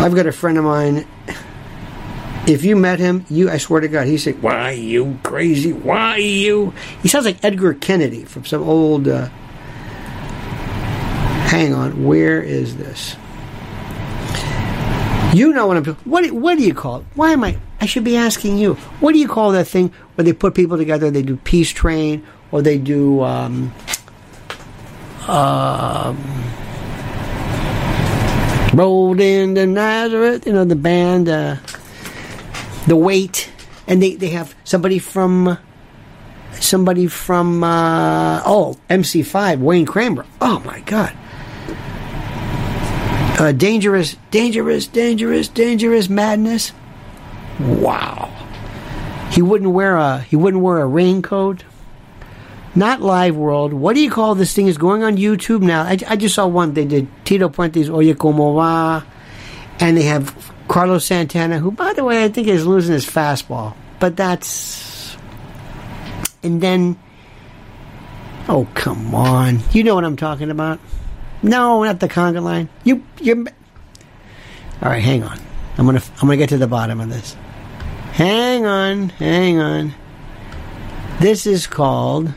I've 0.02 0.16
got 0.16 0.28
a 0.28 0.32
friend 0.32 0.58
of 0.58 0.64
mine. 0.64 1.06
If 2.46 2.66
you 2.66 2.76
met 2.76 3.00
him, 3.00 3.26
you 3.30 3.50
I 3.50 3.58
swear 3.58 3.82
to 3.82 3.88
God, 3.88 4.08
he 4.08 4.18
said, 4.18 4.41
"Why 4.41 4.72
you 4.72 5.18
crazy? 5.24 5.72
Why 5.72 6.18
you?" 6.18 6.74
He 7.02 7.08
sounds 7.08 7.26
like 7.26 7.44
Edgar 7.44 7.74
Kennedy 7.74 8.26
from 8.26 8.44
some 8.44 8.64
old 8.64 9.08
uh, 9.08 9.30
hang 11.54 11.72
on, 11.72 12.04
where 12.04 12.41
is 12.41 12.78
this? 12.78 13.16
You 15.34 15.54
know 15.54 15.68
what 15.68 15.78
I'm. 15.78 15.86
What 16.06 16.32
what 16.32 16.58
do 16.58 16.64
you 16.64 16.74
call 16.74 17.02
it? 17.02 17.06
Why 17.14 17.32
am 17.32 17.44
I? 17.44 17.58
I 17.80 17.86
should 17.86 18.04
be 18.04 18.18
asking 18.18 18.58
you. 18.58 18.74
What 19.00 19.14
do 19.14 19.20
you 19.20 19.28
call 19.28 19.52
that 19.52 19.68
thing 19.68 19.94
where 20.16 20.26
they 20.26 20.34
put 20.34 20.56
people 20.56 20.78
together? 20.78 21.12
They 21.12 21.22
do 21.22 21.38
peace 21.38 21.72
train, 21.72 22.26
or 22.52 22.62
they 22.62 22.78
do. 22.78 23.22
Um, 23.22 23.74
um, 25.28 26.18
rolled 28.74 29.22
into 29.22 29.66
Nazareth. 29.68 30.48
You 30.48 30.54
know 30.54 30.66
the 30.66 30.76
band, 30.76 31.30
uh, 31.30 31.58
the 32.88 32.96
Weight, 32.96 33.50
and 33.88 34.02
they 34.02 34.16
they 34.16 34.30
have 34.30 34.56
somebody 34.64 35.00
from 35.00 35.58
somebody 36.54 37.08
from 37.08 37.64
uh, 37.64 38.42
oh 38.46 38.78
MC5 38.90 39.60
Wayne 39.60 39.86
Kramer. 39.86 40.26
Oh 40.42 40.60
my 40.66 40.82
God, 40.82 41.16
uh, 43.40 43.52
dangerous, 43.52 44.16
dangerous, 44.32 44.88
dangerous, 44.88 45.48
dangerous 45.48 46.10
madness. 46.10 46.72
Wow. 47.60 48.30
He 49.32 49.42
wouldn't 49.42 49.72
wear 49.72 49.98
a 49.98 50.20
he 50.20 50.36
wouldn't 50.36 50.62
wear 50.62 50.80
a 50.80 50.86
raincoat. 50.86 51.64
Not 52.76 53.02
live 53.02 53.36
world. 53.36 53.74
What 53.74 53.94
do 53.94 54.02
you 54.02 54.10
call 54.10 54.36
this 54.36 54.54
thing? 54.54 54.68
Is 54.68 54.78
going 54.78 55.04
on 55.04 55.18
YouTube 55.18 55.62
now. 55.62 55.84
I, 55.84 55.98
I 56.08 56.16
just 56.16 56.36
saw 56.36 56.48
one. 56.48 56.74
They 56.74 56.86
did 56.86 57.08
Tito 57.24 57.50
Puente's 57.50 57.90
Oye 57.90 58.14
Como 58.14 58.54
Va, 58.56 59.06
and 59.80 59.96
they 59.96 60.04
have 60.04 60.43
Carlos 60.74 61.06
Santana, 61.06 61.60
who, 61.60 61.70
by 61.70 61.94
the 61.94 62.04
way, 62.04 62.24
I 62.24 62.30
think 62.30 62.48
is 62.48 62.66
losing 62.66 62.94
his 62.94 63.06
fastball. 63.06 63.76
But 64.00 64.18
that's 64.18 65.16
and 66.42 66.60
then. 66.60 66.98
Oh 68.50 68.68
come 68.74 69.14
on! 69.14 69.60
You 69.72 69.84
know 69.84 69.94
what 69.94 70.04
I'm 70.04 70.16
talking 70.16 70.50
about. 70.50 70.80
No, 71.44 71.84
not 71.84 72.00
the 72.00 72.10
conga 72.10 72.42
line. 72.42 72.70
You, 72.84 73.04
you. 73.22 73.46
All 74.82 74.90
right, 74.90 75.04
hang 75.04 75.22
on. 75.22 75.40
I'm 75.78 75.86
gonna, 75.86 76.02
I'm 76.16 76.22
gonna 76.22 76.38
get 76.38 76.50
to 76.50 76.58
the 76.58 76.66
bottom 76.66 77.00
of 77.00 77.08
this. 77.08 77.36
Hang 78.14 78.66
on, 78.66 79.10
hang 79.10 79.60
on. 79.60 79.94
This 81.20 81.46
is 81.46 81.68
called. 81.68 82.30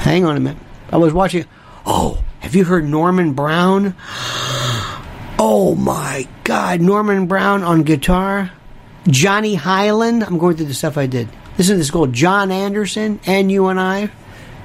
Hang 0.00 0.24
on 0.24 0.38
a 0.38 0.40
minute. 0.40 0.67
I 0.90 0.96
was 0.96 1.12
watching. 1.12 1.44
Oh, 1.86 2.22
have 2.40 2.54
you 2.54 2.64
heard 2.64 2.88
Norman 2.88 3.32
Brown? 3.32 3.94
Oh 5.38 5.76
my 5.78 6.26
God, 6.44 6.80
Norman 6.80 7.26
Brown 7.26 7.62
on 7.62 7.82
guitar. 7.82 8.50
Johnny 9.06 9.54
Hiland. 9.54 10.24
I'm 10.24 10.38
going 10.38 10.56
through 10.56 10.66
the 10.66 10.74
stuff 10.74 10.98
I 10.98 11.06
did. 11.06 11.28
This 11.56 11.70
is 11.70 11.78
this 11.78 11.90
called 11.90 12.12
Jon 12.12 12.50
Anderson 12.50 13.20
and 13.26 13.50
you 13.50 13.68
and 13.68 13.80
I. 13.80 14.10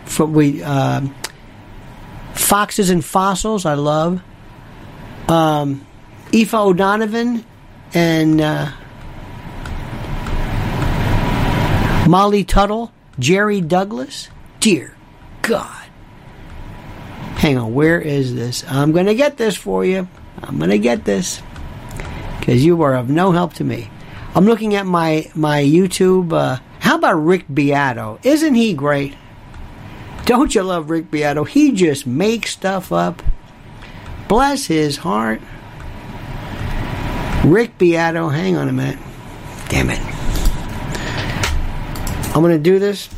From 0.06 0.34
we 0.34 0.62
uh, 0.64 1.02
foxes 2.34 2.90
and 2.90 3.04
fossils. 3.04 3.66
I 3.66 3.76
love. 3.76 4.22
Um, 5.28 5.86
Aoife 6.34 6.54
O'Donovan 6.54 7.46
and 7.94 8.42
uh, 8.42 8.72
Molly 12.08 12.44
Tuttle, 12.44 12.92
Jerry 13.20 13.62
Douglas. 13.62 14.30
Dear 14.60 14.96
God. 15.42 15.83
Hang 17.44 17.58
on, 17.58 17.74
where 17.74 18.00
is 18.00 18.34
this? 18.34 18.64
I'm 18.70 18.94
going 18.94 19.08
to 19.08 19.16
get 19.16 19.36
this 19.36 19.58
for 19.58 19.84
you. 19.84 20.08
I'm 20.41 20.60
going 20.60 20.70
to 20.70 20.80
get 20.80 21.04
this 21.04 21.41
because 22.39 22.64
you 22.64 22.82
are 22.84 22.96
of 22.96 23.10
no 23.10 23.34
help 23.34 23.52
to 23.56 23.66
me. 23.66 23.89
I'm 24.34 24.46
looking 24.46 24.76
at 24.76 24.86
my 24.86 25.30
my 25.36 25.62
YouTube. 25.62 26.32
Uh, 26.32 26.60
how 26.80 26.96
about 26.96 27.16
Rick 27.16 27.54
Beato? 27.54 28.18
Isn't 28.24 28.56
he 28.56 28.74
great? 28.74 29.18
Don't 30.24 30.56
you 30.56 30.64
love 30.64 30.89
Rick 30.89 31.12
Beato? 31.12 31.44
He 31.44 31.74
just 31.74 32.08
makes 32.08 32.52
stuff 32.52 32.94
up. 32.94 33.22
Bless 34.30 34.68
his 34.68 34.96
heart. 34.96 35.41
Rick 37.44 37.78
Beato, 37.78 38.30
hang 38.30 38.56
on 38.56 38.70
a 38.70 38.72
minute. 38.72 39.00
Damn 39.68 39.89
it. 39.89 40.00
I'm 42.34 42.41
going 42.41 42.56
to 42.56 42.58
do 42.58 42.80
this. 42.80 43.10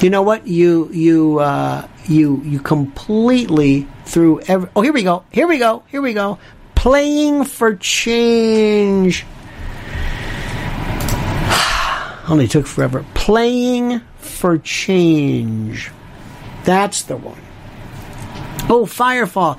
You 0.00 0.10
know 0.10 0.20
what? 0.20 0.46
You 0.46 0.90
you 0.92 1.38
uh, 1.38 1.88
you 2.04 2.42
you 2.44 2.60
completely 2.60 3.88
threw 4.04 4.40
every. 4.40 4.68
Oh, 4.76 4.82
here 4.82 4.92
we 4.92 5.02
go. 5.02 5.24
Here 5.32 5.46
we 5.46 5.58
go. 5.58 5.84
Here 5.88 6.02
we 6.02 6.12
go. 6.12 6.38
Playing 6.74 7.44
for 7.44 7.76
change. 7.76 9.24
Only 12.28 12.46
took 12.46 12.66
forever. 12.66 13.06
Playing 13.14 14.02
for 14.18 14.58
change. 14.58 15.90
That's 16.64 17.04
the 17.04 17.16
one. 17.16 17.40
Oh, 18.68 18.84
Firefall. 18.84 19.58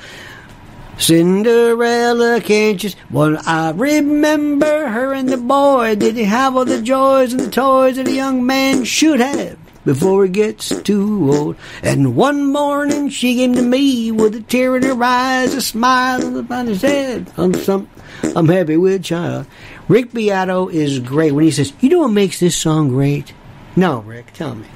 Cinderella, 1.00 2.42
can't 2.42 2.84
you? 2.84 2.92
Well, 3.10 3.42
I 3.46 3.72
remember 3.72 4.88
her 4.88 5.14
and 5.14 5.30
the 5.30 5.38
boy. 5.38 5.96
Did 5.96 6.16
he 6.16 6.26
have 6.26 6.56
all 6.56 6.66
the 6.66 6.82
joys 6.82 7.34
and 7.34 7.40
the 7.40 7.50
toys 7.50 7.96
that 7.96 8.08
a 8.08 8.12
young 8.12 8.46
man 8.46 8.84
should 8.84 9.20
have 9.20 9.58
before 9.88 10.26
he 10.26 10.30
gets 10.30 10.70
too 10.84 11.32
old? 11.32 11.56
And 11.82 12.16
one 12.16 12.52
morning 12.52 13.10
she 13.10 13.36
came 13.36 13.54
to 13.56 13.64
me 13.64 14.12
with 14.12 14.36
a 14.36 14.42
tear 14.42 14.78
in 14.78 14.84
her 14.84 15.04
eyes, 15.04 15.56
a 15.56 15.62
smile 15.62 16.46
on 16.52 16.68
his 16.68 16.84
head. 16.84 17.32
I'm 17.38 17.56
some, 17.56 17.90
I'm 18.36 18.48
happy 18.48 18.78
with 18.78 19.04
child. 19.04 19.48
Rick 19.88 20.14
Beato 20.14 20.68
is 20.68 21.00
great 21.00 21.32
when 21.32 21.46
he 21.46 21.52
says, 21.52 21.74
"You 21.80 21.90
know 21.90 22.00
what 22.00 22.12
makes 22.12 22.40
this 22.40 22.56
song 22.56 22.90
great?" 22.90 23.34
No, 23.76 24.02
Rick, 24.02 24.34
tell 24.34 24.54
me. 24.54 24.68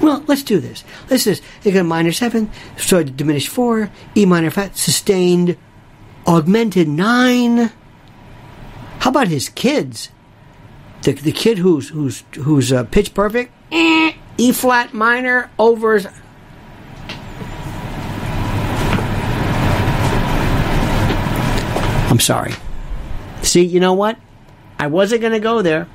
Well, 0.00 0.22
let's 0.28 0.42
do 0.42 0.60
this. 0.60 0.84
Let's 1.10 1.24
just 1.24 1.42
take 1.62 1.74
a 1.74 1.82
minor 1.82 2.12
seven, 2.12 2.50
so 2.76 3.02
diminished 3.02 3.48
four, 3.48 3.90
E 4.14 4.26
minor 4.26 4.50
flat, 4.50 4.76
sustained, 4.76 5.56
augmented 6.26 6.88
nine. 6.88 7.72
How 9.00 9.10
about 9.10 9.28
his 9.28 9.48
kids? 9.48 10.10
The, 11.02 11.12
the 11.12 11.32
kid 11.32 11.58
who's 11.58 11.88
who's 11.88 12.22
who's 12.36 12.72
uh, 12.72 12.84
pitch 12.84 13.12
perfect, 13.12 13.52
eh, 13.72 14.12
E 14.42 14.50
flat 14.50 14.92
minor 14.92 15.48
over 15.56 16.00
I'm 22.10 22.18
sorry. 22.18 22.52
See, 23.42 23.62
you 23.62 23.78
know 23.78 23.92
what? 23.92 24.18
I 24.80 24.88
wasn't 24.88 25.20
going 25.20 25.32
to 25.32 25.38
go 25.38 25.62
there. 25.62 25.86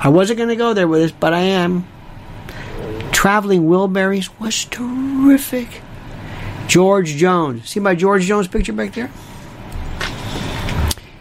I 0.00 0.08
wasn't 0.08 0.38
going 0.38 0.48
to 0.48 0.56
go 0.56 0.74
there 0.74 0.88
with 0.88 1.00
this, 1.00 1.12
but 1.12 1.32
I 1.32 1.42
am. 1.42 1.86
Traveling 3.12 3.68
Wilburys 3.68 4.30
was 4.40 4.64
terrific. 4.64 5.80
George 6.66 7.14
Jones. 7.14 7.68
See 7.68 7.78
my 7.78 7.94
George 7.94 8.24
Jones 8.24 8.48
picture 8.48 8.72
back 8.72 8.94
there? 8.94 9.12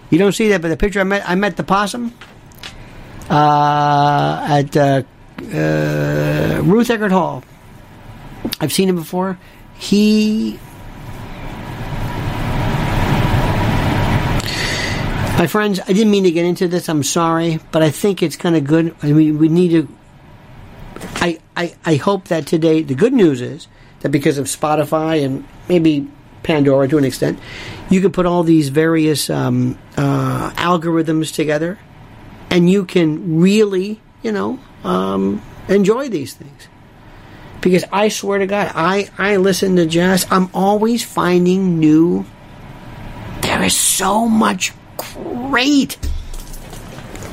You 0.09 0.17
don't 0.17 0.33
see 0.33 0.47
that, 0.49 0.63
but 0.63 0.69
the 0.69 0.77
picture 0.77 0.99
I 0.99 1.03
met, 1.03 1.29
I 1.29 1.35
met 1.35 1.57
the 1.57 1.63
possum 1.63 2.11
uh, 3.29 4.45
at 4.49 4.75
uh, 4.75 5.03
uh, 5.39 6.61
Ruth 6.63 6.87
Eckerd 6.87 7.11
Hall. 7.11 7.43
I've 8.59 8.73
seen 8.73 8.89
him 8.89 8.95
before. 8.95 9.37
He. 9.77 10.59
My 15.37 15.45
friends, 15.45 15.79
I 15.79 15.93
didn't 15.93 16.09
mean 16.09 16.23
to 16.23 16.31
get 16.31 16.45
into 16.45 16.67
this. 16.67 16.89
I'm 16.89 17.03
sorry, 17.03 17.59
but 17.71 17.83
I 17.83 17.91
think 17.91 18.23
it's 18.23 18.35
kind 18.35 18.55
of 18.55 18.65
good. 18.65 18.95
I 19.03 19.11
mean, 19.11 19.37
we 19.37 19.49
need 19.49 19.69
to. 19.69 19.87
I, 21.15 21.39
I, 21.55 21.75
I 21.85 21.95
hope 21.95 22.29
that 22.29 22.47
today, 22.47 22.81
the 22.81 22.95
good 22.95 23.13
news 23.13 23.41
is 23.41 23.67
that 23.99 24.09
because 24.09 24.39
of 24.39 24.47
Spotify 24.47 25.23
and 25.23 25.47
maybe 25.69 26.07
Pandora 26.41 26.87
to 26.87 26.97
an 26.97 27.03
extent, 27.03 27.39
you 27.89 28.01
can 28.01 28.11
put 28.11 28.25
all 28.25 28.41
these 28.41 28.69
various 28.69 29.29
um, 29.29 29.77
uh, 29.95 30.51
algorithms 30.51 31.33
together 31.33 31.77
and 32.49 32.69
you 32.69 32.85
can 32.85 33.39
really, 33.39 34.01
you 34.23 34.31
know, 34.31 34.59
um, 34.87 35.41
enjoy 35.67 36.09
these 36.09 36.33
things. 36.33 36.67
Because 37.61 37.83
I 37.91 38.07
swear 38.07 38.39
to 38.39 38.47
God, 38.47 38.71
I, 38.73 39.09
I 39.17 39.37
listen 39.37 39.75
to 39.75 39.85
jazz, 39.85 40.25
I'm 40.31 40.49
always 40.53 41.03
finding 41.03 41.79
new. 41.79 42.25
There 43.41 43.61
is 43.63 43.75
so 43.75 44.27
much 44.27 44.73
great 44.95 45.97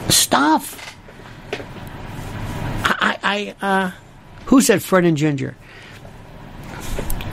stuff. 0.09 0.97
I, 2.87 3.19
I, 3.23 3.67
uh, 3.67 3.91
who 4.47 4.61
said 4.61 4.83
Fred 4.83 5.05
and 5.05 5.17
Ginger? 5.17 5.57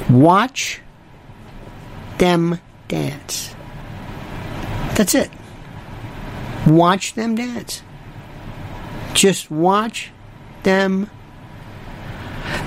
Watch 0.09 0.81
them 2.17 2.59
dance. 2.87 3.55
That's 4.95 5.15
it. 5.15 5.31
Watch 6.67 7.13
them 7.13 7.35
dance. 7.35 7.81
Just 9.13 9.51
watch 9.51 10.11
them. 10.63 11.09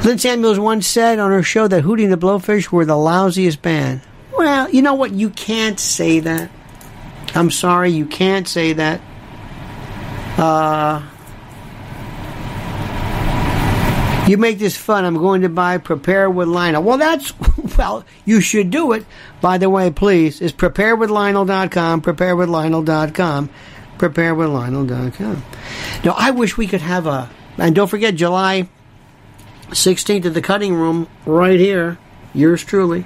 Lynn 0.05 0.19
Samuels 0.19 0.59
once 0.59 0.87
said 0.87 1.19
on 1.19 1.31
her 1.31 1.43
show 1.43 1.67
that 1.69 1.85
Hootie 1.85 2.05
and 2.05 2.13
the 2.13 2.17
Blowfish 2.17 2.71
were 2.71 2.85
the 2.85 2.95
lousiest 2.95 3.63
band. 3.63 4.03
Well, 4.37 4.71
you 4.71 4.83
know 4.83 4.95
what? 4.95 5.13
You 5.13 5.31
can't 5.31 5.79
say 5.81 6.21
that. 6.21 6.51
I'm 7.35 7.51
sorry, 7.51 7.91
you 7.91 8.07
can't 8.07 8.47
say 8.47 8.75
that. 8.75 9.01
Uh, 10.37 11.03
you 14.29 14.37
make 14.39 14.59
this 14.59 14.77
fun. 14.77 15.05
I'm 15.05 15.17
going 15.17 15.43
to 15.43 15.49
buy 15.49 15.79
Prepare 15.79 16.31
with 16.31 16.49
Lionel. 16.49 16.83
Well, 16.83 16.99
that's, 16.99 17.33
well, 17.79 18.05
you 18.25 18.41
should 18.41 18.71
do 18.71 18.93
it. 18.93 19.05
By 19.41 19.59
the 19.59 19.69
way, 19.69 19.91
please, 19.91 20.41
it's 20.41 20.53
preparewithlionel.com, 20.53 22.03
preparewithlionel.com, 22.03 23.51
preparewithlionel.com. 23.99 25.45
Now, 26.05 26.15
I 26.17 26.31
wish 26.31 26.57
we 26.57 26.67
could 26.67 26.81
have 26.81 27.07
a, 27.07 27.31
and 27.59 27.75
don't 27.75 27.89
forget, 27.89 28.15
July 28.15 28.69
16th 29.69 30.27
at 30.27 30.35
the 30.35 30.43
cutting 30.43 30.75
room, 30.75 31.09
right 31.27 31.59
here, 31.59 31.99
yours 32.33 32.65
truly. 32.65 33.05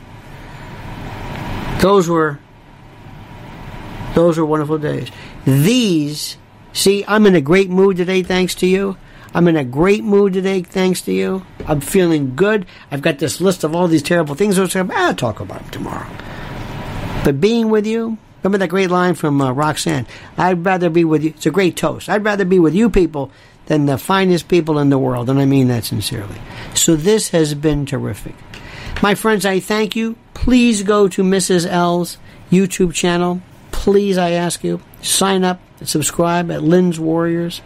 Those 1.81 2.09
were, 2.09 2.39
those 4.15 4.39
were 4.39 4.45
wonderful 4.45 4.79
days. 4.79 5.11
These, 5.45 6.37
see, 6.73 7.05
I'm 7.07 7.27
in 7.27 7.35
a 7.35 7.41
great 7.41 7.71
mood 7.71 7.97
today, 7.97 8.23
thanks 8.23 8.55
to 8.57 8.67
you. 8.67 8.97
I'm 9.35 9.47
in 9.47 9.57
a 9.57 9.65
great 9.65 10.03
mood 10.03 10.33
today, 10.33 10.63
thanks 10.63 11.03
to 11.03 11.13
you. 11.13 11.45
I'm 11.67 11.81
feeling 11.81 12.35
good. 12.35 12.67
I've 12.91 13.03
got 13.03 13.19
this 13.19 13.41
list 13.41 13.63
of 13.63 13.75
all 13.75 13.87
these 13.87 14.03
terrible 14.03 14.35
things. 14.35 14.59
I'll 14.59 14.67
talk 15.15 15.41
about 15.41 15.61
them 15.61 15.71
tomorrow. 15.71 16.11
But 17.25 17.41
being 17.41 17.69
with 17.69 17.87
you, 17.87 18.19
remember 18.49 18.65
that 18.65 18.69
great 18.69 18.91
line 18.91 19.15
from 19.15 19.41
uh, 19.43 19.53
Roxanne? 19.53 20.07
I'd 20.39 20.65
rather 20.65 20.89
be 20.89 21.05
with 21.05 21.23
you. 21.23 21.31
It's 21.31 21.45
a 21.45 21.51
great 21.51 21.77
toast. 21.77 22.09
I'd 22.09 22.25
rather 22.25 22.47
be 22.47 22.59
with 22.59 22.75
you 22.75 22.89
people 22.89 23.31
than 23.67 23.85
the 23.85 23.99
finest 23.99 24.49
people 24.49 24.79
in 24.79 24.89
the 24.89 24.99
world, 24.99 25.29
and 25.29 25.39
I 25.39 25.45
mean 25.45 25.69
that 25.69 25.85
sincerely. 25.85 26.37
So 26.75 26.97
this 26.97 27.29
has 27.31 27.53
been 27.53 27.85
terrific. 27.85 28.35
My 29.03 29.15
friends, 29.15 29.45
I 29.45 29.61
thank 29.61 29.95
you. 29.95 30.17
Please 30.33 30.83
go 30.83 31.09
to 31.09 31.23
Mrs. 31.23 31.67
L's 31.67 32.17
YouTube 32.51 32.95
channel. 32.95 33.43
Please, 33.71 34.17
I 34.17 34.31
ask 34.31 34.65
you, 34.65 34.81
sign 35.03 35.45
up, 35.45 35.61
subscribe 35.85 36.51
at 36.51 36.63
Lynn's 36.63 36.99
Warriors. 36.99 37.61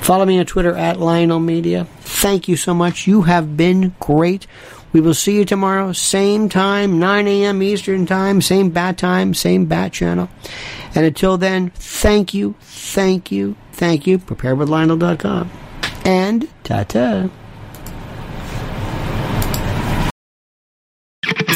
Follow 0.00 0.24
me 0.24 0.40
on 0.40 0.46
Twitter 0.46 0.74
at 0.74 0.98
Lionel 0.98 1.38
Media. 1.38 1.86
Thank 2.00 2.48
you 2.48 2.56
so 2.56 2.74
much. 2.74 3.06
You 3.06 3.22
have 3.22 3.56
been 3.56 3.94
great. 4.00 4.48
We 4.96 5.02
will 5.02 5.12
see 5.12 5.36
you 5.36 5.44
tomorrow, 5.44 5.92
same 5.92 6.48
time, 6.48 6.98
9 6.98 7.28
a.m. 7.28 7.62
Eastern 7.62 8.06
Time, 8.06 8.40
same 8.40 8.70
bat 8.70 8.96
time, 8.96 9.34
same 9.34 9.66
bat 9.66 9.92
channel. 9.92 10.30
And 10.94 11.04
until 11.04 11.36
then, 11.36 11.68
thank 11.74 12.32
you, 12.32 12.54
thank 12.62 13.30
you, 13.30 13.56
thank 13.72 14.06
you. 14.06 14.18
PrepareWithLionel.com. 14.18 15.50
And 16.06 16.48
ta 16.64 16.84
ta. 16.84 17.28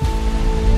you 0.00 0.31